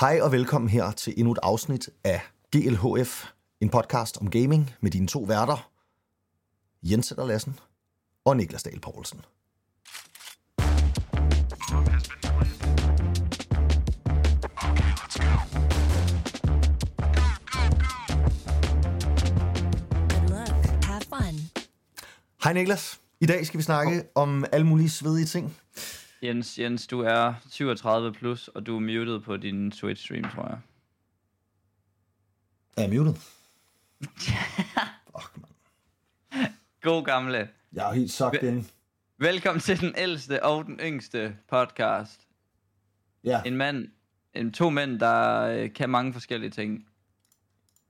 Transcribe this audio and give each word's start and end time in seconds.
Hej 0.00 0.18
og 0.22 0.32
velkommen 0.32 0.68
her 0.70 0.90
til 0.90 1.14
endnu 1.16 1.32
et 1.32 1.38
afsnit 1.42 1.90
af 2.04 2.20
GLHF, 2.56 3.24
en 3.60 3.70
podcast 3.70 4.18
om 4.20 4.30
gaming 4.30 4.70
med 4.80 4.90
dine 4.90 5.06
to 5.06 5.20
værter, 5.20 5.70
Jens 6.82 7.06
Sætter 7.06 7.26
Lassen 7.26 7.58
og 8.24 8.36
Niklas 8.36 8.62
Dahl 8.62 8.80
Poulsen. 8.80 9.20
Good 20.08 20.28
luck. 20.28 20.84
Have 20.84 21.00
fun. 21.08 21.40
Hej 22.44 22.52
Niklas. 22.52 23.00
I 23.20 23.26
dag 23.26 23.46
skal 23.46 23.58
vi 23.58 23.62
snakke 23.62 24.04
om 24.14 24.44
alle 24.52 24.66
mulige 24.66 24.90
svedige 24.90 25.26
ting. 25.26 25.56
Jens, 26.22 26.58
Jens, 26.58 26.86
du 26.86 27.00
er 27.00 27.34
37 27.50 28.12
plus, 28.12 28.48
og 28.48 28.66
du 28.66 28.76
er 28.76 28.80
muted 28.80 29.20
på 29.20 29.36
din 29.36 29.72
Twitch-stream, 29.72 30.34
tror 30.34 30.48
jeg. 30.48 30.58
Er 32.76 32.82
jeg 32.82 32.90
muted? 32.90 33.14
Fuck, 35.20 35.36
man. 35.36 36.46
God 36.82 37.04
gamle. 37.04 37.48
Jeg 37.72 37.88
er 37.88 37.92
helt 37.92 38.10
sagt 38.12 38.42
ind. 38.42 38.64
Velkommen 39.18 39.60
til 39.60 39.80
den 39.80 39.94
ældste 39.98 40.44
og 40.44 40.64
den 40.64 40.80
yngste 40.82 41.36
podcast. 41.48 42.20
Ja, 43.24 43.42
En 43.46 43.56
mand, 43.56 43.88
en, 44.34 44.52
to 44.52 44.70
mænd, 44.70 45.00
der 45.00 45.40
øh, 45.42 45.72
kan 45.72 45.90
mange 45.90 46.12
forskellige 46.12 46.50
ting, 46.50 46.86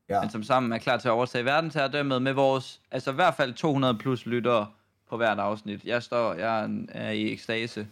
ja. 0.08 0.20
men 0.20 0.30
som 0.30 0.42
sammen 0.42 0.72
er 0.72 0.78
klar 0.78 0.96
til 0.98 1.08
at 1.08 1.12
overtage 1.12 1.44
verdensherredømmet 1.44 2.22
med 2.22 2.32
vores, 2.32 2.80
altså 2.90 3.10
i 3.10 3.14
hvert 3.14 3.34
fald 3.34 3.54
200 3.54 3.98
plus 3.98 4.26
lyttere 4.26 4.70
på 5.08 5.16
hvert 5.16 5.38
afsnit. 5.38 5.84
Jeg 5.84 6.02
står, 6.02 6.34
jeg 6.34 6.60
er, 6.60 6.64
en- 6.64 6.88
er 6.92 7.10
i 7.10 7.32
ekstase 7.32 7.88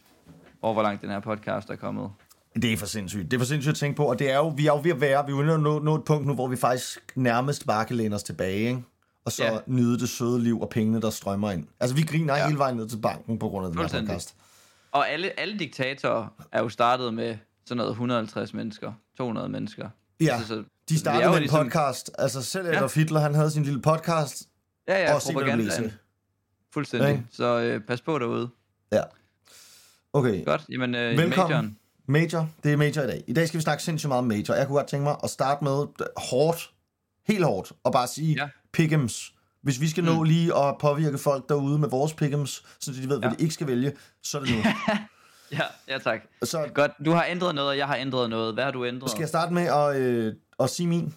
over, 0.62 0.72
hvor 0.74 0.82
langt 0.82 1.02
den 1.02 1.10
her 1.10 1.20
podcast 1.20 1.70
er 1.70 1.76
kommet. 1.76 2.10
Det 2.62 2.72
er 2.72 2.76
for 2.76 2.86
sindssygt. 2.86 3.30
Det 3.30 3.36
er 3.36 3.38
for 3.40 3.46
sindssygt 3.46 3.70
at 3.72 3.76
tænke 3.76 3.96
på, 3.96 4.04
og 4.04 4.18
det 4.18 4.30
er 4.30 4.36
jo, 4.36 4.48
vi 4.48 4.66
er 4.66 4.72
jo 4.72 4.80
ved 4.82 4.90
at 4.90 5.00
være, 5.00 5.26
vi 5.26 5.32
er 5.32 5.36
jo 5.36 5.58
nå, 5.58 5.78
nå, 5.78 5.94
et 5.94 6.04
punkt 6.04 6.26
nu, 6.26 6.34
hvor 6.34 6.46
vi 6.48 6.56
faktisk 6.56 7.12
nærmest 7.16 7.66
bare 7.66 7.84
kan 7.84 7.96
læne 7.96 8.14
os 8.14 8.22
tilbage, 8.22 8.58
ikke? 8.68 8.82
Og 9.24 9.32
så 9.32 9.44
Ja. 9.44 9.58
nyde 9.66 9.98
det 9.98 10.08
søde 10.08 10.42
liv 10.42 10.60
og 10.60 10.68
pengene, 10.68 11.00
der 11.00 11.10
strømmer 11.10 11.50
ind. 11.50 11.66
Altså, 11.80 11.96
vi 11.96 12.02
griner 12.02 12.34
ja. 12.34 12.40
Ja. 12.40 12.46
hele 12.46 12.58
vejen 12.58 12.76
ned 12.76 12.88
til 12.88 12.96
banken 12.96 13.38
på 13.38 13.48
grund 13.48 13.66
af 13.66 13.72
den 13.72 13.80
her 13.80 14.00
podcast. 14.00 14.34
Og 14.92 15.10
alle, 15.10 15.40
alle 15.40 15.58
diktatorer 15.58 16.26
er 16.52 16.62
jo 16.62 16.68
startet 16.68 17.14
med 17.14 17.36
sådan 17.66 17.76
noget 17.76 17.90
150 17.90 18.54
mennesker, 18.54 18.92
200 19.18 19.48
mennesker. 19.48 19.88
Ja, 20.20 20.26
Altså, 20.32 20.46
så 20.48 20.64
de 20.88 20.98
startede 20.98 21.24
med 21.28 21.34
en 21.36 21.40
ligesom- 21.42 21.64
podcast. 21.64 22.10
Altså, 22.18 22.42
selv 22.42 22.66
Ja. 22.66 22.76
Adolf 22.76 22.94
Hitler, 22.94 23.20
han 23.20 23.34
havde 23.34 23.50
sin 23.50 23.62
lille 23.62 23.80
podcast. 23.82 24.48
Ja, 24.88 25.02
ja, 25.02 25.14
og 25.14 25.20
propagandaen. 25.26 25.92
Fuldstændig. 26.74 27.10
Ikke? 27.10 27.24
Så 27.30 27.60
øh, 27.60 27.80
pas 27.80 28.00
på 28.00 28.18
derude. 28.18 28.48
Ja. 28.92 29.02
Okay, 30.12 30.44
Godt, 30.44 30.64
jamen 30.68 30.94
øh, 30.94 31.16
Velkommen. 31.18 31.50
Majoren. 31.50 31.78
Major. 32.06 32.48
Det 32.64 32.72
er 32.72 32.76
Major 32.76 33.02
i 33.02 33.06
dag. 33.06 33.24
I 33.26 33.32
dag 33.32 33.48
skal 33.48 33.58
vi 33.58 33.62
snakke 33.62 33.82
sindssygt 33.82 34.08
meget 34.08 34.18
om 34.18 34.24
Major. 34.26 34.54
Jeg 34.54 34.66
kunne 34.66 34.76
godt 34.76 34.86
tænke 34.86 35.04
mig 35.04 35.16
at 35.24 35.30
starte 35.30 35.64
med 35.64 35.86
øh, 36.00 36.06
hårdt, 36.16 36.70
helt 37.26 37.44
hårdt, 37.44 37.72
og 37.84 37.92
bare 37.92 38.06
sige 38.06 38.34
ja. 38.34 38.48
Pick'ems. 38.78 39.34
Hvis 39.62 39.80
vi 39.80 39.88
skal 39.88 40.04
nå 40.04 40.14
Mm. 40.18 40.22
lige 40.22 40.56
at 40.58 40.78
påvirke 40.80 41.18
folk 41.18 41.48
derude 41.48 41.78
med 41.78 41.88
vores 41.88 42.12
pick'ems, 42.12 42.64
så 42.80 42.92
de 42.92 43.08
ved, 43.08 43.18
hvad 43.18 43.30
Ja. 43.30 43.36
de 43.36 43.42
ikke 43.42 43.54
skal 43.54 43.66
vælge, 43.66 43.92
så 44.22 44.38
er 44.38 44.42
det 44.44 44.50
nu. 44.56 44.62
Ja, 45.52 45.62
ja 45.88 45.98
tak. 45.98 46.20
så 46.42 46.68
Godt, 46.74 46.92
du 47.04 47.10
har 47.10 47.24
ændret 47.28 47.54
noget, 47.54 47.70
og 47.70 47.78
jeg 47.78 47.86
har 47.86 47.96
ændret 47.96 48.30
noget. 48.30 48.54
Hvad 48.54 48.64
har 48.64 48.70
du 48.70 48.84
ændret? 48.86 49.10
skal 49.10 49.20
jeg 49.20 49.28
starte 49.28 49.54
med 49.54 49.62
at, 49.62 49.96
øh, 49.96 50.34
at 50.60 50.70
sige 50.70 50.86
min. 50.86 51.14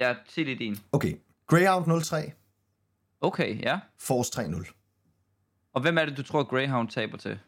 Ja, 0.00 0.14
sig 0.28 0.44
lige 0.44 0.58
din. 0.58 0.78
Okay. 0.92 1.14
Greyhound 1.46 2.02
03, 2.02 2.32
Okay, 3.20 3.62
ja. 3.62 3.78
Force 4.00 4.30
3-0. 4.42 5.70
Og 5.74 5.80
hvem 5.82 5.98
er 5.98 6.04
det, 6.04 6.16
du 6.16 6.22
tror, 6.22 6.42
Greyhound 6.44 6.88
taber 6.88 7.16
til? 7.18 7.38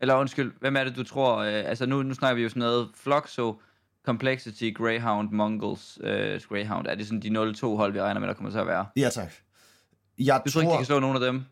Eller 0.00 0.14
undskyld, 0.14 0.52
hvem 0.60 0.76
er 0.76 0.84
det, 0.84 0.96
du 0.96 1.04
tror... 1.04 1.36
Øh, 1.36 1.52
altså 1.66 1.86
nu, 1.86 2.02
nu 2.02 2.14
snakker 2.14 2.34
vi 2.34 2.42
jo 2.42 2.48
sådan 2.48 2.60
noget 2.60 2.88
Fluxo, 2.94 3.60
Complexity, 4.06 4.70
Greyhound, 4.74 5.30
Mongols, 5.30 5.98
øh, 6.02 6.40
Greyhound. 6.48 6.86
Er 6.86 6.94
det 6.94 7.06
sådan 7.06 7.20
de 7.20 7.52
0-2 7.52 7.66
hold, 7.66 7.92
vi 7.92 8.00
regner 8.00 8.20
med, 8.20 8.28
der 8.28 8.34
kommer 8.34 8.50
til 8.50 8.58
at 8.58 8.66
være? 8.66 8.86
Ja, 8.96 9.08
tak. 9.10 9.32
Jeg 10.18 10.42
Du 10.44 10.50
tror 10.50 10.60
ikke, 10.60 10.72
de 10.72 10.76
kan 10.76 10.86
slå 10.86 10.98
nogen 11.00 11.16
af 11.16 11.20
dem? 11.20 11.44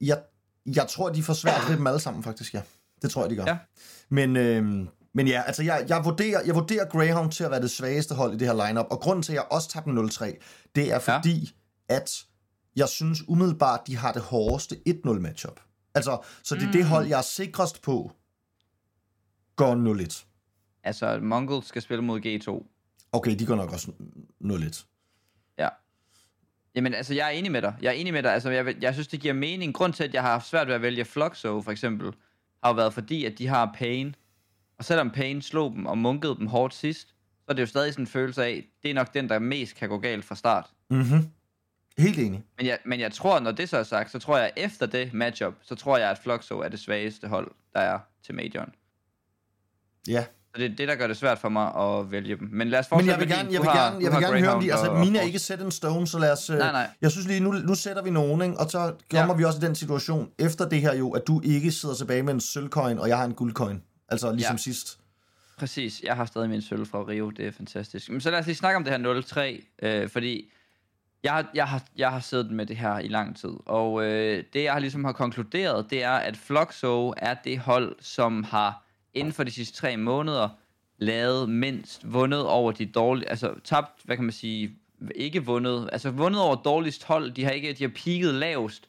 jeg, 0.00 0.22
jeg 0.66 0.86
tror, 0.88 1.08
de 1.08 1.22
får 1.22 1.32
svært 1.32 1.60
ved 1.68 1.76
dem 1.76 1.86
alle 1.86 2.00
sammen, 2.00 2.22
faktisk, 2.22 2.54
ja. 2.54 2.62
Det 3.02 3.10
tror 3.10 3.22
jeg, 3.22 3.30
de 3.30 3.36
gør. 3.36 3.44
Ja. 3.46 3.58
Men, 4.08 4.36
øh, 4.36 4.86
men 5.14 5.28
ja, 5.28 5.42
altså, 5.46 5.62
jeg, 5.62 5.84
jeg, 5.88 6.04
vurderer, 6.04 6.40
jeg 6.46 6.54
vurderer 6.54 6.84
Greyhound 6.84 7.32
til 7.32 7.44
at 7.44 7.50
være 7.50 7.62
det 7.62 7.70
svageste 7.70 8.14
hold 8.14 8.34
i 8.34 8.36
det 8.36 8.46
her 8.48 8.66
lineup, 8.66 8.86
og 8.90 9.00
grunden 9.00 9.22
til, 9.22 9.32
at 9.32 9.36
jeg 9.36 9.44
også 9.50 9.68
tager 9.68 9.84
dem 9.84 9.98
0-3, 9.98 10.24
det 10.74 10.92
er 10.92 10.98
fordi, 10.98 11.54
ja. 11.90 11.94
at 11.94 12.24
jeg 12.76 12.88
synes 12.88 13.28
umiddelbart, 13.28 13.80
de 13.86 13.96
har 13.96 14.12
det 14.12 14.22
hårdeste 14.22 14.76
1-0 14.88 15.10
matchup. 15.10 15.60
Altså, 15.94 16.18
så 16.42 16.54
det 16.54 16.62
er 16.62 16.66
mm. 16.66 16.72
det 16.72 16.84
hold, 16.84 17.06
jeg 17.06 17.18
er 17.18 17.22
sikrest 17.22 17.82
på, 17.82 18.12
går 19.56 19.74
0-1. 19.74 20.24
Altså, 20.82 21.18
Mongols 21.22 21.66
skal 21.66 21.82
spille 21.82 22.04
mod 22.04 22.20
G2. 22.20 22.66
Okay, 23.12 23.38
de 23.38 23.46
går 23.46 23.56
nok 23.56 23.72
også 23.72 23.92
0-1. 24.44 24.86
Ja. 25.58 25.68
Jamen, 26.74 26.94
altså, 26.94 27.14
jeg 27.14 27.26
er 27.26 27.30
enig 27.30 27.52
med 27.52 27.62
dig. 27.62 27.74
Jeg 27.82 27.88
er 27.88 27.92
enig 27.92 28.12
med 28.12 28.22
dig. 28.22 28.32
Altså, 28.32 28.50
jeg, 28.50 28.82
jeg 28.82 28.94
synes, 28.94 29.08
det 29.08 29.20
giver 29.20 29.34
mening. 29.34 29.74
Grund 29.74 29.92
til, 29.92 30.04
at 30.04 30.14
jeg 30.14 30.22
har 30.22 30.30
haft 30.30 30.46
svært 30.46 30.66
ved 30.66 30.74
at 30.74 30.82
vælge 30.82 31.04
Fluxo, 31.04 31.60
for 31.60 31.70
eksempel, 31.70 32.12
har 32.62 32.70
jo 32.70 32.74
været 32.74 32.94
fordi, 32.94 33.24
at 33.24 33.38
de 33.38 33.46
har 33.46 33.74
Pain. 33.74 34.14
Og 34.78 34.84
selvom 34.84 35.10
Pain 35.10 35.42
slog 35.42 35.72
dem 35.72 35.86
og 35.86 35.98
munkede 35.98 36.36
dem 36.36 36.46
hårdt 36.46 36.74
sidst, 36.74 37.08
så 37.08 37.44
er 37.48 37.52
det 37.52 37.62
jo 37.62 37.66
stadig 37.66 37.92
sådan 37.92 38.02
en 38.02 38.06
følelse 38.06 38.44
af, 38.44 38.64
det 38.82 38.90
er 38.90 38.94
nok 38.94 39.14
den, 39.14 39.28
der 39.28 39.38
mest 39.38 39.74
kan 39.74 39.88
gå 39.88 39.98
galt 39.98 40.24
fra 40.24 40.34
start. 40.34 40.70
Mhm. 40.90 41.30
Helt 41.98 42.18
enig. 42.18 42.44
Men 42.58 42.66
jeg, 42.66 42.78
men 42.84 43.00
jeg 43.00 43.12
tror, 43.12 43.40
når 43.40 43.50
det 43.50 43.68
så 43.68 43.76
er 43.76 43.82
sagt, 43.82 44.10
så 44.12 44.18
tror 44.18 44.38
jeg, 44.38 44.52
efter 44.56 44.86
det 44.86 45.14
matchup, 45.14 45.54
så 45.62 45.74
tror 45.74 45.98
jeg, 45.98 46.10
at 46.10 46.18
Fluxo 46.18 46.58
er 46.60 46.68
det 46.68 46.80
svageste 46.80 47.28
hold, 47.28 47.50
der 47.74 47.80
er 47.80 47.98
til 48.26 48.34
Majoren. 48.34 48.70
Ja. 50.08 50.24
Så 50.54 50.62
det 50.62 50.72
er 50.72 50.76
det, 50.76 50.88
der 50.88 50.94
gør 50.94 51.06
det 51.06 51.16
svært 51.16 51.38
for 51.38 51.48
mig 51.48 51.74
at 51.76 52.10
vælge 52.10 52.36
dem. 52.36 52.48
Men 52.52 52.68
lad 52.68 52.78
os 52.78 52.84
Men 52.90 52.96
fortsætte 52.96 53.10
jeg 53.12 53.20
vil 53.20 53.28
med 53.28 53.36
gerne, 53.36 53.52
jeg 53.52 53.60
vil 53.60 53.68
har- 53.70 53.76
gerne, 53.84 53.96
du 53.96 54.00
jeg 54.02 54.12
har 54.12 54.18
vil 54.20 54.26
gerne 54.26 54.40
høre 54.40 54.54
om 54.54 54.62
de, 54.62 54.72
altså 54.72 54.90
og- 54.90 55.00
mine 55.00 55.18
er 55.18 55.22
ikke 55.22 55.38
set 55.38 55.60
en 55.60 55.70
stone, 55.70 56.06
så 56.06 56.18
lad 56.18 56.32
os, 56.32 56.50
øh, 56.50 56.58
Nej, 56.58 56.72
nej. 56.72 56.90
jeg 57.00 57.10
synes 57.10 57.26
lige, 57.26 57.40
nu, 57.40 57.52
nu 57.52 57.74
sætter 57.74 58.02
vi 58.02 58.10
nogen, 58.10 58.42
ikke? 58.42 58.58
og 58.60 58.70
så 58.70 58.94
kommer 59.10 59.34
Ja. 59.34 59.36
vi 59.38 59.44
også 59.44 59.58
i 59.58 59.60
den 59.66 59.74
situation, 59.74 60.30
efter 60.38 60.68
det 60.68 60.80
her 60.80 60.94
jo, 60.94 61.10
at 61.10 61.22
du 61.26 61.40
ikke 61.44 61.72
sidder 61.72 61.94
tilbage 61.94 62.22
med 62.22 62.34
en 62.34 62.40
sølvcoin, 62.40 62.98
og 62.98 63.08
jeg 63.08 63.16
har 63.18 63.24
en 63.24 63.34
guldcoin. 63.34 63.82
Altså 64.08 64.32
ligesom 64.32 64.54
Ja. 64.54 64.58
sidst. 64.58 64.98
Præcis, 65.58 66.00
jeg 66.02 66.16
har 66.16 66.24
stadig 66.24 66.50
min 66.50 66.62
sølv 66.62 66.86
fra 66.86 66.98
Rio, 67.04 67.30
det 67.30 67.46
er 67.46 67.52
fantastisk. 67.52 68.10
Men 68.10 68.20
så 68.20 68.30
lad 68.30 68.38
os 68.38 68.46
lige 68.46 68.56
snakke 68.56 68.76
om 68.76 68.84
det 68.84 68.92
her 68.92 68.98
0-3, 68.98 69.64
øh, 69.82 70.08
fordi 70.08 70.50
jeg, 71.22 71.32
har- 71.32 71.50
jeg, 71.54 71.68
har, 71.68 71.82
jeg 71.96 72.10
har 72.10 72.20
siddet 72.20 72.50
med 72.50 72.66
det 72.66 72.76
her 72.76 72.98
i 72.98 73.08
lang 73.08 73.36
tid, 73.36 73.52
og 73.66 74.04
øh, 74.04 74.44
det 74.52 74.62
jeg 74.64 74.72
har 74.72 74.80
ligesom 74.80 75.04
har 75.04 75.12
konkluderet, 75.12 75.90
det 75.90 76.02
er, 76.02 76.10
at 76.12 76.36
Fluxo 76.36 77.14
er 77.16 77.34
det 77.34 77.58
hold, 77.58 77.96
som 78.00 78.44
har 78.44 78.84
inden 79.14 79.32
for 79.32 79.44
de 79.44 79.50
sidste 79.50 79.76
tre 79.76 79.96
måneder 79.96 80.48
lavet 80.98 81.48
mindst, 81.48 82.12
vundet 82.12 82.46
over 82.46 82.72
de 82.72 82.86
dårlige, 82.86 83.28
altså 83.30 83.54
tabt, 83.64 84.00
hvad 84.04 84.16
kan 84.16 84.24
man 84.24 84.32
sige, 84.32 84.70
ikke 85.14 85.44
vundet, 85.44 85.88
altså 85.92 86.10
vundet 86.10 86.42
over 86.42 86.56
dårligst 86.56 87.04
hold, 87.04 87.30
de 87.30 87.44
har 87.44 87.50
ikke, 87.50 87.72
de 87.72 87.84
har 87.84 87.92
peaked 88.04 88.32
lavest, 88.32 88.88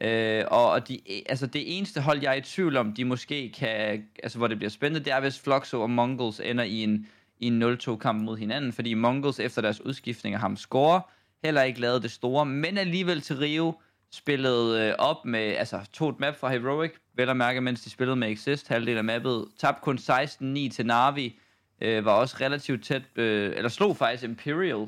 Øh, 0.00 0.44
og 0.50 0.70
og 0.70 0.88
de, 0.88 1.00
altså 1.26 1.46
det 1.46 1.78
eneste 1.78 2.00
hold, 2.00 2.22
jeg 2.22 2.30
er 2.30 2.34
i 2.36 2.40
tvivl 2.40 2.76
om, 2.76 2.92
de 2.92 3.04
måske 3.04 3.52
kan, 3.58 4.04
altså 4.22 4.38
hvor 4.38 4.46
det 4.46 4.56
bliver 4.56 4.70
spændende, 4.70 5.04
det 5.04 5.12
er, 5.12 5.20
hvis 5.20 5.40
Fluxo 5.40 5.82
og 5.82 5.90
Mongols 5.90 6.40
ender 6.40 6.64
i 6.64 6.82
en, 6.82 7.06
i 7.40 7.46
en 7.46 7.62
0-2-kamp 7.62 8.22
mod 8.22 8.36
hinanden, 8.38 8.72
fordi 8.72 8.94
Mongols 8.94 9.40
efter 9.40 9.62
deres 9.62 9.80
udskiftning 9.80 10.34
af 10.34 10.40
ham 10.40 10.56
scorer, 10.56 11.00
heller 11.44 11.62
ikke 11.62 11.80
lavet 11.80 12.02
det 12.02 12.10
store, 12.10 12.46
men 12.46 12.78
alligevel 12.78 13.20
til 13.20 13.36
Rio 13.36 13.74
spillede 14.12 14.88
øh, 14.88 14.94
op 14.98 15.24
med, 15.24 15.40
altså 15.40 15.80
tog 15.92 16.10
et 16.10 16.20
map 16.20 16.36
fra 16.36 16.50
Heroic, 16.50 16.92
vel 17.16 17.28
at 17.28 17.36
mærke, 17.36 17.60
mens 17.60 17.80
de 17.80 17.90
spillede 17.90 18.16
med 18.16 18.30
Exist, 18.30 18.68
halvdelen 18.68 18.98
af 18.98 19.04
mappet, 19.04 19.46
tabte 19.58 19.82
kun 19.82 19.98
16-9 19.98 20.70
til 20.70 20.86
Navi, 20.86 21.38
øh, 21.80 22.04
var 22.04 22.12
også 22.12 22.36
relativt 22.40 22.84
tæt, 22.84 23.02
øh, 23.16 23.52
eller 23.56 23.68
slog 23.68 23.96
faktisk 23.96 24.24
Imperial, 24.24 24.86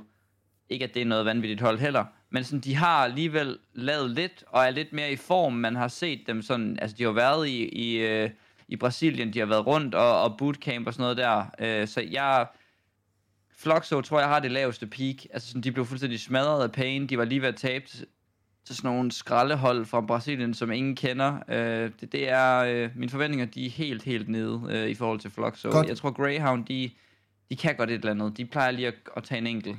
ikke 0.69 0.85
at 0.85 0.95
det 0.95 1.03
er 1.03 1.07
noget 1.07 1.25
vanvittigt 1.25 1.61
hold 1.61 1.79
heller, 1.79 2.05
men 2.31 2.45
sådan, 2.45 2.61
de 2.61 2.75
har 2.75 3.05
alligevel 3.05 3.59
lavet 3.75 4.11
lidt, 4.11 4.45
og 4.47 4.65
er 4.65 4.71
lidt 4.71 4.93
mere 4.93 5.13
i 5.13 5.17
form. 5.17 5.53
Man 5.53 5.77
har 5.77 5.89
set 5.89 6.27
dem 6.27 6.43
sådan, 6.43 6.79
altså 6.83 6.97
de 6.97 7.05
har 7.05 7.11
været 7.11 7.49
i, 7.49 7.69
i, 7.69 7.97
øh, 7.97 8.31
i 8.69 8.77
Brasilien, 8.77 9.33
de 9.33 9.39
har 9.39 9.47
været 9.47 9.67
rundt 9.67 9.95
og, 9.95 10.23
og 10.23 10.37
bootcamp 10.39 10.87
og 10.87 10.95
sådan 10.95 11.03
noget 11.03 11.17
der. 11.17 11.45
Øh, 11.59 11.89
så 11.89 12.01
jeg, 12.01 12.47
Fluxo 13.59 14.01
tror 14.01 14.21
jeg 14.21 14.29
har 14.29 14.41
det 14.41 14.51
laveste 14.51 14.87
peak. 14.87 15.17
Altså 15.33 15.49
sådan, 15.49 15.63
de 15.63 15.73
blev 15.73 15.87
fuldstændig 15.87 16.21
smadret 16.21 16.63
af 16.63 16.73
pain. 16.73 17.07
De 17.07 17.19
var 17.19 17.25
lige 17.25 17.41
ved 17.43 17.49
at 17.49 17.57
tabe 17.57 17.85
til, 17.87 18.07
sådan 18.77 18.91
nogle 18.91 19.13
skraldehold 19.13 19.87
fra 19.87 20.01
Brasilien, 20.01 20.55
som 20.55 20.73
ingen 20.73 20.97
kender. 20.97 21.39
Øh, 21.49 21.91
det, 22.01 22.13
det 22.13 22.29
er, 22.29 22.57
øh, 22.59 22.91
mine 22.97 23.11
forventninger, 23.11 23.47
de 23.47 23.67
er 23.67 23.71
helt, 23.71 24.03
helt 24.03 24.29
nede 24.29 24.63
øh, 24.69 24.89
i 24.89 24.95
forhold 24.95 25.21
til 25.21 25.31
Fluxo. 25.31 25.71
Godt. 25.71 25.89
Jeg 25.89 25.97
tror 25.97 26.11
Greyhound, 26.11 26.65
de, 26.67 26.91
de 27.51 27.57
kan 27.57 27.77
godt 27.77 27.91
et 27.91 27.95
eller 27.95 28.11
andet. 28.11 28.37
De 28.37 28.45
plejer 28.45 28.71
lige 28.71 28.89
at, 28.89 28.95
at 29.17 29.25
tage 29.25 29.39
en 29.39 29.47
enkelt. 29.47 29.77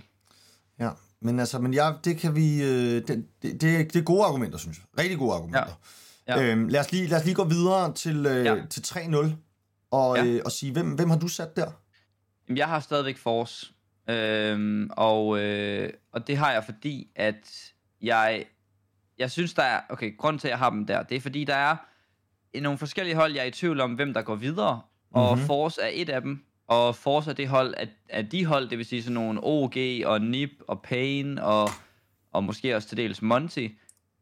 Ja, 0.79 0.89
men 1.21 1.39
altså, 1.39 1.59
men 1.59 1.74
ja, 1.74 1.91
det 2.03 2.18
kan 2.18 2.35
vi, 2.35 2.63
øh, 2.63 2.69
det, 2.69 3.07
det, 3.07 3.25
det, 3.62 3.94
det 3.94 3.95
er 3.95 4.03
gode 4.03 4.24
argumenter, 4.25 4.57
synes 4.57 4.77
jeg. 4.77 5.03
Rigtig 5.03 5.18
gode 5.18 5.33
argumenter. 5.33 5.79
Ja. 6.27 6.41
Ja. 6.41 6.51
Øhm, 6.51 6.68
lad, 6.68 6.79
os 6.79 6.91
lige, 6.91 7.07
lad 7.07 7.18
os 7.19 7.25
lige 7.25 7.35
gå 7.35 7.44
videre 7.44 7.94
til, 7.94 8.25
øh, 8.25 8.45
Ja. 8.45 8.56
til 8.69 8.81
3-0, 8.81 9.35
og, 9.91 10.18
Ja. 10.18 10.25
øh, 10.25 10.41
og 10.45 10.51
sige, 10.51 10.71
hvem, 10.71 10.91
hvem 10.91 11.09
har 11.09 11.18
du 11.18 11.27
sat 11.27 11.56
der? 11.56 11.71
Jamen, 12.48 12.58
jeg 12.58 12.68
har 12.68 12.80
stadigvæk 12.80 13.18
Force. 13.18 13.74
Øhm, 14.10 14.90
og, 14.98 15.40
øh, 15.40 15.94
og 16.12 16.28
det 16.28 16.38
har 16.38 16.52
jeg, 16.52 16.64
fordi 16.64 17.08
at 17.16 17.72
jeg, 18.02 18.46
jeg 19.20 19.32
synes, 19.32 19.54
der 19.54 19.64
er... 19.64 19.82
Okay, 19.90 20.18
grunden 20.18 20.40
til, 20.40 20.48
at 20.48 20.52
jeg 20.52 20.58
har 20.60 20.70
dem 20.70 20.86
der, 20.86 21.04
det 21.04 21.16
er, 21.18 21.22
fordi 21.22 21.44
der 21.44 21.56
er 21.56 21.76
nogle 22.62 22.78
forskellige 22.78 23.16
hold, 23.16 23.34
jeg 23.34 23.42
er 23.42 23.46
i 23.48 23.52
tvivl 23.52 23.82
om, 23.82 23.94
hvem 23.94 24.14
der 24.14 24.22
går 24.22 24.36
videre. 24.36 24.82
Og 25.14 25.24
Mhm. 25.24 25.34
mm-hmm. 25.34 25.48
Force 25.48 25.82
er 25.82 25.90
et 25.94 26.10
af 26.10 26.22
dem. 26.22 26.44
og 26.68 26.96
Force 26.96 27.30
er 27.30 27.34
det 27.36 27.48
hold, 27.48 27.74
at, 27.78 27.90
at 28.10 28.32
de 28.32 28.46
hold, 28.46 28.70
det 28.70 28.78
vil 28.78 28.86
sige 28.86 29.04
sådan 29.04 29.14
nogle 29.14 29.40
OG 29.44 29.76
og 30.06 30.22
Nip 30.22 30.52
og 30.68 30.82
Pain 30.82 31.40
og, 31.40 31.70
og 32.32 32.44
måske 32.44 32.76
også 32.76 32.88
til 32.88 32.98
dels 32.98 33.22
Monty. 33.22 33.68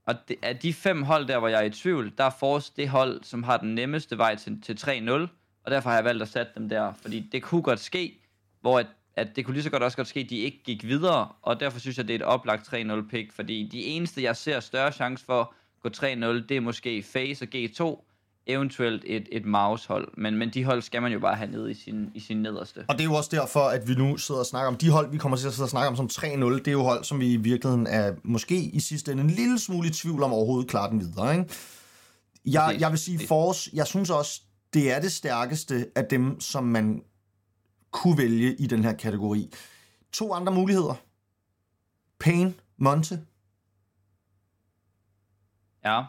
Og 0.08 0.16
det, 0.28 0.36
af 0.42 0.58
de 0.58 0.74
fem 0.74 1.04
hold 1.04 1.28
der, 1.28 1.40
hvor 1.40 1.48
jeg 1.48 1.60
er 1.62 1.66
i 1.66 1.70
tvivl, 1.70 2.14
der 2.18 2.24
er 2.24 2.30
Force 2.40 2.74
det 2.76 2.90
hold, 2.90 3.24
som 3.24 3.44
har 3.44 3.58
den 3.58 3.76
nemmeste 3.76 4.18
vej 4.18 4.36
til, 4.36 4.62
til 4.62 4.74
3-0, 4.74 5.28
og 5.66 5.72
derfor 5.72 5.90
har 5.90 5.98
jeg 5.98 6.06
valgt 6.06 6.22
at 6.22 6.28
sætte 6.28 6.52
dem 6.56 6.70
der, 6.70 6.94
fordi 7.02 7.30
det 7.32 7.44
kunne 7.44 7.62
godt 7.62 7.80
ske, 7.80 8.20
hvor 8.62 8.80
at, 8.80 8.88
at 9.16 9.28
det 9.36 9.46
kunne 9.46 9.54
lige 9.54 9.64
så 9.64 9.70
godt 9.70 9.84
også 9.84 9.98
godt 9.98 10.08
ske, 10.08 10.20
at 10.20 10.30
de 10.30 10.38
ikke 10.38 10.64
gik 10.64 10.84
videre, 10.84 11.28
og 11.42 11.60
derfor 11.60 11.80
synes 11.80 11.98
jeg, 11.98 12.08
det 12.08 12.14
er 12.14 12.20
et 12.20 12.26
oplagt 12.26 12.68
3-0 12.74 13.10
pick, 13.10 13.34
fordi 13.34 13.70
de 13.72 13.84
eneste, 13.84 14.24
jeg 14.24 14.36
ser 14.36 14.60
større 14.60 14.92
chance 14.92 15.26
for 15.26 15.42
at 15.42 15.48
gå 15.84 15.90
3-0, 15.90 16.06
det 16.26 16.52
er 16.52 16.60
måske 16.60 17.04
Face 17.04 17.46
og 17.46 17.48
G2, 17.56 18.06
eventuelt 18.48 19.04
et, 19.06 19.28
et 19.32 19.46
mouse-hold, 19.46 20.18
men, 20.18 20.38
men 20.38 20.50
de 20.50 20.64
hold 20.66 20.82
skal 20.82 21.02
man 21.02 21.12
jo 21.12 21.20
bare 21.20 21.36
have 21.36 21.52
nede 21.52 21.72
i 21.72 21.74
sin, 21.74 22.10
i 22.14 22.20
sin 22.20 22.38
nederste. 22.38 22.86
Og 22.88 22.96
det 22.96 23.02
er 23.02 23.06
jo 23.06 23.14
også 23.14 23.30
derfor, 23.34 23.60
at 23.60 23.88
vi 23.88 23.94
nu 23.94 24.18
sidder 24.18 24.40
og 24.40 24.46
snakker 24.46 24.68
om 24.68 24.78
de 24.78 24.90
hold, 24.90 25.12
vi 25.12 25.18
kommer 25.18 25.38
til 25.38 25.48
at 25.48 25.54
sidde 25.54 25.66
og 25.66 25.70
snakke 25.70 25.88
om 25.88 25.96
som 25.96 26.10
3-0. 26.12 26.26
Det 26.26 26.68
er 26.68 26.72
jo 26.72 26.84
hold, 26.84 27.04
som 27.04 27.20
vi 27.20 27.34
i 27.34 27.38
virkeligheden 27.38 27.88
er 27.88 28.14
måske 28.24 28.56
i 28.56 28.80
sidste 28.80 29.12
ende 29.12 29.24
en 29.24 29.30
lille 29.30 29.60
smule 29.60 29.88
i 29.88 29.92
tvivl 29.92 30.24
om 30.24 30.34
overhovedet 30.34 30.70
klare 30.70 30.90
den 30.90 31.00
videre. 31.00 31.38
Ikke? 31.38 31.50
Jeg, 32.46 32.78
jeg 32.80 32.92
vil 32.92 33.00
sige 33.00 33.28
Force, 33.28 33.70
jeg 33.74 33.88
synes 33.88 34.10
også, 34.10 34.42
det 34.76 34.92
er 34.92 35.00
det 35.02 35.12
stærkeste 35.12 35.88
af 35.96 36.06
dem, 36.06 36.40
som 36.40 36.64
man 36.64 37.04
kunne 37.92 38.18
vælge 38.18 38.56
i 38.56 38.68
den 38.68 38.84
her 38.84 38.94
kategori. 38.94 39.54
To 40.14 40.34
andre 40.34 40.54
muligheder. 40.54 40.94
Pain, 42.20 42.56
Monte. 42.78 43.20
Ja. 45.86 46.04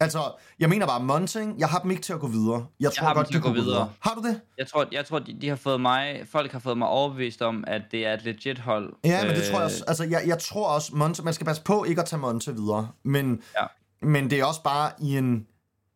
Altså, 0.00 0.32
jeg 0.58 0.68
mener 0.68 0.86
bare 0.86 1.02
Monting, 1.04 1.58
jeg 1.58 1.68
har 1.68 1.78
dem 1.78 1.90
ikke 1.90 2.02
til 2.02 2.12
at 2.12 2.20
gå 2.20 2.26
videre. 2.26 2.66
Jeg 2.80 2.92
tror 2.92 3.06
har 3.06 3.12
dem 3.14 3.18
godt, 3.18 3.26
til 3.28 3.36
at 3.36 3.42
gå 3.42 3.48
videre. 3.52 3.64
videre. 3.66 3.92
Har 4.00 4.14
du 4.14 4.22
det? 4.22 4.40
Jeg 4.58 4.66
tror, 4.66 4.86
jeg 4.92 5.06
tror 5.06 5.18
de, 5.18 5.40
de 5.40 5.48
har 5.48 5.56
fået 5.56 5.80
mig, 5.80 6.26
folk 6.28 6.52
har 6.52 6.58
fået 6.58 6.78
mig 6.78 6.88
overbevist 6.88 7.42
om, 7.42 7.64
at 7.66 7.82
det 7.90 8.06
er 8.06 8.14
et 8.14 8.24
legit 8.24 8.58
hold. 8.58 8.94
Ja, 9.04 9.26
men 9.26 9.36
det 9.36 9.42
tror 9.44 9.52
jeg 9.52 9.60
Øh, 9.60 9.64
også. 9.64 9.84
Altså, 9.88 10.04
jeg, 10.04 10.22
jeg 10.26 10.38
tror 10.38 10.68
også, 10.68 10.96
Monte, 10.96 11.22
man 11.22 11.34
skal 11.34 11.44
passe 11.46 11.62
på 11.62 11.84
ikke 11.84 12.00
at 12.00 12.06
tage 12.08 12.20
Monte 12.20 12.54
videre. 12.54 12.88
Men, 13.02 13.42
Ja. 13.60 13.66
men 14.06 14.30
det 14.30 14.40
er 14.40 14.44
også 14.44 14.62
bare 14.62 14.92
i 15.00 15.16
en, 15.18 15.46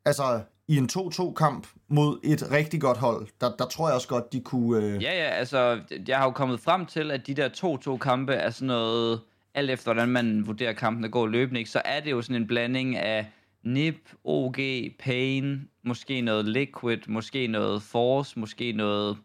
altså, 0.04 0.40
i 0.68 0.76
en 0.76 0.88
2-2-kamp 0.92 1.66
mod 1.88 2.20
et 2.24 2.52
rigtig 2.52 2.80
godt 2.80 2.98
hold, 2.98 3.26
der, 3.40 3.56
der 3.58 3.66
tror 3.66 3.88
jeg 3.88 3.94
også 3.94 4.08
godt, 4.08 4.32
de 4.32 4.40
kunne... 4.40 4.84
Øh... 4.84 5.02
Ja, 5.02 5.14
ja, 5.14 5.28
altså, 5.28 5.80
jeg 6.08 6.18
har 6.18 6.24
jo 6.24 6.30
kommet 6.30 6.60
frem 6.60 6.86
til, 6.86 7.10
at 7.10 7.26
de 7.26 7.34
der 7.34 7.48
2-2 7.94 7.98
kampe 7.98 8.32
er 8.32 8.50
sådan 8.50 8.66
noget, 8.66 9.20
alt 9.54 9.70
efter 9.70 9.92
hvordan 9.92 10.08
man 10.08 10.46
vurderer 10.46 10.72
kampen, 10.72 11.02
der 11.02 11.08
går 11.08 11.26
løbende, 11.26 11.60
ikke, 11.60 11.70
så 11.70 11.82
er 11.84 12.00
det 12.00 12.10
jo 12.10 12.22
sådan 12.22 12.42
en 12.42 12.46
blanding 12.46 12.96
af 12.96 13.26
Nip, 13.62 14.12
OG, 14.24 14.56
Pain, 14.98 15.68
måske 15.84 16.20
noget 16.20 16.44
Liquid, 16.44 16.98
måske 17.08 17.46
noget 17.46 17.82
Force, 17.82 18.38
måske 18.38 18.72
noget... 18.72 19.16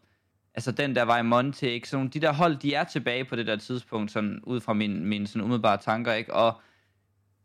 Altså 0.54 0.72
den 0.72 0.96
der 0.96 1.02
var 1.02 1.18
i 1.18 1.22
Monte, 1.22 1.72
ikke? 1.72 1.88
Så 1.88 2.08
de 2.14 2.20
der 2.20 2.32
hold, 2.32 2.56
de 2.56 2.74
er 2.74 2.84
tilbage 2.84 3.24
på 3.24 3.36
det 3.36 3.46
der 3.46 3.56
tidspunkt, 3.56 4.10
sådan 4.10 4.40
ud 4.44 4.60
fra 4.60 4.72
mine, 4.72 5.04
mine 5.04 5.26
sådan 5.26 5.42
umiddelbare 5.42 5.76
tanker, 5.76 6.12
ikke? 6.12 6.34
Og 6.34 6.60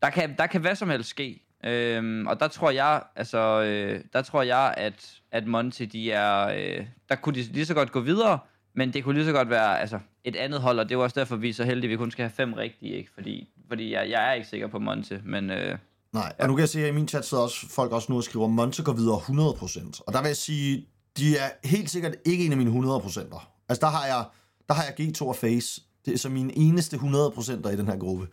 der 0.02 0.10
kan, 0.10 0.34
der 0.38 0.46
kan 0.46 0.60
hvad 0.60 0.74
som 0.74 0.90
helst 0.90 1.10
ske. 1.10 1.47
Øhm, 1.64 2.26
og 2.26 2.40
der 2.40 2.48
tror 2.48 2.70
jeg, 2.70 3.02
altså, 3.16 3.62
øh, 3.62 4.00
der 4.12 4.22
tror 4.22 4.42
jeg, 4.42 4.74
at, 4.76 5.20
at 5.32 5.46
Monte, 5.46 5.86
de 5.86 6.12
er, 6.12 6.46
øh, 6.48 6.86
der 7.08 7.14
kunne 7.14 7.34
de 7.34 7.42
lige 7.42 7.66
så 7.66 7.74
godt 7.74 7.92
gå 7.92 8.00
videre, 8.00 8.38
men 8.74 8.92
det 8.92 9.04
kunne 9.04 9.14
lige 9.14 9.26
så 9.26 9.32
godt 9.32 9.50
være 9.50 9.80
altså, 9.80 9.98
et 10.24 10.36
andet 10.36 10.60
hold, 10.60 10.78
og 10.78 10.88
det 10.88 10.94
er 10.94 10.98
også 10.98 11.20
derfor, 11.20 11.36
vi 11.36 11.48
er 11.48 11.54
så 11.54 11.64
heldige, 11.64 11.84
at 11.84 11.90
vi 11.90 11.96
kun 11.96 12.10
skal 12.10 12.22
have 12.22 12.32
fem 12.36 12.52
rigtige, 12.52 12.96
ikke? 12.96 13.10
Fordi, 13.14 13.48
fordi 13.68 13.92
jeg, 13.92 14.10
jeg 14.10 14.28
er 14.28 14.32
ikke 14.32 14.48
sikker 14.48 14.66
på 14.66 14.78
Monte, 14.78 15.20
men 15.24 15.50
øh, 15.50 15.78
Nej, 16.12 16.32
og 16.38 16.48
nu 16.48 16.54
kan 16.54 16.60
jeg 16.60 16.68
se, 16.68 16.82
at 16.82 16.88
i 16.88 16.92
min 16.92 17.08
chat 17.08 17.24
sidder 17.24 17.42
også 17.42 17.68
folk 17.68 17.92
også 17.92 18.12
nu 18.12 18.16
og 18.16 18.24
skriver, 18.24 18.44
at 18.44 18.50
Monte 18.50 18.82
går 18.82 18.92
videre 18.92 19.16
100%. 19.16 20.00
Og 20.06 20.12
der 20.12 20.20
vil 20.20 20.28
jeg 20.28 20.36
sige, 20.36 20.86
de 21.16 21.36
er 21.36 21.68
helt 21.68 21.90
sikkert 21.90 22.14
ikke 22.24 22.46
en 22.46 22.52
af 22.52 22.58
mine 22.58 22.70
100%'er. 22.70 23.46
Altså, 23.68 23.80
der 23.80 23.86
har 23.86 24.06
jeg, 24.06 24.24
der 24.68 24.74
har 24.74 24.84
jeg 24.84 25.00
G2 25.00 25.22
og 25.22 25.36
Face. 25.36 25.82
Det 26.06 26.14
er 26.14 26.18
så 26.18 26.28
mine 26.28 26.58
eneste 26.58 26.96
100%'er 26.96 27.68
i 27.68 27.76
den 27.76 27.86
her 27.86 27.98
gruppe. 27.98 28.26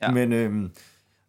Ja. 0.00 0.06
Ja. 0.06 0.12
Men, 0.12 0.32
øhm, 0.32 0.72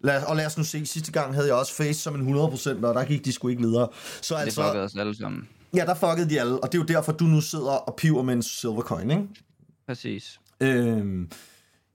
lad, 0.01 0.23
og 0.23 0.35
lad 0.35 0.45
os 0.45 0.57
nu 0.57 0.63
se, 0.63 0.85
sidste 0.85 1.11
gang 1.11 1.33
havde 1.33 1.47
jeg 1.47 1.55
også 1.55 1.73
Face 1.73 1.93
som 1.93 2.15
en 2.15 2.35
100%, 2.35 2.39
og 2.85 2.95
der 2.95 3.05
gik 3.05 3.25
de 3.25 3.31
sgu 3.31 3.47
ikke 3.47 3.61
videre. 3.61 3.87
Så 4.21 4.35
det 4.35 4.41
altså, 4.41 4.63
fuckede 4.63 4.83
os 4.83 4.95
alle 4.95 5.17
sammen. 5.17 5.49
ja, 5.75 5.85
der 5.85 5.93
fuckede 5.93 6.29
de 6.29 6.39
alle, 6.39 6.63
og 6.63 6.71
det 6.71 6.77
er 6.77 6.81
jo 6.81 6.85
derfor, 6.85 7.11
du 7.11 7.23
nu 7.23 7.41
sidder 7.41 7.71
og 7.71 7.95
piver 7.95 8.23
med 8.23 8.33
en 8.33 8.43
silver 8.43 8.81
coin, 8.81 9.11
ikke? 9.11 9.27
Præcis. 9.87 10.39
Øhm, 10.61 11.31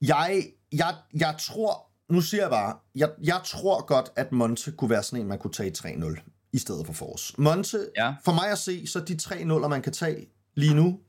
jeg, 0.03 0.45
jeg, 0.73 0.95
jeg 1.15 1.35
tror, 1.41 1.87
nu 2.13 2.21
siger 2.21 2.43
jeg 2.43 2.51
bare, 2.51 2.77
jeg, 2.95 3.11
jeg 3.23 3.41
tror 3.45 3.87
godt, 3.87 4.11
at 4.17 4.33
Monte 4.33 4.73
kunne 4.73 4.91
være 4.91 5.03
sådan 5.03 5.21
en, 5.21 5.27
man 5.29 5.39
kunne 5.39 5.53
tage 5.53 5.73
3-0 5.79 6.49
i 6.53 6.59
stedet 6.59 6.87
for 6.87 6.93
Force. 6.93 7.35
Monte, 7.39 7.89
Ja. 7.97 8.15
for 8.25 8.33
mig 8.33 8.51
at 8.51 8.59
se, 8.59 8.87
så 8.87 9.01
de 9.01 9.17
3 9.17 9.45
0 9.45 9.69
man 9.69 9.83
kan 9.83 9.93
tage 9.93 10.27
lige 10.55 10.75
nu, 10.75 11.01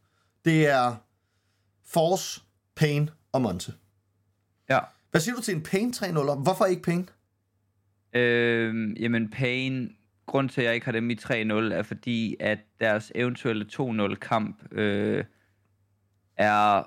det 0.45 0.68
er 0.68 0.95
Force, 1.88 2.41
Pain 2.75 3.09
og 3.31 3.41
Monte. 3.41 3.74
Ja. 4.69 4.80
Hvad 5.15 5.21
siger 5.21 5.35
du 5.35 5.41
til 5.41 5.56
en 5.56 5.62
Pain 5.63 5.94
3 5.94 6.12
0 6.12 6.25
Hvorfor 6.44 6.65
ikke 6.65 6.81
Pain? 6.81 7.09
Øh, 8.13 9.01
jamen, 9.01 9.29
Pain, 9.29 9.95
grund 10.25 10.50
til, 10.50 10.62
at 10.62 10.65
jeg 10.67 10.73
ikke 10.73 10.85
har 10.85 10.91
dem 10.91 11.09
i 11.09 11.15
3-0, 11.15 11.33
er 11.53 11.83
fordi, 11.83 12.35
at 12.39 12.59
deres 12.79 13.12
eventuelle 13.15 13.65
2-0 13.73 14.15
kamp 14.15 14.71
øh, 14.71 15.23
er, 16.38 16.83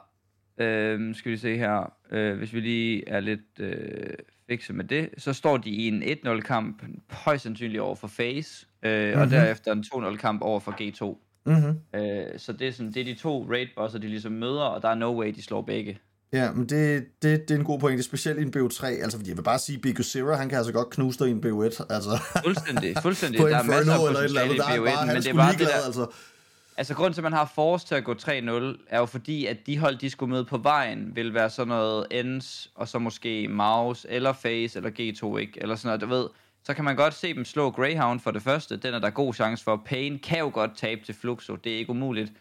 øh, 0.59 1.15
skal 1.15 1.33
vi 1.33 1.37
se 1.37 1.57
her, 1.57 1.93
øh, 2.11 2.39
hvis 2.39 2.53
vi 2.53 2.61
lige 2.61 3.09
er 3.09 3.21
lidt 3.21 3.61
øh, 3.61 4.11
fikse 4.47 4.73
med 4.73 4.85
det, 4.85 5.11
så 5.19 5.33
står 5.33 5.57
de 5.57 5.71
i 5.71 5.89
en 5.89 6.03
1-0 6.03 6.41
kamp, 6.41 6.83
højst 7.11 7.43
sandsynligt 7.43 7.81
over 7.81 7.95
for 7.95 8.09
Face, 8.09 8.67
øh, 8.83 9.05
mm-hmm. 9.09 9.21
og 9.21 9.27
Mhm. 9.27 9.31
derefter 9.31 9.73
en 9.73 9.85
2-0 9.95 10.17
kamp 10.17 10.43
over 10.43 10.61
for 10.61 10.73
G2. 10.73 11.19
Mm-hmm. 11.47 12.01
Øh, 12.01 12.39
så 12.39 12.53
det 12.53 12.69
er, 12.69 12.73
sådan, 12.73 12.93
det 12.93 13.01
er 13.01 13.05
de 13.05 13.15
to 13.15 13.47
raid 13.51 13.67
bosser, 13.77 13.99
de 13.99 14.09
ligesom 14.09 14.33
møder, 14.33 14.63
og 14.63 14.83
der 14.83 14.89
er 14.89 14.95
no 14.95 15.21
way, 15.21 15.35
de 15.35 15.43
slår 15.43 15.63
begge. 15.63 15.99
Ja, 16.33 16.53
men 16.53 16.69
det, 16.69 17.07
det, 17.23 17.49
det 17.49 17.55
er 17.55 17.59
en 17.59 17.65
god 17.65 17.79
pointe, 17.79 18.03
specielt 18.03 18.39
i 18.39 18.43
en 18.43 18.53
BO3. 18.57 18.87
Altså, 18.87 19.19
fordi 19.19 19.31
jeg 19.31 19.37
vil 19.37 19.43
bare 19.43 19.59
sige, 19.59 19.79
Big 19.79 20.05
Zero, 20.05 20.33
han 20.33 20.49
kan 20.49 20.59
altså 20.59 20.73
godt 20.73 20.91
knuse 20.91 21.19
dig 21.19 21.29
i 21.29 21.31
en 21.31 21.45
BO1. 21.47 21.87
Altså, 21.91 22.21
Fuldstændig, 22.45 22.97
fuldstændig. 23.03 23.41
der 23.41 23.57
er 23.57 23.63
masser 23.63 23.93
af 23.93 23.99
Inferno 24.01 24.07
eller 24.07 24.21
eller 24.21 24.47
potentiale 24.47 24.85
i 24.85 24.87
er 24.87 24.93
BO1, 24.93 24.97
bare, 24.97 25.07
men 25.07 25.17
det 25.17 25.27
er 25.27 25.35
bare 25.35 25.53
det 25.53 25.61
der, 25.61 25.85
altså. 25.87 26.07
Altså, 26.77 26.95
grund 26.95 27.15
til, 27.15 27.21
at 27.21 27.23
man 27.23 27.33
har 27.33 27.53
Force 27.55 27.87
til 27.87 27.95
at 27.95 28.05
gå 28.05 28.15
3-0, 28.15 28.29
er 28.89 28.99
jo 28.99 29.07
fordi, 29.07 29.47
at 29.47 29.57
de 29.67 29.79
hold, 29.79 29.99
de 29.99 30.11
skulle 30.11 30.31
møde 30.31 30.45
på 30.45 30.59
vejen, 30.59 31.17
vil 31.17 31.35
være 31.35 31.51
sådan 31.51 31.69
noget 31.69 32.07
Ends, 32.11 32.71
og 32.75 32.89
så 32.89 32.99
måske 32.99 33.49
Mouse, 33.49 34.11
eller 34.11 34.33
Face, 34.33 34.79
eller 34.79 34.91
G2, 34.91 35.37
ikke? 35.37 35.53
Eller 35.63 35.77
sådan 35.77 35.89
noget, 35.89 36.01
du 36.01 36.07
ved. 36.07 36.29
Så 36.65 36.75
kan 36.75 36.85
man 36.85 36.97
godt 36.97 37.15
se 37.15 37.35
dem 37.35 37.45
slå 37.45 37.71
Greyhound 37.71 38.21
for 38.21 38.31
det 38.31 38.43
første. 38.43 38.77
Den 38.77 38.95
er 38.95 38.99
der 38.99 39.11
god 39.11 39.35
chance 39.35 39.65
for. 39.65 39.83
Pain 39.87 40.19
kan 40.19 40.39
jo 40.39 40.51
godt 40.55 40.77
tabe 40.77 41.01
til 41.05 41.15
Fluxo. 41.15 41.57
Det 41.57 41.73
er 41.73 41.77
ikke 41.77 41.91
umuligt. 41.91 42.33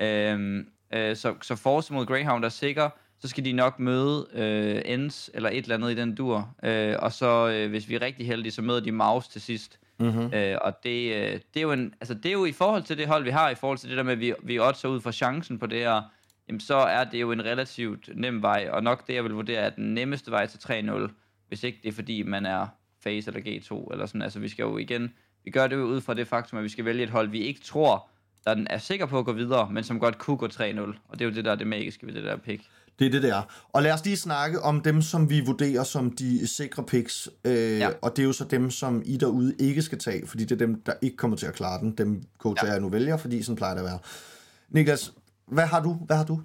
Øhm, 0.00 0.66
øh, 0.94 1.16
så, 1.16 1.34
så 1.42 1.56
Force 1.56 1.92
mod 1.92 2.06
Greyhound 2.06 2.44
er 2.44 2.48
sikker. 2.48 2.90
Så 3.18 3.28
skal 3.28 3.44
de 3.44 3.52
nok 3.52 3.78
møde 3.78 4.26
øh, 4.32 4.82
Ends, 4.84 5.30
eller 5.34 5.50
et 5.50 5.56
eller 5.56 5.74
andet 5.74 5.90
i 5.90 5.94
den 5.94 6.14
dur. 6.14 6.54
Øh, 6.62 6.94
og 6.98 7.12
så, 7.12 7.48
øh, 7.48 7.70
hvis 7.70 7.88
vi 7.88 7.94
er 7.94 8.02
rigtig 8.02 8.26
heldige, 8.26 8.52
så 8.52 8.62
møder 8.62 8.80
de 8.80 8.92
Mouse 8.92 9.30
til 9.30 9.40
sidst. 9.40 9.78
Mm-hmm. 9.98 10.34
Øh, 10.34 10.58
og 10.60 10.84
det, 10.84 11.14
øh, 11.14 11.32
det, 11.32 11.56
er 11.56 11.60
jo 11.60 11.72
en, 11.72 11.94
altså 12.00 12.14
det 12.14 12.26
er 12.26 12.32
jo 12.32 12.44
i 12.44 12.52
forhold 12.52 12.82
til 12.82 12.98
det 12.98 13.06
hold, 13.06 13.24
vi 13.24 13.30
har, 13.30 13.50
i 13.50 13.54
forhold 13.54 13.78
til 13.78 13.88
det 13.88 13.96
der 13.96 14.02
med, 14.02 14.12
at 14.12 14.20
vi, 14.20 14.34
vi 14.42 14.58
oddser 14.58 14.88
ud 14.88 15.00
for 15.00 15.10
chancen 15.10 15.58
på 15.58 15.66
det 15.66 15.78
her, 15.78 16.02
jamen 16.48 16.60
så 16.60 16.76
er 16.76 17.04
det 17.04 17.20
jo 17.20 17.32
en 17.32 17.44
relativt 17.44 18.10
nem 18.14 18.42
vej, 18.42 18.68
og 18.72 18.82
nok 18.82 19.06
det, 19.06 19.14
jeg 19.14 19.24
vil 19.24 19.32
vurdere, 19.32 19.60
er 19.60 19.70
den 19.70 19.94
nemmeste 19.94 20.30
vej 20.30 20.46
til 20.46 20.58
3-0, 20.58 21.10
hvis 21.48 21.62
ikke 21.62 21.78
det 21.82 21.88
er 21.88 21.92
fordi, 21.92 22.22
man 22.22 22.46
er 22.46 22.66
Face 23.02 23.30
eller 23.30 23.40
G2, 23.40 23.92
eller 23.92 24.06
sådan, 24.06 24.22
altså 24.22 24.38
vi 24.38 24.48
skal 24.48 24.62
jo 24.62 24.78
igen, 24.78 25.12
vi 25.44 25.50
gør 25.50 25.66
det 25.66 25.76
jo 25.76 25.84
ud 25.84 26.00
fra 26.00 26.14
det 26.14 26.28
faktum, 26.28 26.58
at 26.58 26.64
vi 26.64 26.68
skal 26.68 26.84
vælge 26.84 27.02
et 27.02 27.10
hold, 27.10 27.28
vi 27.28 27.40
ikke 27.40 27.60
tror, 27.60 28.08
der 28.44 28.64
er 28.70 28.78
sikker 28.78 29.06
på 29.06 29.18
at 29.18 29.24
gå 29.24 29.32
videre, 29.32 29.70
men 29.70 29.84
som 29.84 30.00
godt 30.00 30.18
kunne 30.18 30.36
gå 30.36 30.46
3-0, 30.46 30.80
og 31.08 31.18
det 31.18 31.20
er 31.20 31.24
jo 31.24 31.34
det, 31.34 31.44
der 31.44 31.50
er 31.50 31.56
det 31.56 31.66
magiske 31.66 32.06
ved 32.06 32.14
det 32.14 32.24
der 32.24 32.36
pick. 32.36 32.64
Det 32.98 33.06
er 33.06 33.10
det, 33.10 33.22
der. 33.22 33.42
Og 33.72 33.82
lad 33.82 33.92
os 33.92 34.04
lige 34.04 34.16
snakke 34.16 34.62
om 34.62 34.80
dem, 34.80 35.02
som 35.02 35.30
vi 35.30 35.40
vurderer 35.40 35.84
som 35.84 36.10
de 36.10 36.46
sikre 36.46 36.84
picks. 36.84 37.28
Øh, 37.44 37.52
Ja. 37.78 37.88
Og 38.02 38.16
det 38.16 38.22
er 38.22 38.26
jo 38.26 38.32
så 38.32 38.44
dem, 38.44 38.70
som 38.70 39.02
I 39.04 39.16
derude 39.16 39.54
ikke 39.58 39.82
skal 39.82 39.98
tage, 39.98 40.26
fordi 40.26 40.42
det 40.44 40.52
er 40.52 40.66
dem, 40.66 40.82
der 40.82 40.92
ikke 41.02 41.16
kommer 41.16 41.36
til 41.36 41.46
at 41.46 41.54
klare 41.54 41.80
den. 41.80 41.92
Dem 41.98 42.22
coacher 42.38 42.66
ja. 42.66 42.72
jeg 42.72 42.80
nu 42.80 42.88
vælger, 42.88 43.16
fordi 43.16 43.42
sådan 43.42 43.56
plejer 43.56 43.74
det 43.74 43.80
at 43.80 43.86
være. 43.86 43.98
Niklas, 44.68 45.12
hvad 45.46 45.66
har 45.66 45.82
du? 45.82 45.92
Hvad 45.94 46.16
har 46.16 46.24
du? 46.24 46.40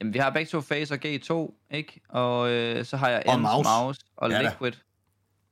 Jamen, 0.00 0.14
vi 0.14 0.18
har 0.18 0.30
begge 0.30 0.48
to 0.50 0.60
Face 0.60 0.94
og 0.94 0.98
G2, 1.06 1.58
ikke? 1.70 2.00
Og 2.08 2.50
øh, 2.50 2.84
så 2.84 2.96
har 2.96 3.08
jeg 3.08 3.22
Og 3.26 3.40
Mouse. 3.40 3.68
Mouse 3.80 4.00
og 4.16 4.30
Ja 4.30 4.36
da. 4.42 4.42
Liquid. 4.42 4.72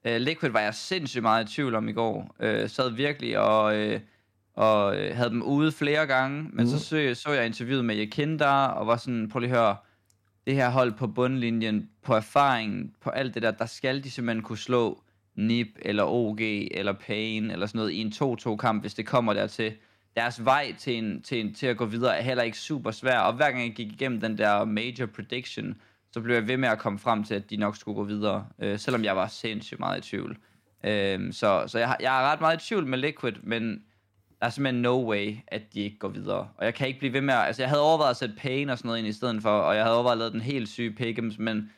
Uh, 0.08 0.12
Liquid 0.16 0.50
var 0.50 0.60
jeg 0.60 0.74
sindssygt 0.74 1.22
meget 1.22 1.50
i 1.50 1.54
tvivl 1.54 1.74
om 1.74 1.88
i 1.88 1.92
går. 1.92 2.36
Uh, 2.40 2.70
sad 2.70 2.90
virkelig 2.90 3.38
og, 3.38 3.78
uh, 3.78 3.94
og 4.54 4.86
uh, 4.86 5.16
havde 5.16 5.30
dem 5.30 5.42
ude 5.42 5.72
flere 5.72 6.06
gange. 6.06 6.42
Men 6.42 6.66
Mhm. 6.66 6.78
så, 6.78 6.78
så 6.78 7.14
så 7.22 7.30
jeg 7.32 7.46
interviewet 7.46 7.84
med 7.84 7.94
Jekinda, 7.96 8.46
og 8.66 8.86
var 8.86 8.96
sådan, 8.96 9.28
prøv 9.28 9.40
lige 9.40 9.50
at 9.50 9.56
høre, 9.58 9.76
det 10.48 10.56
her 10.56 10.70
hold 10.70 10.92
på 10.92 11.06
bundlinjen, 11.06 11.88
på 12.02 12.14
erfaringen, 12.14 12.92
på 13.00 13.10
alt 13.10 13.34
det 13.34 13.42
der, 13.42 13.50
der 13.50 13.66
skal 13.66 14.04
de 14.04 14.10
simpelthen 14.10 14.42
kunne 14.42 14.58
slå 14.58 15.02
Nip, 15.36 15.66
eller 15.82 16.04
OG, 16.04 16.40
eller 16.40 16.92
Pain, 16.92 17.50
eller 17.50 17.66
sådan 17.66 17.78
noget 17.78 17.90
i 17.92 18.00
en 18.00 18.12
2-2-kamp, 18.14 18.82
hvis 18.82 18.94
det 18.94 19.06
kommer 19.06 19.32
dertil. 19.32 19.72
Deres 20.16 20.44
vej 20.44 20.74
til, 20.78 20.98
en, 20.98 21.22
til, 21.22 21.40
en, 21.40 21.54
til 21.54 21.66
at 21.66 21.76
gå 21.76 21.84
videre 21.84 22.18
er 22.18 22.22
heller 22.22 22.42
ikke 22.42 22.58
super 22.58 22.90
svær, 22.90 23.18
og 23.18 23.32
hver 23.32 23.50
gang 23.50 23.62
jeg 23.62 23.72
gik 23.74 23.92
igennem 23.92 24.20
den 24.20 24.38
der 24.38 24.64
major 24.64 25.06
prediction, 25.06 25.74
så 26.12 26.20
blev 26.20 26.34
jeg 26.34 26.48
ved 26.48 26.56
med 26.56 26.68
at 26.68 26.78
komme 26.78 26.98
frem 26.98 27.24
til, 27.24 27.34
at 27.34 27.50
de 27.50 27.56
nok 27.56 27.76
skulle 27.76 27.96
gå 27.96 28.04
videre, 28.04 28.46
øh, 28.58 28.78
selvom 28.78 29.04
jeg 29.04 29.16
var 29.16 29.28
sindssygt 29.28 29.80
meget 29.80 29.98
i 30.06 30.10
tvivl. 30.10 30.36
Øh, 30.84 31.32
så 31.32 31.64
så 31.66 31.78
jeg, 31.78 31.88
har- 31.88 31.96
jeg 32.00 32.22
er 32.22 32.32
ret 32.32 32.40
meget 32.40 32.62
i 32.64 32.68
tvivl 32.68 32.86
med 32.86 32.98
Liquid, 32.98 33.32
men 33.42 33.82
der 34.40 34.46
er 34.46 34.50
simpelthen 34.50 34.82
no 34.82 35.10
way, 35.10 35.36
at 35.48 35.62
de 35.74 35.80
ikke 35.80 35.98
går 35.98 36.08
videre. 36.08 36.48
Og 36.56 36.64
jeg 36.64 36.74
kan 36.74 36.86
ikke 36.86 36.98
blive 36.98 37.12
ved 37.12 37.20
med 37.20 37.34
at, 37.34 37.46
altså 37.46 37.62
jeg 37.62 37.68
havde 37.68 37.82
overvejet 37.82 38.10
at 38.10 38.16
sætte 38.16 38.34
Payne 38.38 38.72
og 38.72 38.78
sådan 38.78 38.88
noget 38.88 38.98
ind 38.98 39.08
i 39.08 39.12
stedet 39.12 39.42
for, 39.42 39.50
og 39.50 39.76
jeg 39.76 39.84
havde 39.84 39.94
overvejet 39.94 40.14
at 40.14 40.18
lave 40.18 40.30
den 40.30 40.40
helt 40.40 40.68
syge 40.68 40.90
Pickens, 40.90 41.38
men 41.38 41.70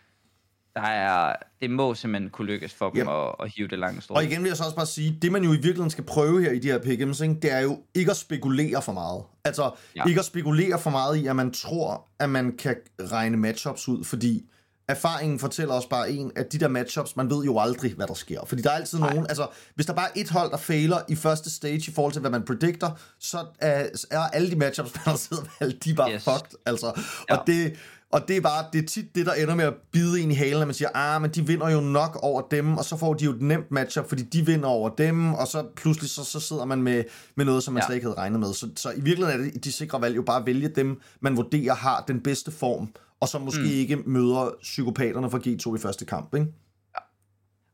der 0.75 0.81
er, 0.81 1.37
det 1.61 1.71
må 1.71 1.95
simpelthen 1.95 2.31
kunne 2.31 2.47
lykkes 2.47 2.75
for 2.75 2.91
dem 2.91 3.01
Yep. 3.01 3.09
at, 3.09 3.35
at 3.41 3.53
hive 3.57 3.69
det 3.69 3.79
lange 3.79 4.01
strå. 4.01 4.15
Og 4.15 4.25
igen 4.25 4.43
vil 4.43 4.49
jeg 4.49 4.57
så 4.57 4.65
også 4.65 4.77
bare 4.77 4.87
sige, 4.87 5.19
det 5.23 5.33
man 5.33 5.45
jo 5.45 5.51
i 5.51 5.53
virkeligheden 5.53 5.91
skal 5.91 6.05
prøve 6.05 6.43
her 6.43 6.51
i 6.51 6.59
de 6.59 6.69
her 6.69 6.79
pick'ems, 6.79 7.23
ikke, 7.23 7.41
det 7.43 7.53
er 7.53 7.61
jo 7.61 7.79
ikke 7.95 8.11
at 8.11 8.17
spekulere 8.17 8.83
for 8.83 8.93
meget. 8.93 9.23
Altså. 9.45 9.71
Ja. 9.97 10.05
ikke 10.05 10.19
at 10.19 10.25
spekulere 10.25 10.79
for 10.79 10.91
meget 10.91 11.17
i, 11.17 11.27
at 11.27 11.37
man 11.37 11.53
tror, 11.53 12.09
at 12.19 12.31
man 12.31 12.57
kan 12.57 12.77
regne 13.01 13.37
matchups 13.37 13.89
ud, 13.89 14.05
fordi 14.05 14.51
erfaringen 14.91 15.39
fortæller 15.39 15.75
os 15.75 15.87
bare 15.87 16.11
en, 16.11 16.33
at 16.37 16.53
de 16.53 16.59
der 16.59 16.69
matchups, 16.69 17.17
man 17.17 17.31
ved 17.31 17.45
jo 17.45 17.59
aldrig, 17.59 17.93
hvad 17.95 18.07
der 18.07 18.15
sker. 18.15 18.41
Fordi 18.47 18.63
der 18.63 18.71
er 18.71 18.75
altid 18.75 18.99
nogen, 18.99 19.27
altså, 19.29 19.47
hvis 19.75 19.87
der 19.87 19.93
bare 19.93 20.07
er 20.07 20.13
et 20.21 20.31
hold, 20.31 20.51
der 20.51 20.57
fejler 20.57 20.99
i 21.09 21.15
første 21.17 21.51
stage 21.51 21.91
i 21.91 21.95
forhold 21.95 22.13
til, 22.13 22.21
hvad 22.21 22.31
man 22.31 22.43
predicter, 22.43 22.91
så 23.19 23.45
er, 23.59 23.87
er 24.11 24.21
alle 24.21 24.51
de 24.51 24.57
matchups, 24.57 24.91
man 24.95 25.03
har 25.05 25.17
siddet 25.17 25.47
valgt, 25.61 25.85
de 25.85 25.91
er 25.91 25.95
bare 25.95 26.13
yes. 26.13 26.25
Fucked. 26.25 26.59
Altså, 26.67 27.01
Ja. 27.31 27.37
og 27.37 27.47
det, 27.47 27.77
og 28.13 28.29
det 28.29 28.37
er 28.37 28.41
bare, 28.41 28.65
det 28.73 28.83
er 28.85 28.87
tit 28.87 29.15
det, 29.15 29.27
der 29.27 29.33
ender 29.33 29.55
med 29.55 29.65
at 29.65 29.75
bide 29.93 30.21
en 30.21 30.31
i 30.31 30.35
halen, 30.35 30.61
at 30.63 30.69
man 30.69 30.75
siger, 30.75 30.89
ah, 30.95 31.23
men 31.23 31.31
de 31.31 31.47
vinder 31.47 31.69
jo 31.71 31.81
nok 31.81 32.19
over 32.23 32.43
dem, 32.51 32.77
og 32.79 32.85
så 32.85 32.97
får 32.97 33.15
de 33.15 33.25
jo 33.25 33.31
et 33.31 33.43
nemt 33.43 33.71
matchup, 33.71 34.09
fordi 34.09 34.23
de 34.23 34.47
vinder 34.47 34.69
over 34.69 34.89
dem, 34.89 35.35
og 35.35 35.47
så 35.47 35.65
pludselig 35.77 36.11
så, 36.11 36.25
så 36.25 36.41
sidder 36.41 36.65
man 36.65 36.83
med, 36.83 37.05
med 37.37 37.45
noget, 37.45 37.63
som 37.63 37.75
man. 37.75 37.81
Ja. 37.83 37.87
slet 37.87 37.95
ikke 37.97 38.07
havde 38.07 38.19
regnet 38.19 38.41
med. 38.41 38.53
Så, 38.55 38.69
så 38.77 38.91
i 38.91 39.01
virkeligheden 39.01 39.41
er 39.41 39.51
det 39.51 39.65
de 39.65 39.73
sikre 39.73 40.01
valg 40.01 40.17
jo 40.17 40.23
bare 40.23 40.41
at 40.41 40.47
vælge 40.47 40.69
dem, 40.69 41.01
man 41.21 41.37
vurderer 41.37 41.75
har 41.75 42.05
den 42.09 42.21
bedste 42.21 42.51
form, 42.51 42.89
og 43.21 43.29
som 43.29 43.41
måske 43.43 43.61
mm. 43.61 43.71
ikke 43.71 43.97
møder 43.97 44.51
psykopaterne 44.63 45.31
fra 45.31 45.39
G2 45.39 45.77
i 45.77 45.79
første 45.79 46.05
kamp, 46.05 46.35
ikke? 46.35 46.47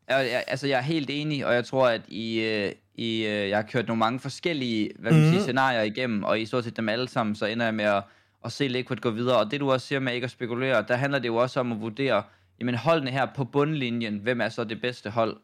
Jeg, 0.08 0.28
jeg, 0.30 0.44
altså, 0.46 0.66
jeg 0.66 0.78
er 0.78 0.82
helt 0.82 1.10
enig, 1.10 1.46
og 1.46 1.54
jeg 1.54 1.64
tror, 1.64 1.88
at 1.88 2.02
i, 2.08 2.40
øh, 2.40 2.72
i, 2.94 3.26
øh, 3.26 3.48
jeg 3.48 3.58
har 3.58 3.62
kørt 3.62 3.86
nogle 3.86 3.98
mange 3.98 4.20
forskellige 4.20 4.90
hvad 4.98 5.12
kan 5.12 5.20
man 5.20 5.30
sige, 5.30 5.42
scenarier 5.42 5.82
igennem, 5.82 6.24
og 6.24 6.40
i 6.40 6.46
stort 6.46 6.64
set 6.64 6.76
dem 6.76 6.88
alle 6.88 7.08
sammen, 7.08 7.36
så 7.36 7.46
ender 7.46 7.64
jeg 7.64 7.74
med 7.74 7.84
at, 7.84 8.02
at 8.44 8.52
se 8.52 8.68
Liquid 8.68 8.96
gå 8.96 9.10
videre. 9.10 9.38
Og 9.38 9.50
det 9.50 9.60
du 9.60 9.72
også 9.72 9.86
siger 9.86 10.00
med 10.00 10.14
ikke 10.14 10.24
at 10.24 10.30
spekulere, 10.30 10.84
der 10.88 10.96
handler 10.96 11.18
det 11.18 11.28
jo 11.28 11.36
også 11.36 11.60
om 11.60 11.72
at 11.72 11.80
vurdere, 11.80 12.22
jamen 12.60 12.74
holdene 12.74 13.10
her 13.10 13.26
på 13.36 13.44
bundlinjen, 13.44 14.18
hvem 14.18 14.40
er 14.40 14.48
så 14.48 14.64
det 14.64 14.80
bedste 14.80 15.10
hold? 15.10 15.36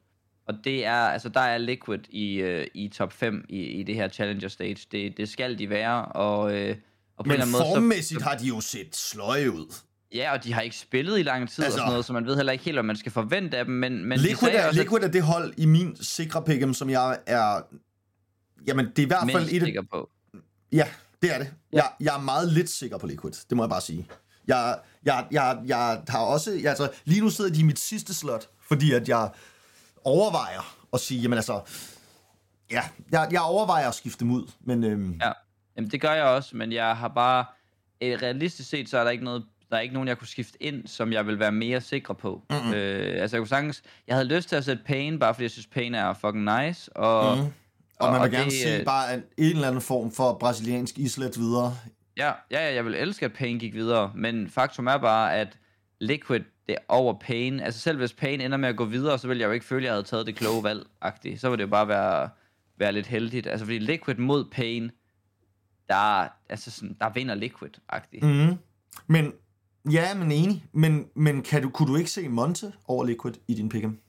Og 0.47 0.55
det 0.65 0.87
er, 0.87 0.93
altså 0.95 1.29
der 1.29 1.41
er 1.41 1.59
Liquid 1.59 2.01
i, 2.11 2.35
øh, 2.35 2.67
i 2.75 2.89
top 2.89 3.13
5 3.13 3.45
i, 3.49 3.59
i 3.59 3.83
det 3.83 3.95
her 3.95 4.09
Challenger 4.09 4.49
Stage. 4.49 4.87
Det, 4.93 5.17
det 5.17 5.29
skal 5.29 5.59
de 5.59 5.71
være, 5.71 6.05
og, 6.05 6.55
øh, 6.55 6.77
og 7.17 7.25
på 7.25 7.29
Men 7.29 7.31
en 7.31 7.33
eller 7.33 7.45
anden 7.45 7.53
måde, 7.53 7.65
så, 7.65 7.75
formmæssigt 7.75 8.23
har 8.23 8.37
de 8.37 8.47
jo 8.47 8.61
set 8.61 8.97
sløje 8.97 9.53
ud. 9.53 9.75
ja, 10.14 10.33
og 10.33 10.45
de 10.45 10.52
har 10.52 10.61
ikke 10.61 10.76
spillet 10.76 11.19
i 11.19 11.23
lang 11.23 11.50
tid 11.50 11.64
Altså- 11.64 11.76
og 11.76 11.81
sådan 11.81 11.90
noget, 11.90 12.04
så 12.04 12.12
man 12.12 12.26
ved 12.26 12.37
heller 12.37 12.52
ikke 12.52 12.64
helt, 12.64 12.75
hvad 12.75 12.83
man 12.83 12.97
skal 12.97 13.12
forvente 13.12 13.59
af 13.59 13.64
dem, 13.64 13.75
men, 13.75 14.04
men 14.04 14.19
de 14.19 14.23
Liquid 14.23 14.37
sagde 14.50 14.57
er, 14.59 14.66
også, 14.69 14.81
Liquid 14.81 15.02
er 15.02 15.09
det 15.09 15.23
hold 15.23 15.54
i 15.57 15.66
min 15.66 15.97
sikre 16.00 16.40
pick'em, 16.49 16.73
som 16.73 16.90
jeg 16.90 17.19
er... 17.26 17.61
Jamen, 18.66 18.87
det 18.87 18.99
er 18.99 19.02
i 19.02 19.07
hvert 19.07 19.19
fald 19.21 19.35
mindst 19.35 19.52
et 19.52 19.62
sikker 19.62 19.83
på. 19.92 20.11
Ja, 20.73 20.88
det 21.23 21.35
er 21.35 21.38
det. 21.38 21.52
Ja. 21.73 21.76
Jeg, 21.76 21.90
jeg 22.00 22.16
er 22.16 22.21
meget 22.21 22.49
lidt 22.52 22.71
sikker 22.71 22.99
på 22.99 23.07
Liquid, 23.07 23.33
det 23.33 23.57
må 23.57 23.62
jeg 23.62 23.71
bare 23.71 23.81
sige. 23.81 24.09
Jeg, 24.47 24.78
jeg, 25.04 25.26
jeg, 25.31 25.59
jeg 25.66 26.02
har 26.09 26.19
også... 26.19 26.50
Jeg, 26.52 26.69
altså, 26.69 26.90
lige 27.04 27.21
nu 27.21 27.31
sidder 27.31 27.50
de 27.52 27.61
i 27.61 27.62
mit 27.62 27.78
sidste 27.78 28.14
slot, 28.14 28.49
fordi 28.69 28.92
at 28.92 29.09
jeg 29.09 29.31
overvejer 30.04 30.76
at 30.92 31.00
sige, 31.00 31.21
jamen 31.21 31.38
altså... 31.38 31.61
Ja, 32.71 32.83
jeg, 33.12 33.28
jeg 33.31 33.40
overvejer 33.40 33.88
at 33.88 33.95
skifte 33.95 34.21
dem 34.21 34.31
ud, 34.31 34.50
men... 34.61 34.85
Øhm, 34.85 35.19
Ja, 35.21 35.33
Jamen, 35.76 35.90
det 35.90 36.00
gør 36.00 36.12
jeg 36.12 36.25
også, 36.25 36.57
men 36.57 36.73
jeg 36.73 36.97
har 36.97 37.09
bare... 37.09 37.45
Øh, 38.02 38.19
realistisk 38.23 38.69
set, 38.71 38.88
så 38.88 38.99
er 38.99 39.04
der 39.04 39.11
ikke 39.11 39.25
noget... 39.25 39.45
Der 39.73 39.79
er 39.79 39.83
ikke 39.83 39.95
nogen, 39.95 40.09
jeg 40.09 40.19
kunne 40.19 40.29
skifte 40.29 40.62
ind, 40.62 40.87
som 40.87 41.12
jeg 41.12 41.26
vil 41.26 41.38
være 41.38 41.52
mere 41.52 41.81
sikker 41.81 42.14
på. 42.14 42.43
Mm-hmm. 42.50 42.75
Øh, 42.75 43.23
altså, 43.23 43.37
jeg 43.37 43.41
kunne 43.41 43.49
sagtens... 43.49 43.83
Jeg 44.07 44.17
havde 44.17 44.29
lyst 44.29 44.49
til 44.49 44.57
at 44.57 44.64
sætte 44.64 44.83
Pain, 44.87 45.19
bare 45.19 45.35
fordi 45.35 45.43
jeg 45.43 45.50
synes, 45.50 45.67
Pain 45.67 45.95
er 45.95 46.12
fucking 46.14 46.45
nice. 46.64 46.97
Og, 46.97 47.37
Mhm. 47.38 47.47
og 48.00 48.12
man 48.12 48.21
vil 48.21 48.21
og 48.26 48.31
gerne 48.31 48.45
det, 48.45 48.52
se 48.52 48.79
øh, 48.79 48.85
bare 48.85 49.14
en, 49.14 49.23
en 49.38 49.55
eller 49.55 49.69
anden 49.69 49.81
form 49.83 50.12
for 50.12 50.37
brasiliansk 50.41 50.99
islet 50.99 51.38
videre. 51.38 51.76
Ja, 52.17 52.33
ja, 52.50 52.69
ja, 52.69 52.75
jeg 52.75 52.85
vil 52.85 52.95
elske, 52.95 53.25
at 53.25 53.33
Pain 53.33 53.59
gik 53.59 53.75
videre, 53.75 54.12
men 54.14 54.49
faktum 54.50 54.87
er 54.87 54.97
bare, 54.99 55.35
at 55.37 55.59
Liquid 56.00 56.41
det 56.67 56.73
er 56.75 56.79
over 56.88 57.14
Pain. 57.21 57.61
Altså 57.61 57.81
selv 57.81 57.99
hvis 57.99 58.12
Pain 58.12 58.41
ender 58.41 58.57
med 58.59 58.69
at 58.69 58.76
gå 58.76 58.85
videre, 58.85 59.19
så 59.19 59.29
vil 59.29 59.38
jeg 59.38 59.47
jo 59.47 59.52
ikke 59.52 59.67
føle, 59.67 59.81
at 59.81 59.85
jeg 59.85 59.93
havde 59.93 60.05
taget 60.05 60.26
det 60.26 60.37
kloge 60.37 60.62
valg 60.64 60.87
-agtigt. 61.05 61.38
Så 61.38 61.50
vil 61.50 61.59
det 61.59 61.64
jo 61.64 61.69
bare 61.71 61.88
være, 61.88 62.29
være 62.79 62.93
lidt 62.93 63.07
heldigt. 63.07 63.47
Altså 63.47 63.67
fordi 63.67 63.79
Liquid 63.79 64.14
mod 64.17 64.45
Pain, 64.52 64.91
der, 65.88 66.29
altså 66.49 66.71
sådan, 66.71 66.97
der 67.00 67.11
vinder 67.11 67.35
Liquid-agtigt. 67.35 68.26
Mm. 68.26 68.29
Mm. 68.47 68.57
Men, 69.07 69.33
ja, 69.91 70.15
men 70.15 70.33
enig. 70.33 70.65
Men, 70.73 71.07
men 71.17 71.43
kan 71.43 71.62
du, 71.62 71.71
kunne 71.71 71.89
du 71.93 71.97
ikke 71.97 72.11
se 72.11 72.29
Monte 72.29 72.73
over 72.87 73.05
Liquid 73.05 73.33
i 73.49 73.55
din 73.55 73.73
pick'em? 73.75 74.09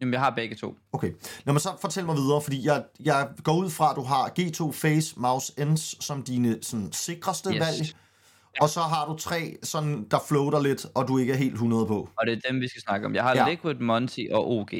Jamen, 0.00 0.12
jeg 0.12 0.20
har 0.20 0.30
begge 0.30 0.56
to. 0.56 0.76
Okay, 0.92 1.12
lad 1.44 1.52
mig 1.52 1.60
så 1.60 1.70
fortælle 1.80 2.06
mig 2.06 2.16
videre, 2.16 2.42
fordi 2.42 2.66
jeg, 2.66 2.84
jeg 3.04 3.28
går 3.44 3.56
ud 3.56 3.70
fra, 3.70 3.90
at 3.90 3.96
du 3.96 4.02
har 4.02 4.32
G2 4.40 4.72
Face, 4.72 5.20
Mouse 5.20 5.52
Ends 5.58 6.04
som 6.04 6.22
dine 6.22 6.58
sådan, 6.62 6.92
sikreste 6.92 7.50
yes. 7.50 7.60
Valg. 7.60 7.96
Og 8.60 8.68
så 8.68 8.80
har 8.80 9.06
du 9.06 9.16
tre, 9.16 9.56
sådan, 9.62 10.06
der 10.10 10.18
floater 10.28 10.60
lidt, 10.60 10.86
og 10.94 11.08
du 11.08 11.18
ikke 11.18 11.32
er 11.32 11.36
helt 11.36 11.52
100 11.52 11.86
på. 11.86 12.08
Og 12.16 12.26
det 12.26 12.32
er 12.32 12.50
dem, 12.50 12.60
vi 12.60 12.68
skal 12.68 12.82
snakke 12.82 13.06
om. 13.06 13.14
Jeg 13.14 13.22
har 13.22 13.34
Ja. 13.34 13.44
ja. 13.44 13.50
Liquid, 13.50 13.74
Monty 13.74 14.20
og 14.32 14.50
OG. 14.50 14.70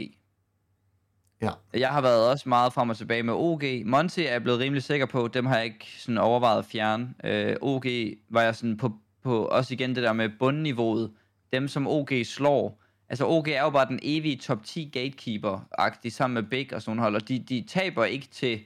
Ja. 1.42 1.50
Jeg 1.74 1.88
har 1.88 2.00
været 2.00 2.30
også 2.30 2.48
meget 2.48 2.72
frem 2.72 2.90
og 2.90 2.96
tilbage 2.96 3.22
med 3.22 3.34
OG. 3.34 3.62
Monty 3.86 4.20
er 4.20 4.32
jeg 4.32 4.42
blevet 4.42 4.60
rimelig 4.60 4.82
sikker 4.82 5.06
på. 5.06 5.28
Dem 5.28 5.46
har 5.46 5.56
jeg 5.56 5.64
ikke 5.64 5.86
sådan 5.98 6.18
overvejet 6.18 6.58
at 6.58 6.64
fjerne. 6.64 7.14
Øh, 7.24 7.56
OG 7.60 7.84
var 8.30 8.42
jeg 8.42 8.56
sådan 8.56 8.76
på, 8.76 8.92
på 9.22 9.44
også 9.44 9.74
igen 9.74 9.94
det 9.94 10.02
der 10.02 10.12
med 10.12 10.28
bundniveauet. 10.38 11.10
Dem 11.52 11.68
som 11.68 11.86
OG 11.86 12.08
slår. 12.24 12.82
Altså 13.08 13.26
OG 13.26 13.48
er 13.48 13.62
jo 13.62 13.70
bare 13.70 13.88
den 13.88 13.98
evige 14.02 14.36
top 14.36 14.64
10 14.64 14.90
gatekeeper-agtig 14.92 16.12
sammen 16.12 16.34
med 16.34 16.42
Big 16.42 16.74
og 16.74 16.82
sådan 16.82 16.98
hold. 16.98 17.14
Og 17.14 17.28
de, 17.28 17.38
de 17.38 17.64
taber 17.68 18.04
ikke 18.04 18.26
til 18.26 18.60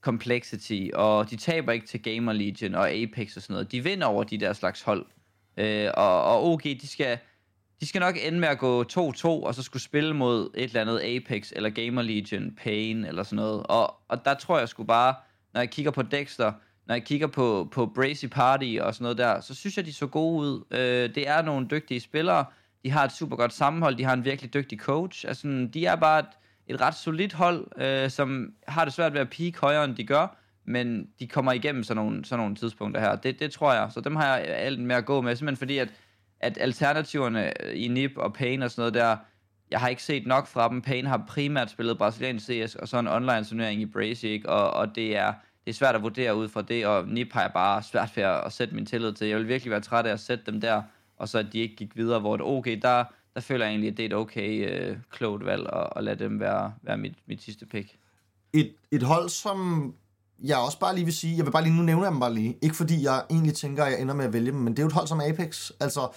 Complexity, 0.00 0.88
og 0.94 1.30
de 1.30 1.36
taber 1.36 1.72
ikke 1.72 1.86
til 1.86 2.02
Gamer 2.02 2.32
Legion 2.32 2.74
og 2.74 2.90
Apex 2.90 3.36
og 3.36 3.42
sådan 3.42 3.54
noget. 3.54 3.72
De 3.72 3.84
vinder 3.84 4.06
over 4.06 4.24
de 4.24 4.38
der 4.38 4.52
slags 4.52 4.82
hold. 4.82 5.06
Øh, 5.56 5.90
og, 5.94 6.22
og 6.24 6.44
OG, 6.44 6.62
de 6.62 6.88
skal, 6.88 7.18
de 7.80 7.86
skal 7.86 8.00
nok 8.00 8.16
ende 8.22 8.38
med 8.38 8.48
at 8.48 8.58
gå 8.58 8.82
2-2, 8.82 9.26
og 9.26 9.54
så 9.54 9.62
skulle 9.62 9.82
spille 9.82 10.14
mod 10.14 10.50
et 10.54 10.64
eller 10.64 10.80
andet 10.80 11.00
Apex, 11.00 11.52
eller 11.56 11.70
Gamer 11.70 12.02
Legion, 12.02 12.54
Pain, 12.62 13.04
eller 13.04 13.22
sådan 13.22 13.36
noget. 13.36 13.62
Og, 13.66 13.94
og 14.08 14.24
der 14.24 14.34
tror 14.34 14.58
jeg 14.58 14.68
sgu 14.68 14.84
bare, 14.84 15.14
når 15.54 15.60
jeg 15.60 15.70
kigger 15.70 15.90
på 15.90 16.02
Dexter, 16.02 16.52
når 16.88 16.94
jeg 16.94 17.04
kigger 17.04 17.26
på, 17.26 17.68
på 17.72 17.86
Brazy 17.86 18.26
Party 18.26 18.76
og 18.80 18.94
sådan 18.94 19.02
noget 19.02 19.18
der, 19.18 19.40
så 19.40 19.54
synes 19.54 19.76
jeg, 19.76 19.86
de 19.86 19.92
så 19.92 20.06
gode 20.06 20.38
ud. 20.38 20.64
Øh, 20.70 21.14
det 21.14 21.28
er 21.28 21.42
nogle 21.42 21.66
dygtige 21.70 22.00
spillere, 22.00 22.44
de 22.84 22.90
har 22.90 23.04
et 23.04 23.12
super 23.12 23.36
godt 23.36 23.52
sammenhold, 23.52 23.96
de 23.96 24.04
har 24.04 24.12
en 24.12 24.24
virkelig 24.24 24.54
dygtig 24.54 24.78
coach. 24.78 25.24
Altså, 25.28 25.68
de 25.74 25.86
er 25.86 25.96
bare 25.96 26.18
et, 26.18 26.26
et 26.66 26.80
ret 26.80 26.94
solidt 26.94 27.32
hold, 27.32 27.82
øh, 27.82 28.10
som 28.10 28.52
har 28.68 28.84
det 28.84 28.94
svært 28.94 29.12
ved 29.12 29.20
at 29.20 29.30
peak 29.30 29.56
højere, 29.56 29.84
end 29.84 29.96
de 29.96 30.04
gør, 30.04 30.36
men 30.64 31.08
de 31.20 31.26
kommer 31.26 31.52
igennem 31.52 31.82
sådan 31.82 32.04
nogle, 32.04 32.24
sådan 32.24 32.42
nogle 32.42 32.56
tidspunkter 32.56 33.00
her. 33.00 33.16
Det, 33.16 33.40
det 33.40 33.50
tror 33.50 33.72
jeg, 33.72 33.88
så 33.92 34.00
dem 34.00 34.16
har 34.16 34.36
jeg 34.36 34.46
alt 34.46 34.80
med 34.80 34.96
at 34.96 35.04
gå 35.04 35.20
med, 35.20 35.36
simpelthen 35.36 35.56
fordi, 35.56 35.78
at, 35.78 35.88
at 36.40 36.58
alternativerne 36.60 37.64
øh, 37.66 37.82
i 37.82 37.88
NIP 37.88 38.12
og 38.16 38.34
Pain 38.34 38.62
og 38.62 38.70
sådan 38.70 38.80
noget 38.80 38.94
der, 38.94 39.16
jeg 39.70 39.80
har 39.80 39.88
ikke 39.88 40.02
set 40.02 40.26
nok 40.26 40.46
fra 40.46 40.68
dem. 40.68 40.82
Pain 40.82 41.06
har 41.06 41.24
primært 41.28 41.70
spillet 41.70 41.98
brasiliansk 41.98 42.46
CS, 42.46 42.74
og 42.74 42.88
så 42.88 42.98
en 42.98 43.08
online 43.08 43.44
turnering 43.44 43.80
i 43.80 43.86
Brazy, 43.86 44.40
og, 44.44 44.70
og 44.70 44.94
det 44.94 45.16
er 45.16 45.32
det 45.68 45.74
er 45.74 45.78
svært 45.78 45.94
at 45.94 46.02
vurdere 46.02 46.36
ud 46.36 46.48
fra 46.48 46.62
det, 46.62 46.86
og 46.86 47.08
NIP 47.08 47.32
har 47.32 47.40
jeg 47.40 47.50
bare 47.54 47.82
svært 47.82 48.16
ved 48.16 48.24
at, 48.24 48.44
at 48.46 48.52
sætte 48.52 48.74
min 48.74 48.86
tillid 48.86 49.12
til. 49.12 49.26
Jeg 49.26 49.38
vil 49.38 49.48
virkelig 49.48 49.70
være 49.70 49.80
træt 49.80 50.06
af 50.06 50.12
at 50.12 50.20
sætte 50.20 50.44
dem 50.46 50.60
der, 50.60 50.82
og 51.16 51.28
så 51.28 51.38
at 51.38 51.46
de 51.52 51.58
ikke 51.58 51.76
gik 51.76 51.96
videre, 51.96 52.20
hvor 52.20 52.36
det 52.36 52.46
okay, 52.46 52.78
der, 52.82 53.04
der 53.34 53.40
føler 53.40 53.64
jeg 53.64 53.72
egentlig, 53.72 53.90
at 53.90 53.96
det 53.96 54.02
er 54.02 54.06
et 54.06 54.14
okay 54.14 54.70
øh, 54.70 54.96
klogt 55.10 55.44
valg, 55.44 55.68
at, 55.72 55.88
at 55.96 56.04
lade 56.04 56.24
dem 56.24 56.40
være, 56.40 56.74
være 56.82 56.96
mit, 56.96 57.14
mit 57.26 57.42
sidste 57.42 57.66
pick. 57.66 57.96
Et, 58.52 58.74
et 58.90 59.02
hold, 59.02 59.28
som 59.28 59.94
jeg 60.44 60.56
også 60.56 60.78
bare 60.78 60.94
lige 60.94 61.04
vil 61.04 61.14
sige, 61.14 61.36
jeg 61.36 61.46
vil 61.46 61.50
bare 61.50 61.62
lige 61.62 61.76
nu 61.76 61.82
nævne 61.82 62.06
dem 62.06 62.20
bare 62.20 62.34
lige, 62.34 62.58
ikke 62.62 62.76
fordi 62.76 63.04
jeg 63.04 63.24
egentlig 63.30 63.54
tænker, 63.54 63.84
at 63.84 63.92
jeg 63.92 64.00
ender 64.00 64.14
med 64.14 64.24
at 64.24 64.32
vælge 64.32 64.50
dem, 64.52 64.60
men 64.60 64.72
det 64.72 64.78
er 64.78 64.82
jo 64.82 64.88
et 64.88 64.92
hold 64.92 65.06
som 65.06 65.20
Apex. 65.20 65.70
Altså, 65.80 66.08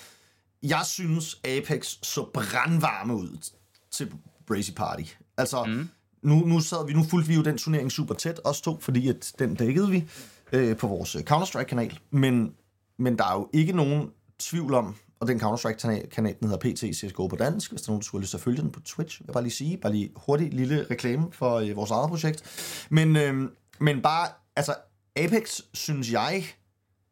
jeg 0.63 0.81
synes, 0.85 1.39
Apex 1.43 1.97
så 2.01 2.25
brandvarme 2.33 3.15
ud 3.15 3.49
til 3.91 4.13
Brazy 4.47 4.71
Party. 4.75 5.03
Altså, 5.37 5.63
mm. 5.63 5.89
Nu, 6.23 6.35
nu, 6.35 6.59
sad 6.59 6.87
vi, 6.87 6.93
nu 6.93 7.03
fulgte 7.03 7.27
vi 7.29 7.35
jo 7.35 7.43
den 7.43 7.57
turnering 7.57 7.91
super 7.91 8.15
tæt, 8.15 8.39
os 8.43 8.61
to, 8.61 8.79
fordi 8.79 9.07
at 9.07 9.33
den 9.39 9.55
dækkede 9.55 9.89
vi 9.89 10.09
øh, 10.51 10.77
på 10.77 10.87
vores 10.87 11.15
øh, 11.15 11.21
Counter-Strike-kanal. 11.21 11.99
Men, 12.11 12.53
men 12.97 13.17
der 13.17 13.25
er 13.25 13.33
jo 13.33 13.49
ikke 13.53 13.73
nogen 13.73 14.09
tvivl 14.39 14.73
om, 14.73 14.95
og 15.19 15.27
den 15.27 15.41
Counter-Strike-kanal, 15.41 16.35
den 16.39 16.49
hedder 16.49 16.57
PT 16.57 16.95
CSGO 16.95 17.27
på 17.27 17.35
dansk, 17.35 17.71
hvis 17.71 17.81
der 17.81 17.89
er 17.89 17.91
nogen, 17.91 18.01
der 18.01 18.05
skulle 18.05 18.21
lyst 18.21 18.29
til 18.29 18.37
at 18.37 18.43
følge 18.43 18.61
den 18.61 18.71
på 18.71 18.79
Twitch, 18.79 19.19
vil 19.21 19.25
jeg 19.27 19.33
bare 19.33 19.43
lige 19.43 19.53
sige, 19.53 19.77
bare 19.77 19.91
lige 19.91 20.11
hurtig 20.15 20.53
lille 20.53 20.85
reklame 20.91 21.27
for 21.31 21.55
øh, 21.55 21.75
vores 21.75 21.91
eget 21.91 22.09
projekt. 22.09 22.43
Men, 22.89 23.15
øh, 23.15 23.49
men 23.79 24.01
bare, 24.01 24.27
altså, 24.55 24.75
Apex, 25.15 25.59
synes 25.73 26.11
jeg, 26.11 26.45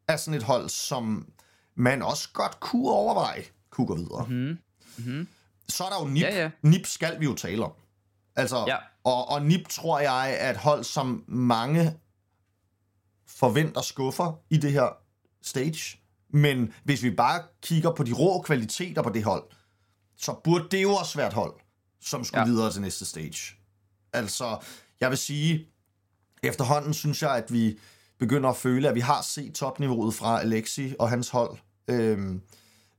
er 0.08 0.16
sådan 0.16 0.34
et 0.34 0.42
hold, 0.42 0.68
som 0.68 1.26
man 1.74 2.02
også 2.02 2.28
godt 2.32 2.60
kunne 2.60 2.90
overveje, 2.90 3.42
kunne 3.70 3.86
gå 3.86 3.94
videre. 3.96 4.26
Mm. 4.28 4.58
Mm-hmm. 4.96 5.28
Så 5.68 5.84
er 5.84 5.88
der 5.88 5.96
jo 6.00 6.06
NIP. 6.08 6.22
Ja, 6.22 6.42
ja. 6.42 6.50
NIP 6.62 6.86
skal 6.86 7.20
vi 7.20 7.24
jo 7.24 7.34
tale 7.34 7.64
om. 7.64 7.72
Altså, 8.36 8.64
Ja. 8.66 8.76
Og, 9.04 9.28
og 9.28 9.42
NIP 9.42 9.68
tror 9.68 10.00
jeg 10.00 10.36
er 10.40 10.50
et 10.50 10.56
hold, 10.56 10.84
som 10.84 11.24
mange 11.28 11.94
forventer 13.26 13.80
skuffer 13.80 14.40
i 14.50 14.56
det 14.56 14.72
her 14.72 14.88
stage. 15.42 15.98
Men 16.32 16.72
hvis 16.84 17.02
vi 17.02 17.10
bare 17.10 17.42
kigger 17.62 17.92
på 17.92 18.02
de 18.02 18.12
rå 18.12 18.42
kvaliteter 18.42 19.02
på 19.02 19.10
det 19.10 19.24
hold, 19.24 19.44
så 20.16 20.34
burde 20.44 20.68
det 20.70 20.82
jo 20.82 20.92
også 20.92 21.18
være 21.18 21.28
et 21.28 21.32
hold, 21.32 21.54
som 22.00 22.24
skulle 22.24 22.40
ja. 22.40 22.46
Ja. 22.46 22.52
videre 22.52 22.72
til 22.72 22.80
næste 22.82 23.04
stage. 23.04 23.56
Altså, 24.12 24.58
jeg 25.00 25.10
vil 25.10 25.18
sige, 25.18 25.68
efterhånden 26.42 26.94
synes 26.94 27.22
jeg, 27.22 27.36
at 27.36 27.52
vi 27.52 27.78
begynder 28.18 28.50
at 28.50 28.56
føle, 28.56 28.88
at 28.88 28.94
vi 28.94 29.00
har 29.00 29.22
set 29.22 29.54
topniveauet 29.54 30.14
fra 30.14 30.40
Alexi 30.40 30.94
og 30.98 31.10
hans 31.10 31.28
hold. 31.28 31.58
Øhm, 31.88 32.42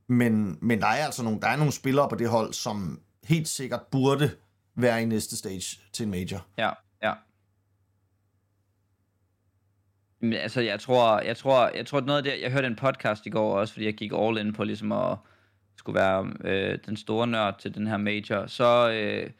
men, 0.08 0.58
men 0.62 0.80
der 0.80 0.86
er 0.86 1.04
altså 1.04 1.22
nogle, 1.22 1.40
der 1.40 1.48
er 1.48 1.56
nogle 1.56 1.72
spillere 1.72 2.08
på 2.08 2.16
det 2.16 2.28
hold, 2.28 2.52
som 2.52 3.00
helt 3.24 3.48
sikkert 3.48 3.82
burde 3.90 4.30
være 4.74 5.02
i 5.02 5.04
næste 5.04 5.36
stage 5.36 5.80
til 5.92 6.04
en 6.04 6.10
major. 6.10 6.46
Ja, 6.58 6.70
ja. 7.02 7.12
Men 10.20 10.32
altså, 10.32 10.60
jeg 10.60 10.80
tror, 10.80 11.20
jeg 11.20 11.36
tror, 11.36 11.70
jeg 11.76 11.86
tror, 11.86 12.00
noget 12.00 12.18
af 12.18 12.24
det, 12.24 12.42
jeg 12.42 12.52
hørte 12.52 12.66
en 12.66 12.76
podcast 12.76 13.26
i 13.26 13.30
går 13.30 13.58
også, 13.58 13.72
fordi 13.72 13.86
jeg 13.86 13.94
gik 13.94 14.12
all 14.14 14.38
in 14.38 14.52
på 14.52 14.64
ligesom 14.64 14.92
at 14.92 15.16
skulle 15.76 16.00
være 16.00 16.32
øh, 16.44 16.78
den 16.86 16.96
store 16.96 17.26
nørd 17.26 17.58
til 17.58 17.74
den 17.74 17.86
her 17.86 17.96
major, 17.96 18.46
så, 18.46 18.90
øh, 18.90 19.30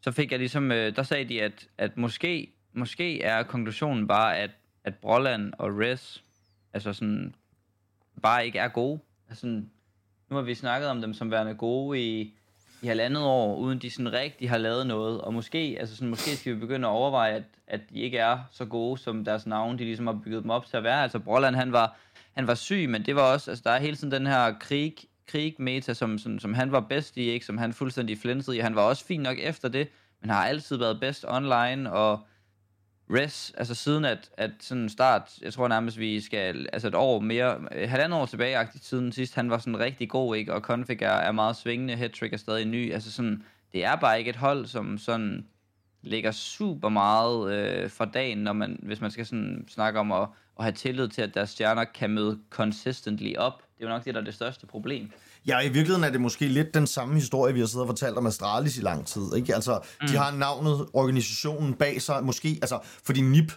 så 0.00 0.12
fik 0.12 0.30
jeg 0.30 0.38
ligesom, 0.38 0.72
øh, 0.72 0.96
der 0.96 1.02
sagde 1.02 1.24
de, 1.24 1.42
at, 1.42 1.68
at 1.78 1.96
måske, 1.96 2.52
måske 2.72 3.22
er 3.22 3.42
konklusionen 3.42 4.08
bare, 4.08 4.36
at, 4.36 4.50
at 4.84 4.94
Brolland 4.94 5.52
og 5.58 5.78
Res, 5.78 6.24
altså 6.72 6.92
sådan, 6.92 7.34
bare 8.22 8.46
ikke 8.46 8.58
er 8.58 8.68
gode. 8.68 9.00
Altså 9.28 9.46
nu 9.46 10.36
har 10.36 10.42
vi 10.42 10.54
snakket 10.54 10.88
om 10.88 11.00
dem 11.00 11.14
som 11.14 11.30
værende 11.30 11.54
gode 11.54 12.00
i, 12.00 12.38
i 12.82 12.86
halvandet 12.86 13.22
år, 13.22 13.56
uden 13.56 13.78
de 13.78 13.90
sådan 13.90 14.12
rigtig 14.12 14.50
har 14.50 14.58
lavet 14.58 14.86
noget. 14.86 15.20
Og 15.20 15.34
måske, 15.34 15.76
altså 15.80 15.96
sådan, 15.96 16.08
måske 16.08 16.36
skal 16.36 16.54
vi 16.54 16.58
begynde 16.58 16.88
at 16.88 16.92
overveje, 16.92 17.32
at, 17.32 17.42
at 17.66 17.80
de 17.90 18.00
ikke 18.00 18.18
er 18.18 18.38
så 18.50 18.64
gode, 18.64 18.98
som 18.98 19.24
deres 19.24 19.46
navn, 19.46 19.78
de 19.78 19.84
ligesom 19.84 20.06
har 20.06 20.20
bygget 20.24 20.42
dem 20.42 20.50
op 20.50 20.66
til 20.66 20.76
at 20.76 20.84
være. 20.84 21.02
Altså 21.02 21.18
Brolland, 21.18 21.56
han 21.56 21.72
var, 21.72 21.96
han 22.32 22.46
var 22.46 22.54
syg, 22.54 22.88
men 22.88 23.06
det 23.06 23.16
var 23.16 23.32
også, 23.32 23.50
altså 23.50 23.62
der 23.66 23.70
er 23.70 23.80
hele 23.80 23.96
tiden 23.96 24.12
den 24.12 24.26
her 24.26 24.54
krig, 24.60 24.94
krig-meta, 25.26 25.94
som, 25.94 26.18
som, 26.18 26.38
som 26.38 26.54
han 26.54 26.72
var 26.72 26.80
bedst 26.80 27.16
i, 27.16 27.30
ikke? 27.30 27.46
som 27.46 27.58
han 27.58 27.72
fuldstændig 27.72 28.18
flinsede 28.18 28.56
i. 28.56 28.60
Han 28.60 28.74
var 28.74 28.82
også 28.82 29.04
fin 29.04 29.20
nok 29.20 29.36
efter 29.40 29.68
det, 29.68 29.88
men 30.20 30.30
har 30.30 30.46
altid 30.46 30.76
været 30.76 31.00
bedst 31.00 31.24
online, 31.28 31.92
og 31.92 32.20
Res, 33.14 33.52
altså 33.56 33.74
siden 33.74 34.04
at, 34.04 34.30
at 34.36 34.50
sådan 34.60 34.88
start, 34.88 35.38
jeg 35.42 35.52
tror 35.52 35.68
nærmest 35.68 35.98
vi 35.98 36.20
skal, 36.20 36.66
altså 36.72 36.88
et 36.88 36.94
år 36.94 37.20
mere, 37.20 37.58
øh, 37.72 37.90
halvandet 37.90 38.20
år 38.20 38.26
tilbage 38.26 38.68
siden 38.80 39.12
sidst, 39.12 39.34
han 39.34 39.50
var 39.50 39.58
sådan 39.58 39.78
rigtig 39.78 40.08
god, 40.08 40.36
ikke, 40.36 40.54
og 40.54 40.60
config 40.60 41.02
er, 41.02 41.10
er 41.10 41.32
meget 41.32 41.56
svingende, 41.56 41.96
Hattrick 41.96 42.32
er 42.32 42.36
stadig 42.36 42.66
ny, 42.66 42.92
altså 42.92 43.12
sådan, 43.12 43.42
det 43.72 43.84
er 43.84 43.96
bare 43.96 44.18
ikke 44.18 44.28
et 44.28 44.36
hold, 44.36 44.66
som 44.66 44.98
sådan 44.98 45.46
ligger 46.02 46.30
super 46.30 46.88
meget 46.88 47.52
øh, 47.54 47.90
for 47.90 48.04
dagen, 48.04 48.38
når 48.38 48.52
man, 48.52 48.78
hvis 48.82 49.00
man 49.00 49.10
skal 49.10 49.26
sådan 49.26 49.64
snakke 49.68 50.00
om 50.00 50.12
at, 50.12 50.28
at 50.58 50.64
have 50.64 50.72
tillid 50.72 51.08
til, 51.08 51.22
at 51.22 51.34
deres 51.34 51.50
stjerner 51.50 51.84
kan 51.84 52.10
møde 52.10 52.38
consistently 52.50 53.34
op. 53.36 53.62
Det 53.82 53.88
er 53.88 53.92
jo 53.92 53.96
nok 53.96 54.04
det, 54.04 54.14
der 54.14 54.20
er 54.20 54.24
det 54.24 54.34
største 54.34 54.66
problem. 54.66 55.10
Ja, 55.46 55.60
i 55.60 55.64
virkeligheden 55.64 56.04
er 56.04 56.10
det 56.10 56.20
måske 56.20 56.48
lidt 56.48 56.74
den 56.74 56.86
samme 56.86 57.14
historie, 57.14 57.54
vi 57.54 57.60
har 57.60 57.66
siddet 57.66 57.82
og 57.82 57.88
fortalt 57.88 58.16
om 58.16 58.26
Astralis 58.26 58.78
i 58.78 58.80
lang 58.80 59.06
tid. 59.06 59.34
Ikke? 59.36 59.54
Altså, 59.54 59.80
mm. 60.00 60.08
de 60.08 60.16
har 60.16 60.30
navnet, 60.30 60.86
organisationen 60.92 61.74
bag 61.74 62.02
sig, 62.02 62.24
måske, 62.24 62.48
altså, 62.48 62.78
fordi 63.04 63.20
NIP, 63.20 63.52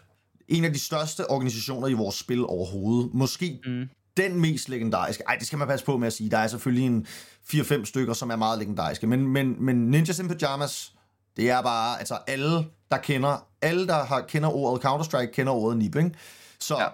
en 0.48 0.65
af 0.65 0.74
de 0.74 0.79
største 0.79 1.29
organisationer 1.29 1.88
i 1.88 1.94
vores 1.94 2.15
spil 2.15 2.46
overhovedet, 2.46 3.13
måske 3.13 3.60
mm. 3.65 3.89
den 4.17 4.41
mest 4.41 4.70
legendariske, 4.70 5.24
ej, 5.27 5.36
det 5.36 5.48
skal 5.48 5.60
man 5.60 5.67
passe 5.67 5.86
på 5.86 5.98
med 5.98 6.08
at 6.08 6.13
sige, 6.13 6.32
der 6.32 6.38
er 6.38 6.48
selvfølgelig 6.48 6.86
en 6.86 7.08
4-5 7.53 7.86
stykker, 7.86 8.13
som 8.13 8.29
er 8.29 8.36
meget 8.36 8.60
legendariske, 8.60 9.08
men, 9.08 9.27
men, 9.27 9.65
men 9.65 9.91
Ninjas 9.91 10.20
in 10.20 10.27
Pyjamas, 10.27 10.94
det 11.38 11.50
er 11.50 11.62
bare, 11.62 12.00
altså 12.00 12.17
alle, 12.27 12.65
der 12.91 12.98
kender, 12.98 13.48
alle, 13.62 13.88
der 13.88 14.05
har, 14.05 14.22
kender 14.22 14.50
ordet 14.50 14.86
Counter-Strike, 14.86 15.32
kender 15.32 15.53
ordet 15.53 15.77
NIP, 15.77 15.96
ikke? 15.96 16.12
Så 16.60 16.77
ja. 16.79 16.88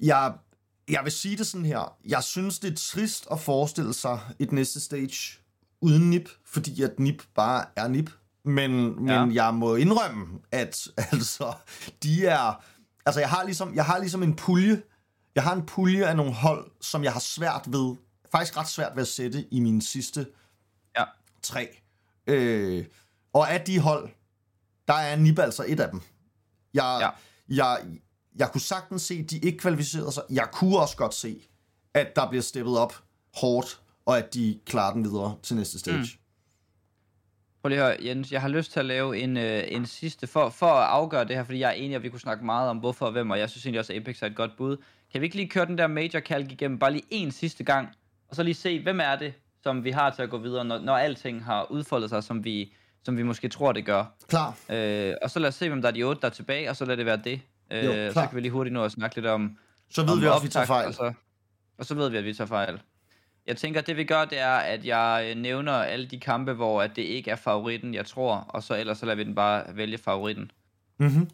jeg 0.00 0.32
jeg 0.88 1.00
vil 1.04 1.12
sige 1.12 1.36
det 1.36 1.46
sådan 1.46 1.66
her. 1.66 1.96
Jeg 2.04 2.22
synes, 2.22 2.58
det 2.58 2.72
er 2.72 2.76
trist 2.76 3.26
at 3.30 3.40
forestille 3.40 3.94
sig 3.94 4.20
et 4.38 4.52
næste 4.52 4.80
stage 4.80 5.38
uden 5.80 6.10
NIP, 6.10 6.28
fordi 6.46 6.82
at 6.82 6.98
NIP 6.98 7.22
bare 7.34 7.64
er 7.76 7.88
NIP. 7.88 8.10
Men, 8.44 8.70
ja. 9.08 9.24
men 9.24 9.34
jeg 9.34 9.54
må 9.54 9.74
indrømme, 9.74 10.38
at 10.52 10.88
altså, 11.12 11.52
de 12.02 12.26
er... 12.26 12.64
Altså, 13.06 13.20
jeg 13.20 13.30
har, 13.30 13.44
ligesom, 13.44 13.74
jeg 13.74 13.84
har 13.84 13.98
ligesom 13.98 14.22
en 14.22 14.36
pulje. 14.36 14.82
Jeg 15.34 15.42
har 15.42 15.54
en 15.54 15.66
pulje 15.66 16.06
af 16.06 16.16
nogle 16.16 16.32
hold, 16.32 16.70
som 16.80 17.04
jeg 17.04 17.12
har 17.12 17.20
svært 17.20 17.62
ved, 17.66 17.96
faktisk 18.32 18.56
ret 18.56 18.68
svært 18.68 18.92
ved 18.94 19.02
at 19.02 19.08
sætte 19.08 19.54
i 19.54 19.60
mine 19.60 19.82
sidste 19.82 20.26
ja. 20.98 21.04
tre. 21.42 21.68
Øh, 22.26 22.84
og 23.32 23.52
af 23.52 23.60
de 23.60 23.78
hold, 23.78 24.08
der 24.88 24.94
er 24.94 25.16
NIP 25.16 25.38
altså 25.38 25.64
et 25.68 25.80
af 25.80 25.90
dem. 25.90 26.00
Jeg, 26.74 26.98
ja. 27.00 27.10
jeg, 27.56 27.84
jeg 28.38 28.52
kunne 28.52 28.60
sagtens 28.60 29.02
se, 29.02 29.14
at 29.14 29.30
de 29.30 29.38
ikke 29.38 29.58
kvalificerede 29.58 30.12
sig. 30.12 30.22
Jeg 30.30 30.48
kunne 30.52 30.78
også 30.78 30.96
godt 30.96 31.14
se, 31.14 31.40
at 31.94 32.16
der 32.16 32.28
bliver 32.28 32.42
steppet 32.42 32.78
op 32.78 32.94
hårdt, 33.34 33.80
og 34.06 34.18
at 34.18 34.34
de 34.34 34.58
klarer 34.66 34.92
den 34.92 35.04
videre 35.04 35.36
til 35.42 35.56
næste 35.56 35.78
stage. 35.78 35.98
Mm. 35.98 36.04
Prøv 37.62 37.68
lige 37.68 37.80
at 37.80 37.86
høre, 37.86 37.96
Jens, 38.06 38.32
jeg 38.32 38.40
har 38.40 38.48
lyst 38.48 38.72
til 38.72 38.80
at 38.80 38.86
lave 38.86 39.18
en, 39.18 39.36
øh, 39.36 39.64
en 39.68 39.86
sidste, 39.86 40.26
for, 40.26 40.48
for 40.48 40.66
at 40.66 40.88
afgøre 40.88 41.24
det 41.24 41.36
her, 41.36 41.44
fordi 41.44 41.58
jeg 41.58 41.68
er 41.68 41.72
enig, 41.72 41.96
at 41.96 42.02
vi 42.02 42.08
kunne 42.08 42.20
snakke 42.20 42.44
meget 42.44 42.70
om 42.70 42.76
hvorfor 42.76 43.06
og 43.06 43.12
hvem, 43.12 43.30
og 43.30 43.38
jeg 43.38 43.50
synes 43.50 43.66
egentlig 43.66 43.78
også, 43.80 43.92
at 43.92 43.98
Apex 44.00 44.22
er 44.22 44.26
et 44.26 44.36
godt 44.36 44.56
bud. 44.56 44.76
Kan 45.12 45.20
vi 45.20 45.24
ikke 45.24 45.36
lige 45.36 45.48
køre 45.48 45.66
den 45.66 45.78
der 45.78 45.86
major 45.86 46.20
kalk 46.20 46.52
igennem, 46.52 46.78
bare 46.78 46.92
lige 46.92 47.04
en 47.10 47.30
sidste 47.30 47.64
gang, 47.64 47.88
og 48.28 48.36
så 48.36 48.42
lige 48.42 48.54
se, 48.54 48.82
hvem 48.82 49.00
er 49.00 49.16
det, 49.16 49.34
som 49.62 49.84
vi 49.84 49.90
har 49.90 50.10
til 50.10 50.22
at 50.22 50.30
gå 50.30 50.38
videre, 50.38 50.64
når, 50.64 50.78
når 50.78 50.96
alting 50.96 51.44
har 51.44 51.70
udfoldet 51.70 52.10
sig, 52.10 52.24
som 52.24 52.44
vi, 52.44 52.72
som 53.04 53.16
vi 53.16 53.22
måske 53.22 53.48
tror, 53.48 53.72
det 53.72 53.84
gør. 53.84 54.04
Klar. 54.28 54.56
Øh, 54.70 55.14
og 55.22 55.30
så 55.30 55.38
lad 55.38 55.48
os 55.48 55.54
se, 55.54 55.68
hvem 55.68 55.82
der 55.82 55.88
er 55.88 55.92
de 55.92 56.02
otte, 56.02 56.20
der 56.20 56.26
er 56.26 56.32
tilbage, 56.32 56.70
og 56.70 56.76
så 56.76 56.84
lad 56.84 56.96
det 56.96 57.06
være 57.06 57.20
det. 57.24 57.40
Jo, 57.70 57.76
øh, 57.76 58.12
så 58.12 58.26
kan 58.26 58.36
vi 58.36 58.40
lige 58.40 58.52
hurtigt 58.52 58.74
nu 58.74 58.82
at 58.82 58.92
snakke 58.92 59.16
lidt 59.16 59.26
om... 59.26 59.58
Så 59.90 60.02
ved 60.02 60.12
om 60.12 60.20
vi 60.20 60.26
også, 60.26 60.36
at 60.36 60.42
vi 60.42 60.48
tager 60.48 60.66
fejl. 60.66 60.86
Og 60.86 60.94
så, 60.94 61.12
og 61.78 61.84
så 61.84 61.94
ved 61.94 62.10
vi, 62.10 62.16
at 62.16 62.24
vi 62.24 62.34
tager 62.34 62.48
fejl. 62.48 62.80
Jeg 63.46 63.56
tænker, 63.56 63.80
det 63.80 63.96
vi 63.96 64.04
gør, 64.04 64.24
det 64.24 64.38
er, 64.38 64.56
at 64.56 64.86
jeg 64.86 65.26
øh, 65.30 65.42
nævner 65.42 65.72
alle 65.72 66.06
de 66.06 66.20
kampe, 66.20 66.52
hvor 66.52 66.82
at 66.82 66.96
det 66.96 67.02
ikke 67.02 67.30
er 67.30 67.36
favoritten, 67.36 67.94
jeg 67.94 68.06
tror, 68.06 68.36
og 68.36 68.62
så 68.62 68.76
ellers 68.76 68.98
så 68.98 69.06
lader 69.06 69.16
vi 69.16 69.24
den 69.24 69.34
bare 69.34 69.76
vælge 69.76 69.98
favoritten. 69.98 70.50
Mm-hmm. 70.98 71.30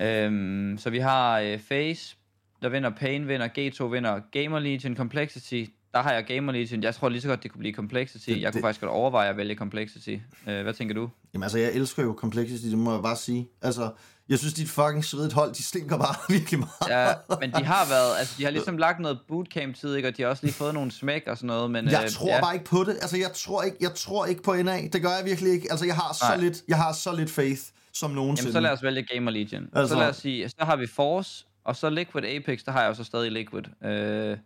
Øhm, 0.00 0.78
så 0.78 0.90
vi 0.90 0.98
har 0.98 1.40
øh, 1.40 1.58
Face, 1.58 2.16
der 2.62 2.68
vinder 2.68 2.90
Pain, 2.90 3.28
vinder 3.28 3.48
G2, 3.48 3.84
vinder 3.84 4.20
Gamer 4.32 4.58
Legion, 4.58 4.96
Complexity. 4.96 5.64
Der 5.94 6.02
har 6.02 6.12
jeg 6.12 6.24
Gamer 6.24 6.52
Legion. 6.52 6.82
Jeg 6.82 6.94
tror 6.94 7.08
lige 7.08 7.20
så 7.20 7.28
godt, 7.28 7.42
det 7.42 7.50
kunne 7.50 7.58
blive 7.58 7.74
Complexity. 7.74 8.30
Det, 8.30 8.40
jeg 8.40 8.52
kunne 8.52 8.58
det... 8.58 8.66
faktisk 8.66 8.80
godt 8.80 8.92
overveje 8.92 9.28
at 9.28 9.36
vælge 9.36 9.54
Complexity. 9.54 10.16
Øh, 10.46 10.62
hvad 10.62 10.74
tænker 10.74 10.94
du? 10.94 11.10
Jamen 11.34 11.42
altså, 11.42 11.58
jeg 11.58 11.72
elsker 11.72 12.02
jo 12.02 12.14
Complexity, 12.18 12.66
det 12.66 12.78
må 12.78 12.92
jeg 12.92 13.02
bare 13.02 13.16
sige. 13.16 13.48
Altså, 13.62 13.90
jeg 14.30 14.38
synes, 14.38 14.54
dit 14.54 14.68
fucking 14.68 15.04
svedigt 15.04 15.32
hold, 15.32 15.54
de 15.54 15.62
stinker 15.62 15.98
bare 15.98 16.14
virkelig 16.34 16.60
meget. 16.60 16.88
Ja, 16.88 17.36
men 17.40 17.52
de 17.52 17.64
har 17.64 17.88
været, 17.88 18.18
altså 18.18 18.34
de 18.38 18.44
har 18.44 18.50
ligesom 18.50 18.76
lagt 18.76 19.00
noget 19.00 19.18
bootcamp-tid, 19.28 19.94
ikke? 19.94 20.08
og 20.08 20.16
de 20.16 20.22
har 20.22 20.28
også 20.28 20.46
lige 20.46 20.54
fået 20.54 20.74
nogle 20.74 20.90
smæk 20.90 21.22
og 21.26 21.36
sådan 21.36 21.46
noget. 21.46 21.70
Men, 21.70 21.90
jeg 21.90 22.02
øh, 22.04 22.10
tror 22.10 22.34
ja. 22.34 22.40
bare 22.40 22.54
ikke 22.54 22.64
på 22.64 22.84
det. 22.84 22.98
Altså, 23.00 23.16
jeg 23.16 23.32
tror 23.32 23.62
ikke, 23.62 23.76
jeg 23.80 23.94
tror 23.94 24.26
ikke 24.26 24.42
på 24.42 24.52
NA. 24.52 24.88
Det 24.92 25.02
gør 25.02 25.16
jeg 25.16 25.24
virkelig 25.24 25.52
ikke. 25.52 25.66
Altså, 25.70 25.86
jeg 25.86 25.94
har 25.94 26.12
så, 26.12 26.40
lidt, 26.40 26.62
jeg 26.68 26.76
har 26.76 26.92
så 26.92 27.12
lidt 27.12 27.30
faith 27.30 27.62
som 27.92 28.10
nogensinde. 28.10 28.46
Jamen, 28.46 28.52
så 28.52 28.60
lad 28.60 28.70
os 28.70 28.82
vælge 28.82 29.02
Gamer 29.14 29.30
Legion. 29.30 29.68
Altså. 29.72 29.94
Så 29.94 30.00
lad 30.00 30.08
os 30.08 30.16
sige, 30.16 30.48
så 30.48 30.56
har 30.58 30.76
vi 30.76 30.86
Force, 30.86 31.46
og 31.64 31.76
så 31.76 31.90
Liquid 31.90 32.24
Apex, 32.24 32.64
der 32.64 32.72
har 32.72 32.80
jeg 32.80 32.88
jo 32.88 32.94
så 32.94 33.04
stadig 33.04 33.32
Liquid. 33.32 33.84
Øh, 33.84 34.36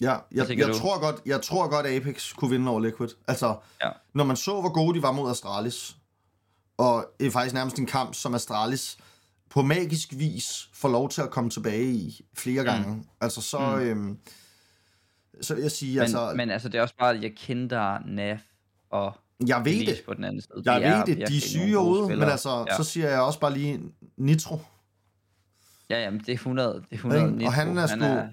Ja, 0.00 0.10
jeg, 0.10 0.50
jeg, 0.50 0.58
jeg 0.58 0.74
tror 0.74 1.00
godt, 1.00 1.16
jeg 1.26 1.42
tror 1.42 1.68
godt, 1.68 1.86
Apex 1.86 2.34
kunne 2.34 2.50
vinde 2.50 2.70
over 2.70 2.80
Liquid. 2.80 3.08
Altså, 3.28 3.56
ja. 3.84 3.90
når 4.14 4.24
man 4.24 4.36
så, 4.36 4.60
hvor 4.60 4.72
gode 4.72 4.98
de 4.98 5.02
var 5.02 5.12
mod 5.12 5.30
Astralis, 5.30 5.96
og 6.78 7.06
det 7.20 7.26
er 7.26 7.30
faktisk 7.30 7.54
nærmest 7.54 7.78
en 7.78 7.86
kamp, 7.86 8.14
som 8.14 8.34
Astralis 8.34 8.98
på 9.50 9.62
magisk 9.62 10.08
vis 10.12 10.68
får 10.72 10.88
lov 10.88 11.08
til 11.08 11.22
at 11.22 11.30
komme 11.30 11.50
tilbage 11.50 11.86
i 11.86 12.20
flere 12.34 12.62
mm. 12.62 12.66
gange. 12.66 13.04
Altså 13.20 13.40
så, 13.40 13.58
mm. 13.58 13.80
øhm, 13.80 14.18
så 15.40 15.54
vil 15.54 15.62
jeg 15.62 15.70
sige, 15.70 15.94
men, 15.94 16.02
altså... 16.02 16.32
Men 16.36 16.50
altså, 16.50 16.68
det 16.68 16.78
er 16.78 16.82
også 16.82 16.94
bare, 16.98 17.14
at 17.16 17.22
jeg 17.22 17.32
kender 17.36 17.98
NAF 18.06 18.40
og 18.90 19.12
jeg 19.46 19.64
ved 19.64 19.86
det. 19.86 20.02
på 20.06 20.14
den 20.14 20.24
anden 20.24 20.40
side. 20.40 20.72
Jeg 20.72 20.80
de 20.80 20.86
ved 20.86 21.16
det, 21.16 21.28
de 21.28 21.36
er 21.36 21.40
syge 21.40 21.78
ude, 21.78 22.16
men 22.16 22.22
altså, 22.22 22.64
ja. 22.70 22.76
så 22.76 22.84
siger 22.84 23.08
jeg 23.08 23.20
også 23.20 23.40
bare 23.40 23.52
lige 23.52 23.80
Nitro. 24.16 24.60
Ja, 25.90 26.02
jamen, 26.02 26.20
det 26.20 26.28
er 26.28 26.32
100, 26.32 26.74
det 26.74 26.84
er 26.90 26.96
100 26.96 27.22
ja, 27.22 27.30
Nitro. 27.30 27.46
Og 27.46 27.52
han 27.52 27.78
er 27.78 27.86
sgu, 27.86 27.98
han 27.98 28.18
er, 28.18 28.28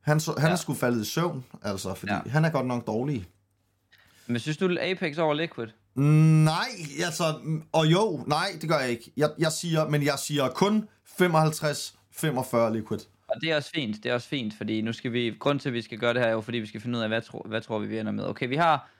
han, 0.00 0.20
så, 0.20 0.34
han 0.38 0.48
ja. 0.48 0.52
er 0.52 0.56
sgu 0.56 0.74
faldet 0.74 1.02
i 1.02 1.04
søvn, 1.04 1.44
altså, 1.62 1.94
fordi 1.94 2.12
ja. 2.12 2.30
han 2.30 2.44
er 2.44 2.50
godt 2.50 2.66
nok 2.66 2.86
dårlig. 2.86 3.28
Men 4.26 4.38
synes 4.38 4.56
du 4.56 4.78
Apex 4.80 5.18
over 5.18 5.34
Liquid? 5.34 5.68
Nej, 5.94 6.68
altså, 7.04 7.40
og 7.72 7.86
jo, 7.86 8.24
nej, 8.26 8.48
det 8.60 8.68
gør 8.68 8.78
jeg 8.78 8.90
ikke. 8.90 9.12
Jeg, 9.16 9.30
jeg 9.38 9.52
siger, 9.52 9.88
men 9.88 10.02
jeg 10.02 10.18
siger 10.18 10.48
kun 10.48 10.88
55-45 11.06 12.72
liquid. 12.72 12.98
Og 13.28 13.40
det 13.40 13.50
er 13.50 13.56
også 13.56 13.70
fint, 13.70 13.96
det 14.02 14.10
er 14.10 14.14
også 14.14 14.28
fint, 14.28 14.54
fordi 14.54 14.80
nu 14.80 14.92
skal 14.92 15.12
vi, 15.12 15.36
grund 15.40 15.60
til, 15.60 15.68
at 15.68 15.72
vi 15.72 15.82
skal 15.82 15.98
gøre 15.98 16.14
det 16.14 16.22
her, 16.22 16.28
er 16.28 16.32
jo 16.32 16.40
fordi, 16.40 16.58
vi 16.58 16.66
skal 16.66 16.80
finde 16.80 16.98
ud 16.98 17.02
af, 17.02 17.08
hvad, 17.08 17.22
tro, 17.22 17.42
hvad 17.46 17.60
tror 17.60 17.78
vi, 17.78 17.86
vi 17.86 17.98
ender 17.98 18.12
med. 18.12 18.24
Okay, 18.24 18.48
vi 18.48 18.56
har, 18.56 18.90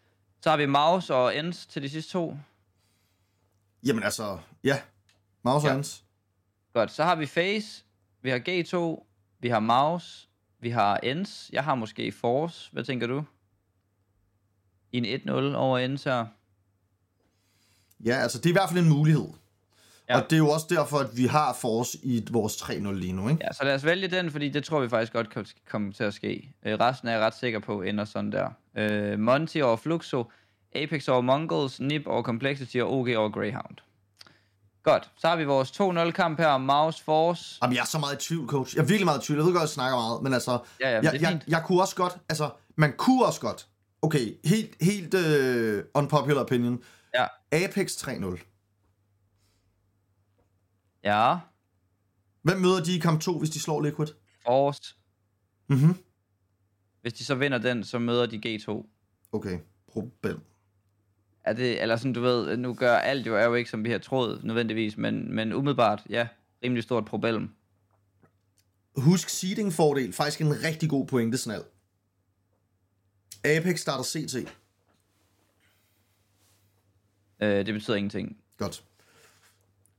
så 0.41 0.51
har 0.51 0.57
vi 0.57 0.67
mouse 0.67 1.15
og 1.15 1.37
ends 1.37 1.67
til 1.67 1.83
de 1.83 1.89
sidste 1.89 2.13
to. 2.13 2.37
Jamen 3.87 4.03
altså, 4.03 4.39
ja, 4.65 4.79
mouse 5.43 5.67
ja. 5.67 5.73
og 5.73 5.77
ends. 5.77 6.05
Godt, 6.73 6.91
så 6.91 7.05
har 7.05 7.17
vi 7.17 7.27
face, 7.27 7.85
vi 8.23 8.31
har 8.31 8.39
G2, 8.39 9.07
vi 9.41 9.49
har 9.49 9.61
mouse, 9.61 10.29
vi 10.61 10.71
har 10.71 10.97
ends, 11.03 11.51
jeg 11.53 11.65
har 11.65 11.75
måske 11.75 12.13
force, 12.13 12.73
hvad 12.73 12.85
tænker 12.85 13.07
du? 13.07 13.25
I 14.93 14.99
en 14.99 15.31
1-0 15.31 15.57
over 15.57 15.79
ends 15.79 16.05
her. 16.05 16.27
Ja, 18.05 18.15
altså 18.15 18.39
det 18.39 18.47
er 18.47 18.51
i 18.51 18.53
hvert 18.53 18.71
fald 18.71 18.85
en 18.85 18.89
mulighed. 18.89 19.27
Ja. 20.09 20.17
Og 20.17 20.31
det 20.31 20.37
er 20.37 20.39
jo 20.39 20.49
også 20.49 20.67
derfor, 20.71 20.99
at 20.99 21.17
vi 21.17 21.27
har 21.27 21.57
Force 21.61 21.99
i 22.03 22.27
vores 22.31 22.57
3-0 22.57 22.93
lige 22.93 23.13
nu, 23.13 23.29
ikke? 23.29 23.45
Ja, 23.45 23.53
så 23.53 23.65
lad 23.65 23.75
os 23.75 23.85
vælge 23.85 24.09
den, 24.09 24.31
fordi 24.31 24.49
det 24.49 24.65
tror 24.65 24.81
vi 24.81 24.89
faktisk 24.89 25.13
godt 25.13 25.31
kan 25.31 25.47
komme 25.71 25.93
til 25.93 26.05
at 26.05 26.15
ske. 26.15 26.55
Øh, 26.67 26.81
resten 26.81 27.09
er 27.09 27.13
jeg 27.13 27.21
ret 27.21 27.35
sikker 27.35 27.59
på 27.59 27.83
ender 27.83 28.05
sådan 28.05 28.33
der. 28.33 28.49
Øh, 28.77 29.19
Monty 29.19 29.59
over 29.59 29.77
Fluxo, 29.77 30.31
Apex 30.75 31.09
over 31.09 31.21
Mongols, 31.21 31.81
Nip 31.81 32.07
over 32.07 32.23
Complexity 32.23 32.77
og 32.77 32.93
OG 32.93 33.09
over 33.17 33.31
Greyhound. 33.31 33.77
Godt. 34.83 35.11
Så 35.19 35.29
har 35.29 35.37
vi 35.37 35.45
vores 35.45 35.71
2-0-kamp 35.71 36.39
her. 36.39 36.59
Mouse 36.59 37.05
Force. 37.05 37.59
Jamen, 37.63 37.75
jeg 37.77 37.81
er 37.81 37.87
så 37.87 37.99
meget 37.99 38.15
i 38.15 38.29
tvivl, 38.29 38.49
coach. 38.49 38.77
Jeg 38.77 38.83
er 38.83 38.87
virkelig 38.87 39.05
meget 39.05 39.23
i 39.23 39.27
tvivl. 39.27 39.39
Jeg 39.39 39.47
ved 39.47 39.53
godt, 39.53 39.63
jeg 39.63 39.69
snakker 39.69 39.97
meget, 39.97 40.23
men 40.23 40.35
altså... 40.35 40.59
Ja, 40.81 40.91
ja, 40.91 40.97
men 40.97 41.05
jeg, 41.05 41.23
jeg, 41.23 41.41
jeg, 41.49 41.63
kunne 41.67 41.81
også 41.81 41.97
godt... 41.97 42.17
Altså, 42.29 42.51
man 42.77 42.93
kunne 42.97 43.25
også 43.25 43.41
godt... 43.41 43.67
Okay, 44.03 44.35
helt, 44.45 44.75
helt 44.81 45.15
uh, 45.15 45.85
unpopular 45.95 46.41
opinion. 46.41 46.83
Ja. 47.15 47.27
Apex 47.53 47.97
3-0. 47.97 48.39
Ja. 51.05 51.39
Hvem 52.43 52.59
møder 52.59 52.85
de 52.85 52.97
i 52.97 52.99
kamp 52.99 53.21
2, 53.21 53.39
hvis 53.39 53.51
de 53.51 53.61
slår 53.61 53.81
Liquid? 53.81 54.07
Force. 54.47 54.95
Mhm. 55.69 55.95
Hvis 57.01 57.13
de 57.13 57.25
så 57.25 57.35
vinder 57.35 57.59
den, 57.59 57.85
så 57.85 57.99
møder 57.99 58.27
de 58.27 58.41
G2. 58.47 58.87
Okay, 59.33 59.59
problem. 59.93 60.41
Er 61.45 61.53
det, 61.53 61.83
eller 61.83 61.97
sådan, 61.97 62.13
du 62.13 62.21
ved, 62.21 62.57
nu 62.57 62.75
gør 62.75 62.97
alt 62.97 63.27
jo, 63.27 63.37
er 63.37 63.45
jo 63.45 63.55
ikke, 63.55 63.71
som 63.71 63.85
vi 63.85 63.91
har 63.91 63.99
troet, 63.99 64.45
nødvendigvis, 64.45 64.97
men, 64.97 65.35
men 65.35 65.53
umiddelbart, 65.53 66.03
ja, 66.09 66.29
rimelig 66.65 66.83
stort 66.83 67.05
problem. 67.05 67.51
Husk 68.97 69.29
seeding-fordel. 69.29 70.13
Faktisk 70.13 70.41
en 70.41 70.63
rigtig 70.65 70.91
god 70.91 71.07
pointe, 71.07 71.39
Snal. 71.39 71.65
Apex 73.45 73.81
starter 73.81 74.05
CT. 74.05 74.57
Øh, 77.43 77.67
det 77.67 77.75
betyder 77.75 77.97
ingenting. 77.97 78.37
Godt. 78.59 78.83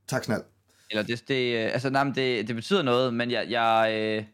Tak, 0.08 0.24
Snal. 0.24 0.44
Eller 0.90 1.04
det, 1.04 1.28
det, 1.28 1.66
øh, 1.66 1.74
altså, 1.74 1.90
nej, 1.90 2.04
men 2.04 2.16
det, 2.16 2.48
det 2.48 2.56
betyder 2.56 2.82
noget, 2.82 3.14
men 3.14 3.32
jeg, 3.32 3.46
jeg, 3.50 3.94
øh, 3.94 4.26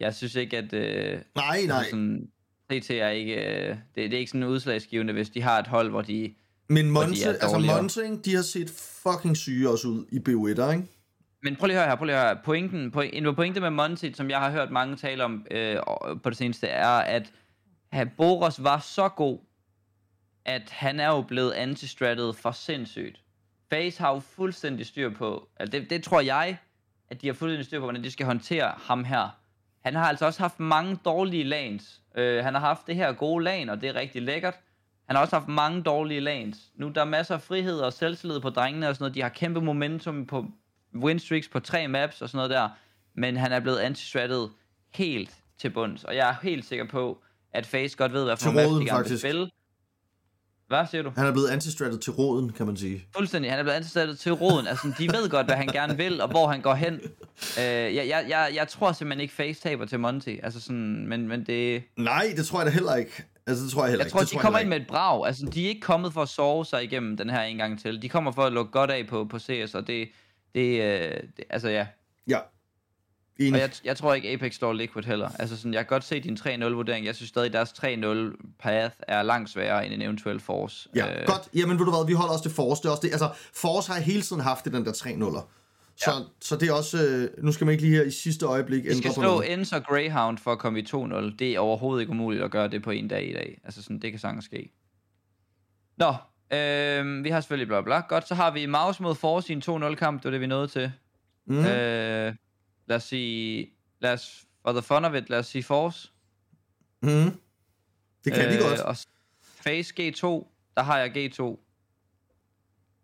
jeg 0.00 0.14
synes 0.14 0.34
ikke, 0.34 0.58
at 0.58 0.72
øh, 0.72 1.20
Nej, 1.34 1.62
nej. 1.66 1.76
altså 1.78 1.90
sådan, 1.90 2.28
CT 2.72 2.90
er 2.90 3.08
ikke, 3.08 3.34
øh, 3.34 3.68
det, 3.68 3.76
det 3.94 4.14
er 4.14 4.18
ikke 4.18 4.30
sådan 4.30 4.44
udslagsgivende, 4.44 5.12
hvis 5.12 5.30
de 5.30 5.42
har 5.42 5.58
et 5.58 5.66
hold, 5.66 5.90
hvor 5.90 6.02
de, 6.02 6.34
Men 6.68 6.90
Monte, 6.90 7.28
altså. 7.28 7.58
Monte, 7.58 8.04
ikke, 8.04 8.16
de 8.16 8.34
har 8.34 8.42
set 8.42 8.70
fucking 9.02 9.36
syge 9.36 9.68
også 9.70 9.88
ud 9.88 10.04
i 10.12 10.18
BO1'er, 10.18 10.70
ikke? 10.72 10.88
Men 11.42 11.56
prøv 11.56 11.66
lige 11.66 11.76
at 11.76 11.82
høre 11.82 11.90
her, 11.90 11.96
prøv 11.96 12.04
lige 12.04 12.16
at 12.16 12.22
høre. 12.22 12.38
Pointen, 12.44 12.90
point, 12.90 13.14
en 13.14 13.34
pointe 13.34 13.60
med 13.60 13.70
Monty, 13.70 14.10
som 14.14 14.30
jeg 14.30 14.38
har 14.38 14.50
hørt 14.50 14.70
mange 14.70 14.96
tale 14.96 15.24
om 15.24 15.46
øh, 15.50 15.76
på 16.22 16.30
det 16.30 16.36
seneste, 16.36 16.66
er, 16.66 16.88
at 16.88 17.32
at 17.92 18.08
Boros 18.16 18.62
var 18.62 18.78
så 18.78 19.08
god, 19.08 19.38
at 20.44 20.70
han 20.70 21.00
er 21.00 21.06
jo 21.06 21.22
blevet 21.22 21.52
antistrattet 21.52 22.36
for 22.36 22.50
sindssygt. 22.50 23.20
Face 23.70 24.00
har 24.00 24.14
jo 24.14 24.20
fuldstændig 24.20 24.86
styr 24.86 25.10
på, 25.10 25.48
altså 25.60 25.78
det, 25.78 25.90
det 25.90 26.02
tror 26.02 26.20
jeg, 26.20 26.58
at 27.10 27.22
de 27.22 27.26
har 27.26 27.34
fuldstændig 27.34 27.66
styr 27.66 27.78
på, 27.78 27.84
hvordan 27.84 28.04
de 28.04 28.10
skal 28.10 28.26
håndtere 28.26 28.74
ham 28.76 29.04
her. 29.04 29.38
Han 29.80 29.94
har 29.94 30.04
altså 30.04 30.26
også 30.26 30.40
haft 30.40 30.60
mange 30.60 30.98
dårlige 31.04 31.44
lanes. 31.44 32.02
Øh, 32.14 32.44
han 32.44 32.54
har 32.54 32.60
haft 32.60 32.86
det 32.86 32.96
her 32.96 33.12
gode 33.12 33.44
lane, 33.44 33.72
og 33.72 33.80
det 33.80 33.88
er 33.88 33.94
rigtig 33.94 34.22
lækkert. 34.22 34.54
Han 35.06 35.16
har 35.16 35.22
også 35.22 35.36
haft 35.36 35.48
mange 35.48 35.82
dårlige 35.82 36.20
lanes. 36.20 36.58
Nu 36.74 36.88
der 36.88 37.00
er 37.00 37.04
masser 37.04 37.34
af 37.34 37.42
frihed 37.42 37.80
og 37.80 37.92
selvtillid 37.92 38.40
på 38.40 38.50
drengene 38.50 38.88
og 38.88 38.94
sådan 38.94 39.02
noget. 39.02 39.14
De 39.14 39.22
har 39.22 39.28
kæmpe 39.28 39.60
momentum 39.60 40.26
på 40.26 40.46
winstreaks 40.94 41.48
på 41.48 41.60
tre 41.60 41.88
maps 41.88 42.22
og 42.22 42.28
sådan 42.28 42.36
noget 42.36 42.50
der. 42.50 42.68
Men 43.14 43.36
han 43.36 43.52
er 43.52 43.60
blevet 43.60 43.78
antistrattet 43.78 44.50
helt 44.94 45.36
til 45.58 45.70
bunds. 45.70 46.04
Og 46.04 46.16
jeg 46.16 46.28
er 46.28 46.34
helt 46.42 46.64
sikker 46.64 46.84
på, 46.84 47.22
at 47.52 47.66
FaZe 47.66 47.96
godt 47.96 48.12
ved, 48.12 48.24
hvad 48.24 48.36
for 48.36 48.50
roden, 48.50 48.82
de 48.82 48.86
gerne 48.86 49.08
vil 49.08 49.18
spille. 49.18 49.50
Hvad 50.72 50.86
siger 50.90 51.02
du? 51.02 51.12
Han 51.16 51.26
er 51.26 51.32
blevet 51.32 51.48
antistrattet 51.48 52.00
til 52.00 52.12
roden, 52.12 52.52
kan 52.52 52.66
man 52.66 52.76
sige. 52.76 53.04
Fuldstændig. 53.16 53.50
Han 53.50 53.58
er 53.58 53.62
blevet 53.62 53.76
ansat 53.76 54.18
til 54.18 54.32
roden. 54.32 54.66
Altså, 54.66 54.92
de 54.98 55.08
ved 55.08 55.28
godt, 55.30 55.46
hvad 55.46 55.56
han 55.56 55.66
gerne 55.66 55.96
vil, 55.96 56.20
og 56.20 56.28
hvor 56.28 56.46
han 56.46 56.60
går 56.60 56.74
hen. 56.74 56.94
Øh, 57.58 57.64
jeg, 57.64 57.94
jeg, 57.94 58.24
jeg, 58.28 58.50
jeg 58.54 58.68
tror 58.68 58.92
simpelthen 58.92 59.20
ikke, 59.20 59.34
Face 59.34 59.60
taber 59.60 59.84
til 59.84 60.00
Monty. 60.00 60.36
Altså 60.42 60.60
sådan, 60.60 61.06
men, 61.08 61.28
men 61.28 61.44
det... 61.46 61.82
Nej, 61.96 62.32
det 62.36 62.46
tror 62.46 62.58
jeg 62.58 62.66
da 62.66 62.70
heller 62.70 62.94
ikke. 62.94 63.24
Altså, 63.46 63.64
det 63.64 63.72
tror 63.72 63.82
jeg 63.82 63.90
heller 63.90 64.04
Jeg 64.04 64.06
ikke. 64.06 64.12
tror, 64.12 64.20
det 64.20 64.28
de 64.28 64.34
tror 64.34 64.40
kommer 64.40 64.58
jeg 64.58 64.64
ind 64.64 64.70
med 64.70 64.80
et 64.80 64.86
brag. 64.86 65.26
Altså, 65.26 65.46
de 65.54 65.64
er 65.64 65.68
ikke 65.68 65.80
kommet 65.80 66.12
for 66.12 66.22
at 66.22 66.28
sove 66.28 66.64
sig 66.64 66.84
igennem 66.84 67.16
den 67.16 67.30
her 67.30 67.42
en 67.42 67.56
gang 67.56 67.80
til. 67.80 68.02
De 68.02 68.08
kommer 68.08 68.32
for 68.32 68.42
at 68.42 68.52
lukke 68.52 68.72
godt 68.72 68.90
af 68.90 69.06
på, 69.06 69.24
på 69.24 69.38
CS, 69.38 69.74
og 69.74 69.86
det... 69.86 70.08
det, 70.54 70.82
øh, 70.82 71.10
det 71.36 71.44
altså, 71.50 71.68
ja. 71.68 71.86
Ja. 72.28 72.38
Enig. 73.38 73.54
Og 73.54 73.60
jeg, 73.60 73.70
jeg 73.84 73.96
tror 73.96 74.14
ikke, 74.14 74.30
Apex 74.30 74.54
slår 74.54 74.72
Liquid 74.72 75.04
heller. 75.04 75.28
Altså, 75.38 75.56
sådan, 75.56 75.74
jeg 75.74 75.80
kan 75.80 75.88
godt 75.88 76.04
se 76.04 76.20
din 76.20 76.36
3-0-vurdering. 76.40 77.06
Jeg 77.06 77.14
synes 77.14 77.28
stadig, 77.28 77.52
deres 77.52 77.70
3-0 77.70 78.54
path 78.58 78.94
er 78.98 79.22
langt 79.22 79.50
sværere 79.50 79.86
end 79.86 79.94
en 79.94 80.02
eventuel 80.02 80.40
Force. 80.40 80.88
Ja, 80.94 81.20
øh. 81.20 81.26
godt. 81.26 81.48
Jamen, 81.54 81.78
ved 81.78 81.84
du 81.84 81.90
hvad, 81.90 82.06
vi 82.06 82.12
holder 82.12 82.32
også 82.32 82.44
til 82.44 82.52
Force. 82.52 82.82
Det 82.82 82.88
er 82.88 82.90
også 82.90 83.02
det. 83.02 83.10
Altså, 83.10 83.30
Force 83.54 83.92
har 83.92 84.00
hele 84.00 84.22
tiden 84.22 84.42
haft 84.42 84.64
det, 84.64 84.72
den 84.72 84.84
der 84.84 84.92
3 84.92 85.16
0 85.16 85.34
så, 85.96 86.10
ja. 86.10 86.16
så 86.40 86.56
det 86.56 86.68
er 86.68 86.72
også... 86.72 87.06
Øh, 87.06 87.44
nu 87.44 87.52
skal 87.52 87.64
man 87.64 87.72
ikke 87.72 87.84
lige 87.84 87.96
her 87.96 88.02
i 88.02 88.10
sidste 88.10 88.46
øjeblik 88.46 88.84
Vi 88.84 88.88
ændre 88.88 88.98
skal 88.98 89.08
på 89.08 89.20
slå. 89.20 89.40
Ends 89.40 89.72
og 89.72 89.84
Greyhound 89.84 90.38
for 90.38 90.52
at 90.52 90.58
komme 90.58 90.78
i 90.78 90.82
2-0. 90.82 91.36
Det 91.38 91.42
er 91.42 91.58
overhovedet 91.58 92.00
ikke 92.02 92.10
umuligt 92.10 92.42
at 92.42 92.50
gøre 92.50 92.68
det 92.68 92.82
på 92.82 92.90
en 92.90 93.08
dag 93.08 93.28
i 93.28 93.32
dag. 93.32 93.60
Altså 93.64 93.82
sådan, 93.82 93.98
det 93.98 94.10
kan 94.10 94.20
sagtens 94.20 94.44
ske. 94.44 94.72
Nå, 95.96 96.14
øh, 96.56 97.24
vi 97.24 97.30
har 97.30 97.40
selvfølgelig 97.40 97.68
bla 97.68 97.80
bla. 97.80 98.00
Godt, 98.00 98.28
så 98.28 98.34
har 98.34 98.50
vi 98.50 98.66
Mouse 98.66 99.02
mod 99.02 99.14
Force 99.14 99.52
i 99.52 99.56
en 99.56 99.84
2-0 99.84 99.94
kamp. 99.94 100.22
Det 100.22 100.24
var 100.24 100.30
det, 100.30 100.40
vi 100.40 100.46
nåede 100.46 100.68
til. 100.68 100.92
Mm. 101.46 101.64
Øh, 101.64 102.34
lad 102.92 102.96
os 102.96 103.02
sige... 103.02 103.72
Lad 104.00 104.12
os, 104.12 104.44
for 104.62 104.72
the 104.72 104.82
fun 104.82 105.04
of 105.04 105.14
it, 105.14 105.30
lad 105.30 105.38
os 105.38 105.46
sige 105.46 105.62
Force. 105.62 106.12
Mm. 107.02 107.40
Det 108.24 108.32
kan 108.32 108.46
øh, 108.46 108.52
de 108.52 108.58
godt. 108.58 108.80
Og 108.80 108.96
Face 109.42 109.94
G2, 110.00 110.26
der 110.76 110.82
har 110.82 110.98
jeg 110.98 111.16
G2. 111.16 111.42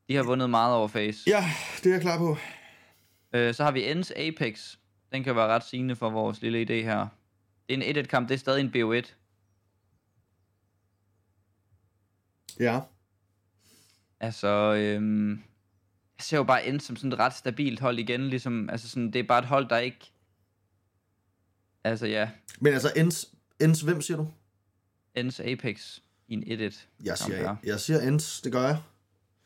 De 0.09 0.14
har 0.14 0.22
vundet 0.22 0.51
meget 0.51 0.74
over 0.74 0.88
Face. 0.88 1.20
Ja, 1.27 1.44
det 1.83 1.87
er 1.87 1.90
jeg 1.94 2.01
klar 2.01 2.18
på. 2.18 2.37
Øh, 3.33 3.55
så 3.55 3.64
har 3.64 3.70
vi 3.70 3.90
Ends 3.90 4.11
Apex. 4.11 4.77
Den 5.12 5.24
kan 5.24 5.37
være 5.37 5.46
ret 5.46 5.64
sigende 5.64 5.96
for 5.96 6.11
vores 6.11 6.42
lille 6.42 6.62
idé 6.62 6.85
her. 6.85 7.07
Det 7.68 7.88
er 7.88 7.94
en 7.94 7.96
1-1 7.96 8.03
kamp, 8.03 8.29
det 8.29 8.35
er 8.35 8.38
stadig 8.38 8.61
en 8.61 8.72
BO1. 8.77 9.12
Ja. 12.61 12.81
Altså, 14.20 14.48
øhm, 14.74 15.42
jeg 16.19 16.25
ser 16.25 16.37
jo 16.37 16.45
bare 16.45 16.67
Ends 16.67 16.85
som 16.85 16.97
sådan 16.97 17.13
et 17.13 17.19
ret 17.19 17.35
stabilt 17.35 17.81
hold 17.81 17.99
igen. 17.99 18.29
Ligesom, 18.29 18.71
altså 18.71 18.89
sådan, 18.89 19.11
det 19.13 19.19
er 19.19 19.23
bare 19.23 19.39
et 19.39 19.45
hold, 19.45 19.69
der 19.69 19.79
ikke... 19.79 20.13
Altså 21.85 22.07
ja, 22.07 22.31
Men 22.61 22.73
altså, 22.73 22.93
Ends, 22.97 23.35
Ends 23.61 23.81
hvem 23.81 24.03
siger 24.03 24.17
du? 24.17 24.29
Ends 25.15 25.41
Apex 25.41 25.99
i 26.29 26.35
en 26.35 26.43
1-1. 26.43 26.81
Jeg 27.05 27.19
siger, 27.19 27.37
her. 27.37 27.57
jeg 27.65 27.81
siger 27.81 28.01
Ends, 28.01 28.41
det 28.41 28.53
gør 28.53 28.63
jeg. 28.63 28.83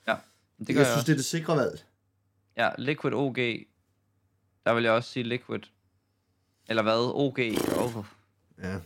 Ja, 0.09 0.17
det 0.59 0.67
gør 0.67 0.75
jeg 0.75 0.79
jeg, 0.79 0.87
synes, 0.87 1.05
det 1.05 1.13
er 1.13 1.17
det 1.17 1.25
sikre 1.25 1.57
valg. 1.57 1.85
Ja, 2.57 2.71
Liquid 2.79 3.13
OG. 3.15 3.37
Der 4.65 4.75
vil 4.75 4.85
jeg 4.85 4.93
også 4.93 5.11
sige 5.11 5.23
Liquid. 5.23 5.61
Eller 6.69 6.83
hvad? 6.83 7.13
OG. 7.15 7.39
Oh. 7.77 8.05
Ja. 8.59 8.81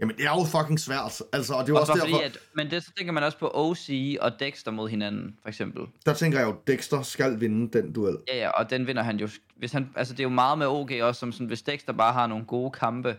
Jamen, 0.00 0.16
det 0.16 0.24
er 0.26 0.30
jo 0.30 0.44
fucking 0.44 0.80
svært. 0.80 1.22
Altså, 1.32 1.54
og 1.54 1.66
det 1.66 1.72
er 1.72 1.74
jo 1.74 1.80
Også 1.80 1.92
derfor, 1.92 2.06
fordi, 2.06 2.24
at, 2.24 2.38
men 2.54 2.70
det 2.70 2.84
så 2.84 2.92
tænker 2.96 3.12
man 3.12 3.22
også 3.22 3.38
på 3.38 3.50
OC 3.54 3.88
og 4.20 4.40
Dexter 4.40 4.70
mod 4.70 4.88
hinanden, 4.88 5.38
for 5.42 5.48
eksempel. 5.48 5.86
der 6.06 6.14
tænker 6.14 6.38
jeg 6.38 6.46
jo, 6.46 6.56
Dexter 6.66 7.02
skal 7.02 7.40
vinde 7.40 7.78
den 7.78 7.92
duel. 7.92 8.16
Ja, 8.28 8.36
ja, 8.36 8.50
og 8.50 8.70
den 8.70 8.86
vinder 8.86 9.02
han 9.02 9.16
jo. 9.16 9.28
Hvis 9.56 9.72
han, 9.72 9.90
altså, 9.96 10.14
det 10.14 10.20
er 10.20 10.24
jo 10.24 10.28
meget 10.28 10.58
med 10.58 10.66
OG 10.66 10.90
også, 11.02 11.18
som 11.18 11.32
sådan, 11.32 11.46
hvis 11.46 11.62
Dexter 11.62 11.92
bare 11.92 12.12
har 12.12 12.26
nogle 12.26 12.44
gode 12.44 12.70
kampe, 12.70 13.16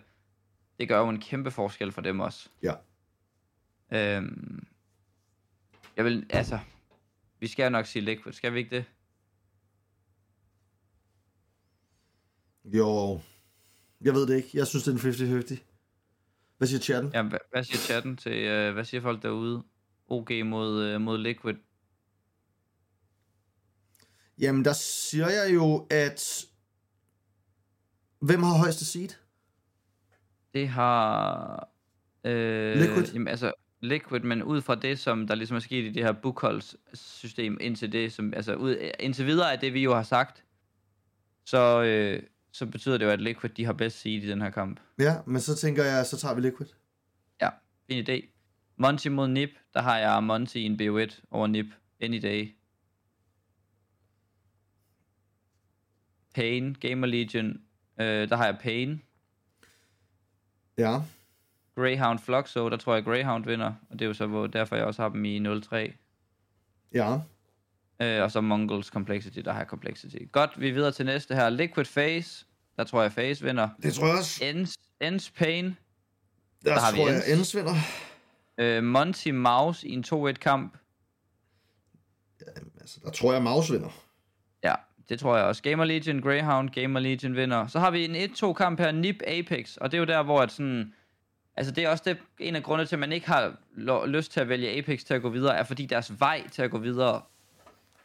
det 0.80 0.88
gør 0.88 1.00
jo 1.00 1.10
en 1.10 1.20
kæmpe 1.22 1.52
forskel 1.52 1.92
for 1.92 2.02
dem 2.02 2.20
også. 2.20 2.50
Ja. 2.64 2.74
Øhm, 3.92 4.66
jeg 5.98 6.06
vil, 6.06 6.26
altså, 6.30 6.60
vi 7.40 7.48
skal 7.48 7.64
jo 7.64 7.70
nok 7.70 7.86
sige 7.86 8.06
Liquid, 8.06 8.34
skal 8.34 8.54
vi 8.54 8.60
ikke 8.60 8.76
det? 8.76 8.86
Jo, 12.66 13.22
jeg 14.02 14.14
ved 14.14 14.28
det 14.28 14.36
ikke. 14.36 14.50
Jeg 14.54 14.68
synes, 14.68 14.84
det 14.84 15.04
er 15.04 15.32
en 15.32 15.40
50-50. 15.40 15.77
Hvad 16.58 16.68
siger 16.68 16.80
chatten? 16.80 17.12
Ja, 17.14 17.22
hvad, 17.22 17.40
hvad 17.52 17.64
siger 17.64 17.78
chatten 17.78 18.18
til, 18.18 18.32
øh, 18.32 18.74
hvad 18.74 18.86
siger 18.86 19.02
folk 19.02 19.24
derude? 19.24 19.64
OG 20.08 20.32
mod, 20.46 20.84
øh, 20.84 21.02
mod 21.02 21.18
Liquid. 21.18 21.56
Jamen, 24.40 24.66
der 24.66 24.74
siger 24.74 25.30
jeg 25.30 25.56
jo, 25.56 25.88
at... 25.90 26.46
Hvem 28.20 28.44
har 28.44 28.58
højeste 28.58 28.86
seed? 28.86 29.10
Det 30.54 30.68
har... 30.68 31.70
Øh, 32.24 32.76
Liquid? 32.78 33.14
Jamen, 33.14 33.28
altså, 33.28 33.54
Liquid, 33.82 34.20
men 34.20 34.44
ud 34.44 34.62
fra 34.62 34.76
det, 34.76 35.00
som 35.00 35.28
der 35.28 35.36
ligesom 35.36 35.56
er 35.56 35.60
sket 35.60 35.86
i 35.86 35.92
det 35.92 36.04
her 36.04 36.12
bookholds-system, 36.12 37.58
indtil 37.62 37.92
det, 37.92 38.14
som, 38.14 38.34
altså, 38.34 38.56
ud, 38.56 38.92
indtil 39.00 39.26
videre 39.26 39.54
af 39.54 39.60
det, 39.60 39.74
vi 39.74 39.84
jo 39.84 39.96
har 39.96 40.04
sagt, 40.04 40.44
så, 41.46 41.84
øh, 41.84 42.24
så 42.52 42.66
betyder 42.66 42.98
det 42.98 43.06
jo, 43.06 43.12
at 43.12 43.22
Liquid, 43.22 43.50
de 43.50 43.66
har 43.66 43.74
bedst 43.74 44.00
seed 44.00 44.24
i 44.24 44.30
den 44.30 44.42
her 44.42 44.50
kamp. 44.50 44.80
Ja, 45.00 45.16
men 45.26 45.42
så 45.42 45.56
tænker 45.56 45.84
jeg, 45.84 46.06
så 46.06 46.18
tager 46.18 46.36
vi 46.36 46.42
Liquid. 46.42 46.68
Ja, 47.42 47.50
fin 47.88 48.06
idé. 48.10 48.28
Monty 48.78 49.08
mod 49.08 49.28
Nip, 49.28 49.50
der 49.74 49.82
har 49.82 49.98
jeg 49.98 50.24
Monty 50.24 50.56
i 50.56 50.64
en 50.64 50.82
BO1 50.82 51.22
over 51.32 51.48
Nip, 51.48 51.66
any 52.02 52.22
day. 52.22 52.54
Pain, 56.36 56.74
Gamer 56.74 57.08
Legion, 57.08 57.62
øh, 58.00 58.30
der 58.30 58.36
har 58.36 58.46
jeg 58.46 58.58
Pain. 58.62 59.02
Ja. 60.78 61.02
Greyhound 61.76 62.20
Fluxo, 62.20 62.70
der 62.70 62.78
tror 62.78 62.94
jeg 62.94 63.04
Greyhound 63.04 63.46
vinder, 63.46 63.74
og 63.90 64.00
det 64.00 64.02
er 64.02 64.06
jo 64.06 64.14
så 64.14 64.28
hvor, 64.28 64.48
derfor 64.48 64.76
jeg 64.76 64.86
også 64.86 65.02
har 65.02 65.10
dem 65.10 65.26
i 65.26 65.40
0-3. 65.40 65.76
Ja. 66.94 67.20
Øh, 68.02 68.24
og 68.24 68.32
så 68.32 68.42
Mongols 68.42 68.88
Complexity, 68.88 69.40
der 69.40 69.54
har 69.54 69.66
Complexity. 69.66 70.18
Godt, 70.32 70.60
vi 70.62 70.70
er 70.70 70.74
videre 70.74 70.92
til 70.92 71.06
næste 71.06 71.36
her. 71.36 71.50
Liquid 71.50 71.86
Phase, 71.86 72.46
der 72.78 72.84
tror 72.84 73.02
jeg 73.02 73.12
Phase 73.12 73.46
vinder. 73.46 73.70
Det 73.84 73.94
tror 73.94 74.08
jeg 74.08 74.18
også. 74.18 74.46
Ends, 74.46 74.76
Ends 75.02 75.32
Pain, 75.32 75.78
Der, 76.66 76.80
har 76.80 76.92
vi 76.92 76.98
tror 76.98 77.08
jeg, 77.08 77.16
Ends. 77.16 77.28
Ends 77.28 77.56
vinder. 77.56 77.76
øh, 78.58 78.84
Monty 78.84 79.30
Mouse 79.30 79.88
i 79.88 79.94
en 79.94 80.04
2-1 80.14 80.32
kamp. 80.34 80.78
Altså, 82.80 83.00
der 83.04 83.12
tror 83.12 83.34
jeg, 83.34 83.42
Maus 83.44 83.72
vinder. 83.72 83.90
det 85.10 85.20
tror 85.20 85.38
jeg 85.38 85.46
også. 85.46 85.64
Gamer 85.64 85.86
Legion, 85.86 86.22
Greyhound, 86.22 86.70
Gamer 86.70 87.00
Legion 87.00 87.36
vinder. 87.36 87.68
Så 87.68 87.80
har 87.80 87.92
vi 87.92 88.06
en 88.06 88.16
1-2 88.16 88.54
kamp 88.54 88.80
her, 88.80 88.92
NIP 88.92 89.22
Apex, 89.28 89.78
og 89.78 89.92
det 89.92 89.98
er 89.98 90.00
jo 90.00 90.06
der, 90.06 90.24
hvor 90.24 90.42
at 90.42 90.52
sådan... 90.52 90.94
Altså 91.56 91.72
det 91.74 91.84
er 91.84 91.90
også 91.90 92.04
det, 92.08 92.18
en 92.40 92.56
af 92.56 92.64
grundene 92.64 92.88
til, 92.88 92.96
at 92.96 93.00
man 93.00 93.12
ikke 93.12 93.28
har 93.28 93.56
lyst 94.06 94.32
til 94.32 94.40
at 94.40 94.50
vælge 94.50 94.78
Apex 94.78 95.04
til 95.04 95.14
at 95.14 95.22
gå 95.22 95.30
videre, 95.30 95.58
er 95.58 95.64
fordi 95.64 95.86
deres 95.86 96.20
vej 96.20 96.48
til 96.48 96.62
at 96.62 96.72
gå 96.72 96.78
videre 96.78 97.22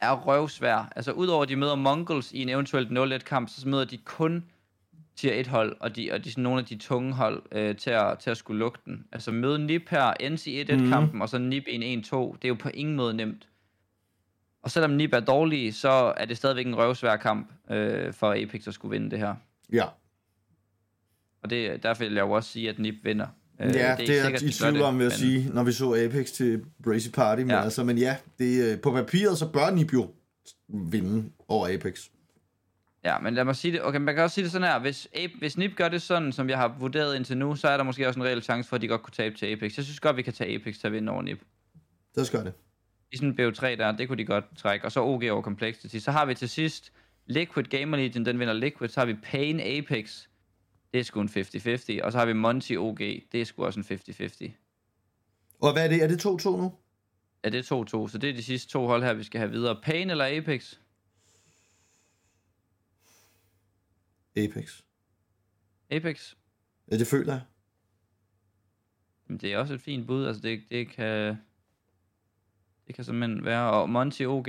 er 0.03 0.11
røvsvær. 0.27 0.91
Altså 0.95 1.11
udover 1.11 1.43
at 1.43 1.49
de 1.49 1.55
møder 1.55 1.75
Mongols 1.75 2.31
i 2.31 2.41
en 2.41 2.49
eventuelt 2.49 3.13
0-1 3.13 3.17
kamp, 3.17 3.49
så 3.49 3.67
møder 3.67 3.85
de 3.85 3.97
kun 3.97 4.45
tier 5.15 5.33
1 5.33 5.47
hold, 5.47 5.77
og 5.79 5.95
de, 5.95 6.11
og 6.11 6.23
de 6.25 6.31
sådan 6.31 6.43
nogle 6.43 6.59
af 6.59 6.65
de 6.65 6.77
tunge 6.77 7.13
hold 7.13 7.43
øh, 7.51 7.75
til, 7.75 7.89
at, 7.89 8.19
til 8.19 8.29
at 8.29 8.37
skulle 8.37 8.59
lukke 8.59 8.79
den. 8.85 9.05
Altså 9.11 9.31
møde 9.31 9.59
NIP 9.65 9.89
her, 9.89 10.13
i 10.47 10.61
1-1 10.61 10.89
kampen, 10.89 11.21
og 11.21 11.29
så 11.29 11.37
NIP 11.37 11.67
i 11.67 11.75
en 11.75 11.99
1-2, 11.99 12.35
det 12.35 12.43
er 12.43 12.47
jo 12.47 12.55
på 12.59 12.69
ingen 12.69 12.95
måde 12.95 13.13
nemt. 13.13 13.47
Og 14.61 14.71
selvom 14.71 14.91
NIP 14.91 15.13
er 15.13 15.19
dårlige, 15.19 15.73
så 15.73 16.13
er 16.17 16.25
det 16.25 16.37
stadigvæk 16.37 16.65
en 16.67 16.77
røvsvær 16.77 17.15
kamp 17.15 17.51
øh, 17.69 18.13
for 18.13 18.31
Apex 18.31 18.67
at 18.67 18.73
skulle 18.73 18.91
vinde 18.91 19.11
det 19.11 19.19
her. 19.19 19.35
Ja, 19.73 19.85
Og 21.43 21.49
det, 21.49 21.83
derfor 21.83 22.03
vil 22.03 22.13
jeg 22.13 22.21
jo 22.21 22.31
også 22.31 22.49
sige, 22.49 22.69
at 22.69 22.79
NIP 22.79 22.95
vinder. 23.03 23.27
Øh, 23.67 23.75
ja, 23.75 23.95
det 23.99 24.09
er, 24.09 24.23
sikkert, 24.23 24.41
i 24.41 24.47
de 24.47 24.53
gør 24.63 24.69
tvivl 24.71 24.81
om, 24.83 24.97
vil 24.97 25.03
jeg 25.03 25.11
sige, 25.11 25.49
når 25.53 25.63
vi 25.63 25.71
så 25.71 26.05
Apex 26.05 26.31
til 26.31 26.63
Brazy 26.83 27.09
Party. 27.09 27.41
Men, 27.41 27.49
Ja. 27.49 27.63
altså, 27.63 27.83
men 27.83 27.97
ja, 27.97 28.17
det, 28.39 28.71
øh, 28.71 28.79
på 28.81 28.91
papiret, 28.91 29.37
så 29.37 29.47
bør 29.47 29.83
jo 29.93 30.09
vinde 30.67 31.29
over 31.47 31.73
Apex. 31.73 31.99
Ja, 33.03 33.19
men 33.19 33.33
lad 33.33 33.45
mig 33.45 33.55
sige 33.55 33.71
det. 33.71 33.83
Okay, 33.83 33.99
man 33.99 34.15
kan 34.15 34.23
også 34.23 34.33
sige 34.33 34.43
det 34.43 34.51
sådan 34.51 34.67
her. 34.67 34.79
Hvis, 34.79 35.07
Ape, 35.15 35.33
hvis 35.39 35.57
NIP 35.57 35.75
gør 35.75 35.89
det 35.89 36.01
sådan, 36.01 36.31
som 36.31 36.49
jeg 36.49 36.57
har 36.57 36.75
vurderet 36.79 37.15
indtil 37.15 37.37
nu, 37.37 37.55
så 37.55 37.67
er 37.67 37.77
der 37.77 37.83
måske 37.83 38.07
også 38.07 38.19
en 38.19 38.25
reel 38.25 38.41
chance 38.41 38.69
for, 38.69 38.75
at 38.75 38.81
de 38.81 38.87
godt 38.87 39.01
kunne 39.03 39.13
tabe 39.13 39.35
til 39.37 39.45
Apex. 39.45 39.77
Jeg 39.77 39.85
synes 39.85 39.99
godt, 39.99 40.17
vi 40.17 40.21
kan 40.21 40.33
tage 40.33 40.55
Apex 40.55 40.77
til 40.77 40.87
at 40.87 40.93
vinde 40.93 41.11
over 41.11 41.21
NIP. 41.21 41.39
Det 42.15 42.27
skal 42.27 42.45
det. 42.45 42.53
I 43.11 43.17
sådan 43.17 43.29
en 43.29 43.47
BO3 43.47 43.65
der, 43.65 43.91
det 43.91 44.07
kunne 44.07 44.17
de 44.17 44.25
godt 44.25 44.45
trække. 44.57 44.85
Og 44.85 44.91
så 44.91 45.01
OG 45.01 45.23
over 45.31 45.41
Complexity. 45.41 45.97
Så 45.97 46.11
har 46.11 46.25
vi 46.25 46.33
til 46.35 46.49
sidst 46.49 46.91
Liquid 47.25 47.63
Gamer 47.63 47.97
Legion, 47.97 48.25
den 48.25 48.39
vinder 48.39 48.53
Liquid. 48.53 48.89
Så 48.89 48.99
har 48.99 49.05
vi 49.05 49.13
Pain 49.13 49.59
Apex. 49.59 50.27
Det 50.93 50.99
er 50.99 51.03
sgu 51.03 51.21
en 51.21 51.29
50-50. 51.29 52.03
Og 52.03 52.11
så 52.11 52.17
har 52.17 52.25
vi 52.25 52.33
Monty 52.33 52.73
OG. 52.77 52.97
Det 52.97 53.33
er 53.41 53.43
sgu 53.45 53.65
også 53.65 53.79
en 53.79 53.85
50-50. 53.85 54.51
Og 55.59 55.73
hvad 55.73 55.85
er 55.85 55.89
det? 55.89 56.03
Er 56.03 56.07
det 56.07 56.25
2-2 56.25 56.57
nu? 56.57 56.73
Ja, 57.43 57.49
det 57.49 57.71
er 57.71 58.05
2-2. 58.07 58.11
Så 58.11 58.17
det 58.17 58.29
er 58.29 58.33
de 58.33 58.43
sidste 58.43 58.71
to 58.71 58.87
hold 58.87 59.03
her, 59.03 59.13
vi 59.13 59.23
skal 59.23 59.39
have 59.39 59.51
videre. 59.51 59.81
Pain 59.83 60.09
eller 60.09 60.25
Apex? 60.25 60.75
Apex. 64.35 64.81
Apex. 65.89 66.35
Ja, 66.91 66.97
det 66.97 67.07
føler 67.07 67.33
jeg. 67.33 67.41
Men 69.27 69.37
det 69.37 69.53
er 69.53 69.57
også 69.57 69.73
et 69.73 69.81
fint 69.81 70.07
bud. 70.07 70.25
Altså, 70.25 70.41
det, 70.41 70.63
det 70.69 70.89
kan... 70.89 71.37
Det 72.87 72.95
kan 72.95 73.03
simpelthen 73.03 73.45
være. 73.45 73.71
Og 73.71 73.89
Monty 73.89 74.21
OG. 74.21 74.47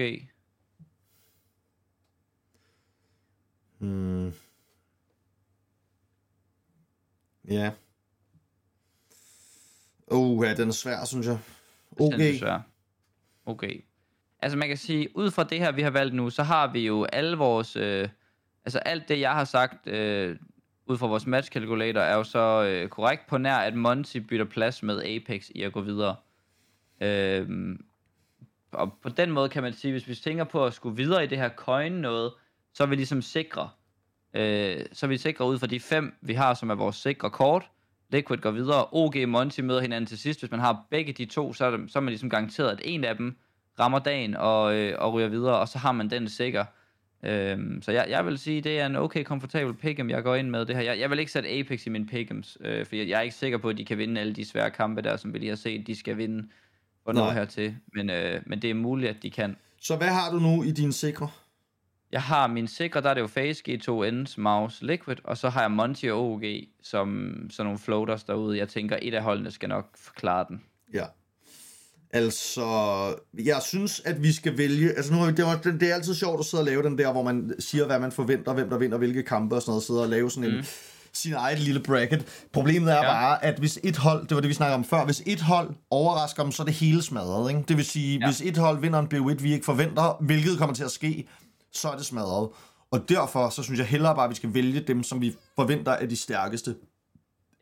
Hmm. 3.78 4.32
Ja. 7.48 7.70
Oh, 10.06 10.46
ja, 10.46 10.54
den 10.54 10.68
er 10.68 10.72
svær, 10.72 11.04
synes 11.04 11.26
jeg. 11.26 11.38
Bestemt 11.96 12.18
desværre. 12.18 12.62
Okay. 13.46 13.84
Altså 14.42 14.58
man 14.58 14.68
kan 14.68 14.76
sige, 14.76 15.16
ud 15.16 15.30
fra 15.30 15.44
det 15.44 15.58
her, 15.58 15.72
vi 15.72 15.82
har 15.82 15.90
valgt 15.90 16.14
nu, 16.14 16.30
så 16.30 16.42
har 16.42 16.72
vi 16.72 16.86
jo 16.86 17.04
alle 17.04 17.36
vores... 17.36 17.76
Øh, 17.76 18.08
altså 18.64 18.78
alt 18.78 19.08
det, 19.08 19.20
jeg 19.20 19.32
har 19.32 19.44
sagt, 19.44 19.86
øh, 19.86 20.36
ud 20.86 20.98
fra 20.98 21.06
vores 21.06 21.26
match 21.26 21.50
calculator, 21.50 22.00
er 22.00 22.16
jo 22.16 22.24
så 22.24 22.64
øh, 22.64 22.88
korrekt 22.88 23.26
på 23.26 23.38
nær, 23.38 23.56
at 23.56 23.74
Monty 23.74 24.16
bytter 24.16 24.44
plads 24.44 24.82
med 24.82 25.02
Apex 25.02 25.50
i 25.54 25.62
at 25.62 25.72
gå 25.72 25.80
videre. 25.80 26.16
Øh, 27.00 27.76
og 28.72 28.92
på 29.02 29.08
den 29.08 29.30
måde 29.30 29.48
kan 29.48 29.62
man 29.62 29.72
sige, 29.72 29.92
hvis 29.92 30.08
vi 30.08 30.14
tænker 30.14 30.44
på 30.44 30.66
at 30.66 30.74
skulle 30.74 30.96
videre 30.96 31.24
i 31.24 31.26
det 31.26 31.38
her 31.38 31.48
coin 31.48 31.92
noget, 31.92 32.32
så 32.72 32.82
er 32.82 32.86
vi 32.86 32.96
ligesom 32.96 33.22
sikre. 33.22 33.70
Øh, 34.34 34.80
så 34.92 35.06
vi 35.06 35.16
sikre 35.16 35.46
ud 35.46 35.58
fra 35.58 35.66
de 35.66 35.80
fem, 35.80 36.14
vi 36.20 36.34
har, 36.34 36.54
som 36.54 36.70
er 36.70 36.74
vores 36.74 36.96
sikre 36.96 37.30
kort. 37.30 37.70
Liquid 38.10 38.38
går 38.38 38.50
videre, 38.50 38.86
OG 38.92 39.14
og 39.22 39.28
Monty 39.28 39.60
møder 39.60 39.80
hinanden 39.80 40.06
til 40.06 40.18
sidst. 40.18 40.40
Hvis 40.40 40.50
man 40.50 40.60
har 40.60 40.86
begge 40.90 41.12
de 41.12 41.24
to, 41.24 41.52
så 41.52 41.64
er, 41.64 41.70
det, 41.70 41.92
så 41.92 41.98
er 41.98 42.00
man 42.00 42.10
ligesom 42.10 42.30
garanteret, 42.30 42.70
at 42.70 42.80
en 42.84 43.04
af 43.04 43.16
dem 43.16 43.36
rammer 43.78 43.98
dagen 43.98 44.36
og, 44.36 44.76
øh, 44.76 44.94
og 44.98 45.12
ryger 45.12 45.28
videre, 45.28 45.58
og 45.58 45.68
så 45.68 45.78
har 45.78 45.92
man 45.92 46.10
den 46.10 46.28
sikker. 46.28 46.64
Øhm, 47.22 47.82
så 47.82 47.92
jeg, 47.92 48.06
jeg 48.08 48.26
vil 48.26 48.38
sige, 48.38 48.60
det 48.60 48.80
er 48.80 48.86
en 48.86 48.96
okay 48.96 49.24
komfortabel 49.24 49.74
pick'em, 49.84 50.10
jeg 50.10 50.22
går 50.22 50.34
ind 50.34 50.50
med 50.50 50.66
det 50.66 50.76
her. 50.76 50.82
Jeg, 50.82 50.98
jeg 50.98 51.10
vil 51.10 51.18
ikke 51.18 51.32
sætte 51.32 51.48
Apex 51.48 51.86
i 51.86 51.90
mine 51.90 52.08
pick'ems, 52.12 52.56
øh, 52.60 52.86
for 52.86 52.96
jeg, 52.96 53.10
er 53.10 53.20
ikke 53.20 53.34
sikker 53.34 53.58
på, 53.58 53.68
at 53.68 53.78
de 53.78 53.84
kan 53.84 53.98
vinde 53.98 54.20
alle 54.20 54.32
de 54.32 54.44
svære 54.44 54.70
kampe 54.70 55.02
der, 55.02 55.16
som 55.16 55.32
vi 55.32 55.38
lige 55.38 55.48
har 55.48 55.56
set, 55.56 55.86
de 55.86 55.96
skal 55.96 56.16
vinde 56.16 56.48
for 57.04 57.12
Nej. 57.12 57.22
noget 57.22 57.34
hertil. 57.34 57.76
Men, 57.94 58.10
øh, 58.10 58.40
men 58.46 58.62
det 58.62 58.70
er 58.70 58.74
muligt, 58.74 59.10
at 59.10 59.22
de 59.22 59.30
kan. 59.30 59.56
Så 59.80 59.96
hvad 59.96 60.08
har 60.08 60.30
du 60.30 60.38
nu 60.38 60.62
i 60.62 60.70
din 60.70 60.92
sikre? 60.92 61.28
Jeg 62.14 62.22
har 62.22 62.46
min 62.46 62.68
sikre, 62.68 63.00
der 63.00 63.10
er 63.10 63.14
det 63.14 63.20
jo 63.20 63.26
Phase, 63.26 63.62
G2Ns, 63.68 64.34
Mouse, 64.40 64.86
Liquid, 64.86 65.16
og 65.24 65.38
så 65.38 65.48
har 65.48 65.60
jeg 65.60 65.70
Monty 65.70 66.04
og 66.06 66.32
OG 66.32 66.42
som 66.82 67.34
sådan 67.50 67.64
nogle 67.66 67.78
floaters 67.78 68.24
derude. 68.24 68.58
Jeg 68.58 68.68
tænker, 68.68 68.96
et 69.02 69.14
af 69.14 69.22
holdene 69.22 69.50
skal 69.50 69.68
nok 69.68 69.86
forklare 69.96 70.44
den. 70.48 70.60
Ja. 70.94 71.04
Altså, 72.12 72.64
jeg 73.44 73.62
synes, 73.62 74.02
at 74.04 74.22
vi 74.22 74.32
skal 74.32 74.58
vælge... 74.58 74.88
Altså, 74.90 75.12
nu, 75.12 75.18
har 75.18 75.26
vi- 75.26 75.32
det, 75.32 75.44
var, 75.44 75.56
det, 75.64 75.80
det 75.80 75.90
er 75.90 75.94
altid 75.94 76.14
sjovt 76.14 76.40
at 76.40 76.46
sidde 76.46 76.60
og 76.60 76.64
lave 76.64 76.82
den 76.82 76.98
der, 76.98 77.12
hvor 77.12 77.22
man 77.22 77.52
siger, 77.58 77.86
hvad 77.86 77.98
man 77.98 78.12
forventer, 78.12 78.54
hvem 78.54 78.68
der 78.70 78.78
vinder 78.78 78.98
hvilke 78.98 79.22
kampe 79.22 79.54
og 79.54 79.62
sådan 79.62 79.70
noget, 79.70 79.82
sidde 79.82 80.02
og 80.02 80.08
lave 80.08 80.30
sådan 80.30 80.50
en 80.50 80.56
Mm. 80.56 80.64
sin 81.12 81.32
eget 81.34 81.58
lille 81.58 81.80
bracket. 81.80 82.46
Problemet 82.52 82.92
er 82.92 82.96
Ja. 82.96 83.02
bare, 83.02 83.44
at 83.44 83.58
hvis 83.58 83.78
et 83.84 83.96
hold, 83.96 84.26
det 84.28 84.34
var 84.34 84.40
det, 84.40 84.48
vi 84.48 84.54
snakkede 84.54 84.74
om 84.74 84.84
før, 84.84 85.04
hvis 85.04 85.22
et 85.26 85.40
hold 85.40 85.70
overrasker 85.90 86.42
dem, 86.42 86.52
så 86.52 86.62
er 86.62 86.64
det 86.64 86.74
hele 86.74 87.02
smadret. 87.02 87.50
Ikke? 87.50 87.62
Det 87.68 87.76
vil 87.76 87.84
sige, 87.84 88.18
ja. 88.18 88.26
hvis 88.26 88.40
et 88.40 88.56
hold 88.56 88.80
vinder 88.80 88.98
en 88.98 89.08
BO1, 89.14 89.42
vi 89.42 89.52
ikke 89.52 89.64
forventer, 89.64 90.16
hvilket 90.20 90.58
kommer 90.58 90.74
til 90.74 90.84
at 90.84 90.90
ske, 90.90 91.26
så 91.74 91.88
er 91.88 91.96
det 91.96 92.06
smadret. 92.06 92.48
Og 92.90 93.08
derfor, 93.08 93.48
så 93.48 93.62
synes 93.62 93.78
jeg 93.80 93.86
hellere 93.86 94.14
bare, 94.14 94.24
at 94.24 94.30
vi 94.30 94.34
skal 94.34 94.54
vælge 94.54 94.80
dem, 94.80 95.02
som 95.02 95.20
vi 95.20 95.36
forventer 95.56 95.92
er 95.92 96.06
de 96.06 96.16
stærkeste. 96.16 96.76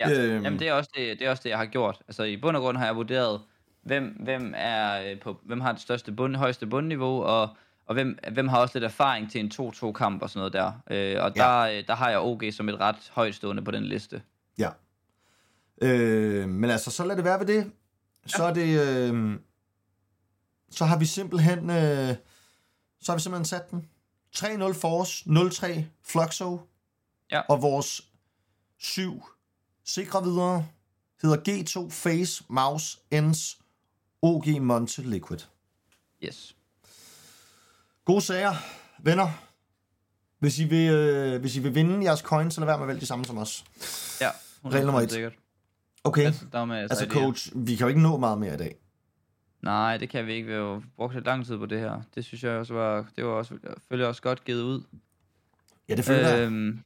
Ja, 0.00 0.10
Øhm. 0.10 0.44
jamen 0.44 0.58
det 0.58 0.68
er, 0.68 0.72
også 0.72 0.90
det, 0.96 1.18
det 1.18 1.26
er 1.26 1.30
også 1.30 1.42
det, 1.44 1.50
jeg 1.50 1.58
har 1.58 1.66
gjort. 1.66 1.98
Altså 2.08 2.22
i 2.22 2.36
bund 2.36 2.56
og 2.56 2.62
grund 2.62 2.76
har 2.76 2.84
jeg 2.86 2.96
vurderet, 2.96 3.40
hvem, 3.82 4.04
hvem, 4.20 4.52
er 4.56 5.10
øh, 5.10 5.20
på, 5.20 5.40
hvem 5.44 5.60
har 5.60 5.72
det 5.72 5.80
største 5.80 6.12
bund, 6.12 6.36
højeste 6.36 6.66
bundniveau, 6.66 7.22
og, 7.22 7.48
og 7.86 7.94
hvem, 7.94 8.18
hvem 8.32 8.48
har 8.48 8.58
også 8.60 8.78
lidt 8.78 8.84
erfaring 8.84 9.30
til 9.30 9.40
en 9.40 9.52
2-2 9.72 9.92
kamp 9.92 10.22
og 10.22 10.30
sådan 10.30 10.38
noget 10.38 10.52
der. 10.52 10.72
Øh, 10.90 11.24
og 11.24 11.32
Ja. 11.36 11.42
der, 11.42 11.58
øh, 11.60 11.86
der 11.86 11.94
har 11.94 12.10
jeg 12.10 12.20
OG 12.20 12.42
som 12.52 12.68
et 12.68 12.80
ret 12.80 13.10
højtstående 13.12 13.62
på 13.64 13.70
den 13.70 13.84
liste. 13.84 14.22
Ja. 14.58 14.68
Øh, 15.82 16.48
men 16.48 16.70
altså, 16.70 16.90
så 16.90 17.04
lad 17.04 17.16
det 17.16 17.24
være 17.24 17.38
ved 17.40 17.46
det. 17.46 17.72
Så 18.26 18.44
er 18.44 18.54
det... 18.54 18.80
Øh, 19.12 19.38
så 20.70 20.84
har 20.84 20.98
vi 20.98 21.04
simpelthen... 21.04 21.70
Øh, 21.70 22.14
så 23.00 23.12
har 23.12 23.16
vi 23.16 23.20
simpelthen 23.22 23.44
sat 23.44 23.70
den. 23.70 23.88
3-0 24.36 24.72
Force, 24.72 25.24
0-3 25.26 25.82
Fluxo. 26.02 26.60
Ja. 27.30 27.40
Og 27.40 27.62
vores 27.62 28.02
syv 28.78 29.22
sikre 29.84 30.22
videre 30.24 30.66
hedder 31.22 31.36
G2 31.48 31.90
Face, 31.90 32.44
Mouse, 32.48 32.98
Ends, 33.10 33.58
OG 34.22 34.62
Monte 34.62 35.02
Liquid. 35.02 35.38
Yes. 36.24 36.56
Gode 38.04 38.20
sager, 38.20 38.54
venner. 39.02 39.28
Hvis 40.38 40.58
I 40.58 40.64
vil, 40.64 40.90
øh, 40.90 41.40
hvis 41.40 41.56
I 41.56 41.60
vil 41.60 41.74
vinde 41.74 42.04
jeres 42.04 42.20
coins, 42.20 42.54
så 42.54 42.60
lad 42.60 42.66
være 42.66 42.78
med 42.78 42.84
at 42.84 42.88
vælge 42.88 43.00
de 43.00 43.06
samme 43.06 43.24
som 43.24 43.38
os. 43.38 43.64
Ja. 44.20 44.30
Regel 44.64 44.86
nummer 44.86 45.00
100% 45.00 45.04
et. 45.04 45.10
Sikkert. 45.10 45.32
Okay, 46.04 46.26
Altså, 46.26 46.44
der 46.52 46.58
er 46.58 46.64
med, 46.64 46.76
altså 46.76 47.06
coach, 47.10 47.50
vi 47.54 47.76
kan 47.76 47.84
jo 47.84 47.88
ikke 47.88 48.00
nå 48.00 48.16
meget 48.16 48.38
mere 48.38 48.54
i 48.54 48.56
dag. 48.56 48.76
Nej, 49.62 49.96
det 49.96 50.08
kan 50.08 50.26
vi 50.26 50.32
ikke. 50.32 50.46
Vi 50.46 50.52
har 50.52 50.60
jo 50.60 50.82
brugt 50.96 51.14
lidt 51.14 51.26
lang 51.26 51.46
tid 51.46 51.58
på 51.58 51.66
det 51.66 51.80
her. 51.80 52.02
Det 52.14 52.24
synes 52.24 52.44
jeg 52.44 52.52
også 52.52 52.74
var, 52.74 53.06
det 53.16 53.24
var 53.24 53.30
også, 53.30 53.54
selvfølgelig 53.78 54.08
også 54.08 54.22
godt 54.22 54.44
givet 54.44 54.62
ud. 54.62 54.82
Ja, 55.88 55.94
det 55.94 56.04
føler 56.04 56.28
jeg. 56.28 56.46
Øhm, 56.46 56.80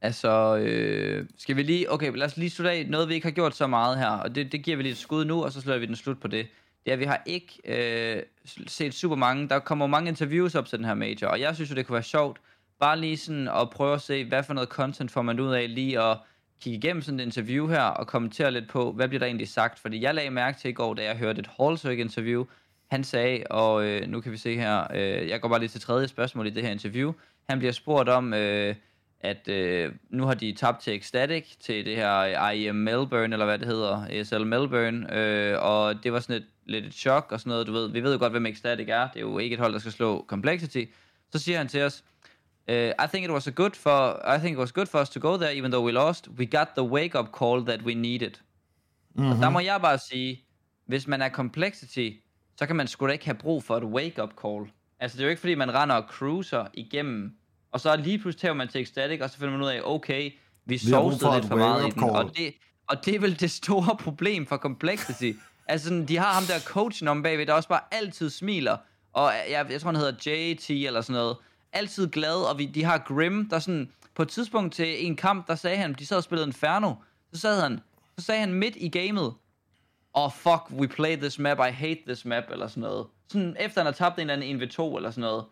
altså, 0.00 0.56
øh, 0.56 1.26
skal 1.38 1.56
vi 1.56 1.62
lige... 1.62 1.92
Okay, 1.92 2.12
lad 2.16 2.26
os 2.26 2.36
lige 2.36 2.50
slutte 2.50 2.70
af. 2.70 2.86
Noget, 2.88 3.08
vi 3.08 3.14
ikke 3.14 3.26
har 3.26 3.32
gjort 3.32 3.56
så 3.56 3.66
meget 3.66 3.98
her, 3.98 4.10
og 4.10 4.34
det, 4.34 4.52
det 4.52 4.64
giver 4.64 4.76
vi 4.76 4.82
lige 4.82 4.92
et 4.92 4.98
skud 4.98 5.24
nu, 5.24 5.44
og 5.44 5.52
så 5.52 5.60
slutter 5.60 5.80
vi 5.80 5.86
den 5.86 5.96
slut 5.96 6.20
på 6.20 6.28
det. 6.28 6.46
Det 6.86 6.92
er, 6.92 6.96
vi 6.96 7.04
har 7.04 7.22
ikke 7.26 7.60
øh, 7.64 8.22
set 8.66 8.94
super 8.94 9.16
mange... 9.16 9.48
Der 9.48 9.58
kommer 9.58 9.86
mange 9.86 10.08
interviews 10.08 10.54
op 10.54 10.66
til 10.66 10.78
den 10.78 10.84
her 10.86 10.94
major, 10.94 11.28
og 11.28 11.40
jeg 11.40 11.54
synes 11.54 11.70
jo, 11.70 11.74
det 11.74 11.86
kunne 11.86 11.94
være 11.94 12.02
sjovt, 12.02 12.40
bare 12.80 13.00
lige 13.00 13.16
sådan 13.16 13.48
at 13.48 13.70
prøve 13.70 13.94
at 13.94 14.02
se, 14.02 14.24
hvad 14.24 14.42
for 14.42 14.54
noget 14.54 14.68
content 14.68 15.10
får 15.10 15.22
man 15.22 15.40
ud 15.40 15.52
af 15.52 15.74
lige 15.74 16.00
at 16.00 16.18
kigge 16.60 16.78
igennem 16.78 17.02
sådan 17.02 17.20
et 17.20 17.24
interview 17.24 17.68
her, 17.68 17.82
og 17.82 18.06
kommentere 18.06 18.50
lidt 18.50 18.68
på, 18.68 18.92
hvad 18.92 19.08
bliver 19.08 19.18
der 19.18 19.26
egentlig 19.26 19.48
sagt. 19.48 19.78
Fordi 19.78 20.02
jeg 20.02 20.14
lagde 20.14 20.30
mærke 20.30 20.58
til 20.58 20.68
i 20.68 20.72
går, 20.72 20.94
da 20.94 21.04
jeg 21.04 21.16
hørte 21.16 21.40
et 21.40 21.50
Hallsøg 21.60 21.98
interview, 21.98 22.44
han 22.90 23.04
sagde, 23.04 23.44
og 23.50 23.84
øh, 23.84 24.08
nu 24.08 24.20
kan 24.20 24.32
vi 24.32 24.36
se 24.36 24.56
her, 24.56 24.86
øh, 24.94 25.28
jeg 25.28 25.40
går 25.40 25.48
bare 25.48 25.58
lige 25.58 25.68
til 25.68 25.80
tredje 25.80 26.08
spørgsmål 26.08 26.46
i 26.46 26.50
det 26.50 26.62
her 26.62 26.70
interview. 26.70 27.12
Han 27.48 27.58
bliver 27.58 27.72
spurgt 27.72 28.08
om, 28.08 28.34
øh, 28.34 28.74
at 29.20 29.48
øh, 29.48 29.92
nu 30.10 30.24
har 30.24 30.34
de 30.34 30.52
tabt 30.52 30.80
til 30.80 30.94
Ecstatic, 30.94 31.56
til 31.60 31.86
det 31.86 31.96
her 31.96 32.18
øh, 32.18 32.54
IEM 32.56 32.74
Melbourne, 32.74 33.34
eller 33.34 33.46
hvad 33.46 33.58
det 33.58 33.66
hedder, 33.66 34.06
ESL 34.10 34.44
Melbourne, 34.44 35.16
øh, 35.16 35.62
og 35.62 36.04
det 36.04 36.12
var 36.12 36.20
sådan 36.20 36.36
et, 36.36 36.46
lidt 36.66 36.84
et 36.84 36.94
chok 36.94 37.26
og 37.30 37.40
sådan 37.40 37.50
noget, 37.50 37.66
du 37.66 37.72
ved, 37.72 37.90
vi 37.90 38.02
ved 38.02 38.12
jo 38.12 38.18
godt, 38.18 38.32
hvem 38.32 38.46
Ecstatic 38.46 38.88
er, 38.88 39.08
det 39.08 39.16
er 39.16 39.20
jo 39.20 39.38
ikke 39.38 39.54
et 39.54 39.60
hold, 39.60 39.72
der 39.72 39.78
skal 39.78 39.92
slå 39.92 40.24
Complexity. 40.28 40.84
Så 41.32 41.38
siger 41.38 41.58
han 41.58 41.68
til 41.68 41.82
os, 41.82 42.04
Uh, 42.68 43.04
I 43.04 43.06
think 43.06 43.24
it 43.24 43.32
was 43.32 43.46
a 43.46 43.50
good 43.50 43.76
for 43.76 44.20
I 44.34 44.38
think 44.38 44.52
it 44.52 44.58
was 44.58 44.72
good 44.72 44.88
for 44.88 44.98
us 44.98 45.10
to 45.10 45.20
go 45.20 45.36
there, 45.36 45.52
even 45.52 45.70
though 45.70 45.86
we 45.86 45.92
lost. 45.92 46.28
We 46.38 46.46
got 46.46 46.68
the 46.74 46.84
wake 46.84 47.14
up 47.14 47.32
call 47.32 47.64
that 47.64 47.82
we 47.82 47.94
needed. 47.94 48.40
Mm-hmm. 49.14 49.30
Og 49.30 49.36
der 49.36 49.50
må 49.50 49.60
jeg 49.60 49.80
bare 49.80 49.98
sige, 49.98 50.44
hvis 50.86 51.06
man 51.06 51.22
er 51.22 51.28
complexity, 51.28 52.10
så 52.58 52.66
kan 52.66 52.76
man 52.76 52.86
sgu 52.86 53.06
da 53.06 53.12
ikke 53.12 53.24
have 53.24 53.38
brug 53.38 53.64
for 53.64 53.76
et 53.76 53.84
wake 53.84 54.22
up 54.22 54.30
call. 54.42 54.70
Altså, 55.00 55.16
det 55.16 55.22
er 55.22 55.26
jo 55.26 55.30
ikke, 55.30 55.40
fordi 55.40 55.54
man 55.54 55.74
render 55.74 55.96
og 55.96 56.04
cruiser 56.08 56.66
igennem, 56.74 57.32
og 57.72 57.80
så 57.80 57.96
lige 57.96 58.18
pludselig 58.18 58.40
tager 58.40 58.54
man 58.54 58.68
til 58.68 58.80
ecstatic, 58.80 59.20
og 59.20 59.30
så 59.30 59.38
finder 59.38 59.52
man 59.52 59.62
ud 59.62 59.68
af, 59.68 59.80
okay, 59.84 60.30
vi 60.64 60.78
sovsede 60.78 61.34
lidt 61.34 61.46
for 61.46 61.56
meget 61.56 61.80
i 61.80 61.90
den, 61.90 62.00
call. 62.00 62.10
og 62.10 62.36
det, 62.36 62.54
og 62.88 63.04
det 63.04 63.14
er 63.14 63.20
vel 63.20 63.40
det 63.40 63.50
store 63.50 63.96
problem 64.04 64.46
for 64.46 64.56
Complexity. 64.56 65.32
altså, 65.66 65.88
sådan, 65.88 66.06
de 66.06 66.16
har 66.16 66.32
ham 66.32 66.44
der 66.44 66.60
coachen 66.60 67.08
om 67.08 67.22
bagved, 67.22 67.46
der 67.46 67.52
også 67.52 67.68
bare 67.68 67.80
altid 67.90 68.30
smiler, 68.30 68.76
og 69.12 69.32
jeg, 69.50 69.66
jeg 69.70 69.80
tror, 69.80 69.90
han 69.90 69.96
hedder 69.96 70.12
JT 70.12 70.70
eller 70.70 71.00
sådan 71.00 71.20
noget, 71.20 71.36
altid 71.76 72.08
glad, 72.08 72.50
og 72.50 72.58
vi, 72.58 72.66
de 72.66 72.84
har 72.84 72.98
Grim, 72.98 73.48
der 73.48 73.58
sådan, 73.58 73.90
på 74.14 74.22
et 74.22 74.28
tidspunkt 74.28 74.74
til 74.74 75.06
en 75.06 75.16
kamp, 75.16 75.48
der 75.48 75.54
sagde 75.54 75.76
han, 75.76 75.92
de 75.92 76.06
sad 76.06 76.16
og 76.16 76.22
spillede 76.22 76.46
Inferno, 76.46 76.94
så 77.32 77.40
sad 77.40 77.60
han, 77.60 77.80
så 78.18 78.24
sagde 78.24 78.40
han 78.40 78.54
midt 78.54 78.76
i 78.76 78.88
gamet, 78.88 79.34
oh 80.12 80.32
fuck, 80.32 80.70
we 80.70 80.88
play 80.88 81.16
this 81.16 81.38
map, 81.38 81.58
I 81.58 81.70
hate 81.70 82.00
this 82.06 82.24
map, 82.24 82.44
eller 82.50 82.66
sådan 82.66 82.80
noget. 82.80 83.06
Sådan 83.28 83.56
efter 83.60 83.80
han 83.80 83.86
har 83.86 83.92
tabt 83.92 84.18
en 84.18 84.30
eller 84.30 84.46
anden 84.46 84.62
1v2 84.62 84.96
eller 84.96 85.10
sådan 85.10 85.22
noget. 85.22 85.44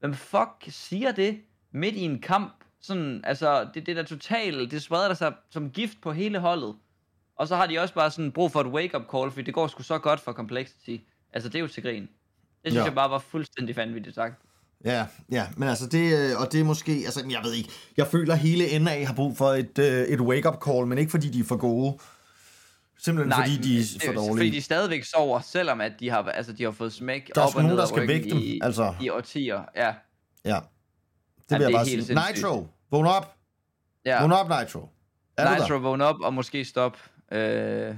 Hvem 0.00 0.14
fuck 0.14 0.50
siger 0.68 1.12
det 1.12 1.40
midt 1.70 1.94
i 1.94 2.00
en 2.00 2.20
kamp? 2.20 2.64
Sådan, 2.80 3.20
altså, 3.24 3.68
det, 3.74 3.86
det 3.86 3.98
er 3.98 4.02
da 4.02 4.08
totalt, 4.08 4.70
det 4.70 4.82
spreder 4.82 5.08
der 5.08 5.14
sig 5.14 5.34
som 5.50 5.70
gift 5.70 6.00
på 6.00 6.12
hele 6.12 6.38
holdet. 6.38 6.76
Og 7.36 7.48
så 7.48 7.56
har 7.56 7.66
de 7.66 7.78
også 7.78 7.94
bare 7.94 8.10
sådan 8.10 8.32
brug 8.32 8.52
for 8.52 8.60
et 8.60 8.66
wake-up 8.66 9.02
call, 9.12 9.30
fordi 9.30 9.42
det 9.42 9.54
går 9.54 9.66
sgu 9.66 9.82
så 9.82 9.98
godt 9.98 10.20
for 10.20 10.32
Complexity. 10.32 10.96
Altså, 11.32 11.48
det 11.48 11.54
er 11.54 11.60
jo 11.60 11.68
til 11.68 11.82
grin. 11.82 12.02
Det 12.02 12.72
synes 12.72 12.74
ja. 12.74 12.84
jeg 12.84 12.94
bare 12.94 13.10
var 13.10 13.18
fuldstændig 13.18 13.76
vanvittigt 13.76 14.14
sagt. 14.14 14.45
Ja, 14.86 15.06
ja, 15.30 15.46
men 15.56 15.68
altså 15.68 15.86
det, 15.86 16.30
øh, 16.30 16.40
og 16.40 16.52
det 16.52 16.60
er 16.60 16.64
måske, 16.64 16.92
altså 16.92 17.24
jeg 17.30 17.40
ved 17.44 17.52
ikke, 17.52 17.70
jeg 17.96 18.06
føler 18.06 18.34
hele 18.34 18.78
NA 18.78 19.04
har 19.04 19.14
brug 19.14 19.36
for 19.36 19.46
et, 19.52 19.78
øh, 19.78 20.02
et 20.08 20.20
wake-up 20.20 20.56
call, 20.66 20.86
men 20.86 20.98
ikke 20.98 21.10
fordi 21.10 21.28
de 21.30 21.40
er 21.40 21.44
for 21.44 21.56
gode. 21.56 21.98
Simpelthen 22.98 23.28
Nej, 23.28 23.46
fordi 23.48 23.56
de 23.68 23.78
er 23.78 23.82
det 23.82 24.02
for 24.06 24.12
dårlige. 24.12 24.36
Fordi 24.36 24.50
de 24.50 24.62
stadigvæk 24.62 25.04
sover, 25.04 25.40
selvom 25.40 25.80
at 25.80 25.92
de 26.00 26.10
har, 26.10 26.22
altså, 26.22 26.52
de 26.52 26.64
har 26.64 26.70
fået 26.70 26.92
smæk 26.92 27.30
Der 27.34 27.40
er 27.40 27.46
op 27.46 27.54
og 27.56 27.62
nogen, 27.62 27.74
ned 27.76 27.80
der 27.80 27.86
skal 27.86 28.08
vække 28.08 28.30
dem, 28.30 28.38
i, 28.38 28.60
altså. 28.62 28.94
i 29.00 29.08
årtier. 29.08 29.60
Ja, 29.76 29.94
Ja, 30.44 30.54
det 30.54 30.62
Ja, 31.50 31.56
vil 31.58 31.60
det 31.60 31.60
jeg 31.60 31.64
er 31.64 31.70
bare 31.78 31.84
sige. 31.84 32.04
sindssygt. 32.04 32.18
Nitro, 32.36 32.66
vågn 32.90 33.06
op. 33.06 33.34
ja. 34.04 34.20
Vågn 34.20 34.32
op, 34.32 34.48
Nitro. 34.60 34.88
Er 35.36 35.54
Nitro 35.54 35.74
der? 35.74 35.80
vågne 35.80 36.04
op 36.04 36.16
og 36.20 36.34
måske 36.34 36.64
stop. 36.64 36.96
Øh, 37.32 37.94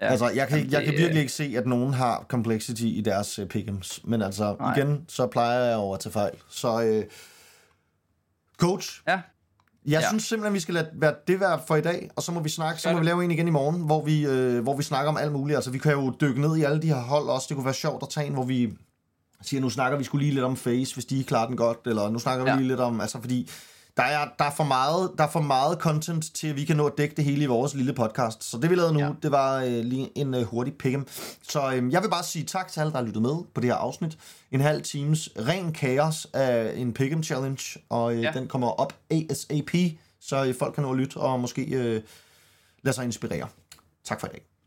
ja. 0.00 0.06
Altså, 0.06 0.28
jeg 0.28 0.48
kan, 0.48 0.58
Jamen, 0.58 0.72
jeg 0.72 0.84
kan 0.84 0.92
virkelig 0.94 1.20
ikke 1.20 1.32
se, 1.32 1.54
at 1.56 1.66
nogen 1.66 1.94
har 1.94 2.24
complexity 2.28 2.82
i 2.82 3.00
deres 3.00 3.38
uh, 3.38 3.44
pick'ems. 3.54 4.00
Men 4.04 4.22
altså, 4.22 4.56
Nej. 4.60 4.76
igen, 4.76 5.04
så 5.08 5.26
plejer 5.26 5.64
jeg 5.64 5.76
over 5.76 5.96
til 5.96 6.10
fejl. 6.10 6.32
Så, 6.50 6.82
øh, 6.82 7.04
coach, 8.58 9.02
Ja, 9.08 9.20
Jeg 9.86 10.00
ja. 10.00 10.08
Synes 10.08 10.24
simpelthen, 10.24 10.54
vi 10.54 10.60
skal 10.60 10.74
lade 10.74 10.88
være, 10.92 11.14
det 11.28 11.40
være 11.40 11.60
for 11.66 11.76
i 11.76 11.80
dag, 11.80 12.10
og 12.16 12.22
så 12.22 12.32
må 12.32 12.40
vi 12.40 12.48
snakke, 12.48 12.80
så 12.80 12.92
må 12.92 12.98
vi 12.98 13.04
lave 13.04 13.24
en 13.24 13.30
igen 13.30 13.48
i 13.48 13.50
morgen, 13.50 13.80
hvor 13.82 14.04
vi, 14.04 14.26
øh, 14.26 14.62
hvor 14.62 14.76
vi 14.76 14.82
snakker 14.82 15.08
om 15.10 15.16
alt 15.16 15.32
muligt. 15.32 15.56
Altså, 15.56 15.70
vi 15.70 15.78
kan 15.78 15.92
jo 15.92 16.12
dykke 16.20 16.40
ned 16.40 16.56
i 16.56 16.62
alle 16.62 16.82
de 16.82 16.86
her 16.86 17.00
hold 17.00 17.28
også. 17.28 17.46
Det 17.48 17.54
kunne 17.54 17.64
være 17.64 17.74
sjovt 17.74 18.02
at 18.02 18.08
tage 18.08 18.26
en, 18.26 18.32
hvor 18.32 18.44
vi 18.44 18.72
siger, 19.42 19.60
nu 19.60 19.70
snakker 19.70 19.98
vi 19.98 20.04
skulle 20.04 20.24
lige 20.24 20.34
lidt 20.34 20.44
om 20.44 20.56
face, 20.56 20.94
hvis 20.94 21.04
de 21.04 21.24
klarer 21.24 21.46
den 21.46 21.56
godt, 21.56 21.78
eller 21.86 22.10
nu 22.10 22.18
snakker 22.18 22.44
vi 22.44 22.50
Ja. 22.50 22.56
lige 22.56 22.68
lidt 22.68 22.80
om, 22.80 23.00
altså 23.00 23.20
fordi 23.20 23.50
der 23.98 24.04
er, 24.04 24.28
der, 24.38 24.44
er 24.44 24.50
for 24.50 24.64
meget, 24.64 25.10
der 25.18 25.24
er 25.24 25.28
for 25.28 25.40
meget 25.40 25.78
content 25.78 26.34
til, 26.34 26.48
at 26.48 26.56
vi 26.56 26.64
kan 26.64 26.76
nå 26.76 26.86
at 26.86 26.92
dække 26.98 27.14
det 27.14 27.24
hele 27.24 27.42
i 27.42 27.46
vores 27.46 27.74
lille 27.74 27.92
podcast. 27.92 28.44
Så 28.44 28.58
det 28.58 28.70
vi 28.70 28.74
lavede 28.74 28.92
nu, 28.92 29.00
ja. 29.00 29.10
Det 29.22 29.30
var 29.30 29.62
øh, 29.62 29.72
lige 29.84 30.10
en 30.14 30.34
øh, 30.34 30.42
hurtig 30.42 30.74
pick'em. 30.84 31.04
Så 31.42 31.72
øh, 31.74 31.92
jeg 31.92 32.02
vil 32.02 32.08
bare 32.08 32.24
sige 32.24 32.44
tak 32.44 32.68
til 32.68 32.80
alle, 32.80 32.92
der 32.92 32.98
har 32.98 33.04
lyttet 33.04 33.22
med 33.22 33.34
på 33.54 33.60
det 33.60 33.70
her 33.70 33.76
afsnit. 33.76 34.18
En 34.50 34.60
halv 34.60 34.82
times 34.82 35.28
ren 35.38 35.72
kaos 35.72 36.26
af 36.32 36.72
en 36.76 36.96
pick'em 36.98 37.22
challenge, 37.22 37.80
og 37.88 38.14
øh. 38.14 38.22
Ja. 38.22 38.30
den 38.34 38.48
kommer 38.48 38.68
op 38.68 38.92
ASAP, 39.10 39.70
så 40.20 40.44
øh, 40.44 40.54
folk 40.58 40.74
kan 40.74 40.82
nå 40.82 40.90
at 40.90 40.96
lytte 40.96 41.16
og 41.16 41.40
måske 41.40 41.62
øh, 41.62 42.02
lade 42.82 42.94
sig 42.94 43.04
inspirere. 43.04 43.48
Tak 44.04 44.20
for 44.20 44.26
i 44.26 44.30
dag. 44.30 44.57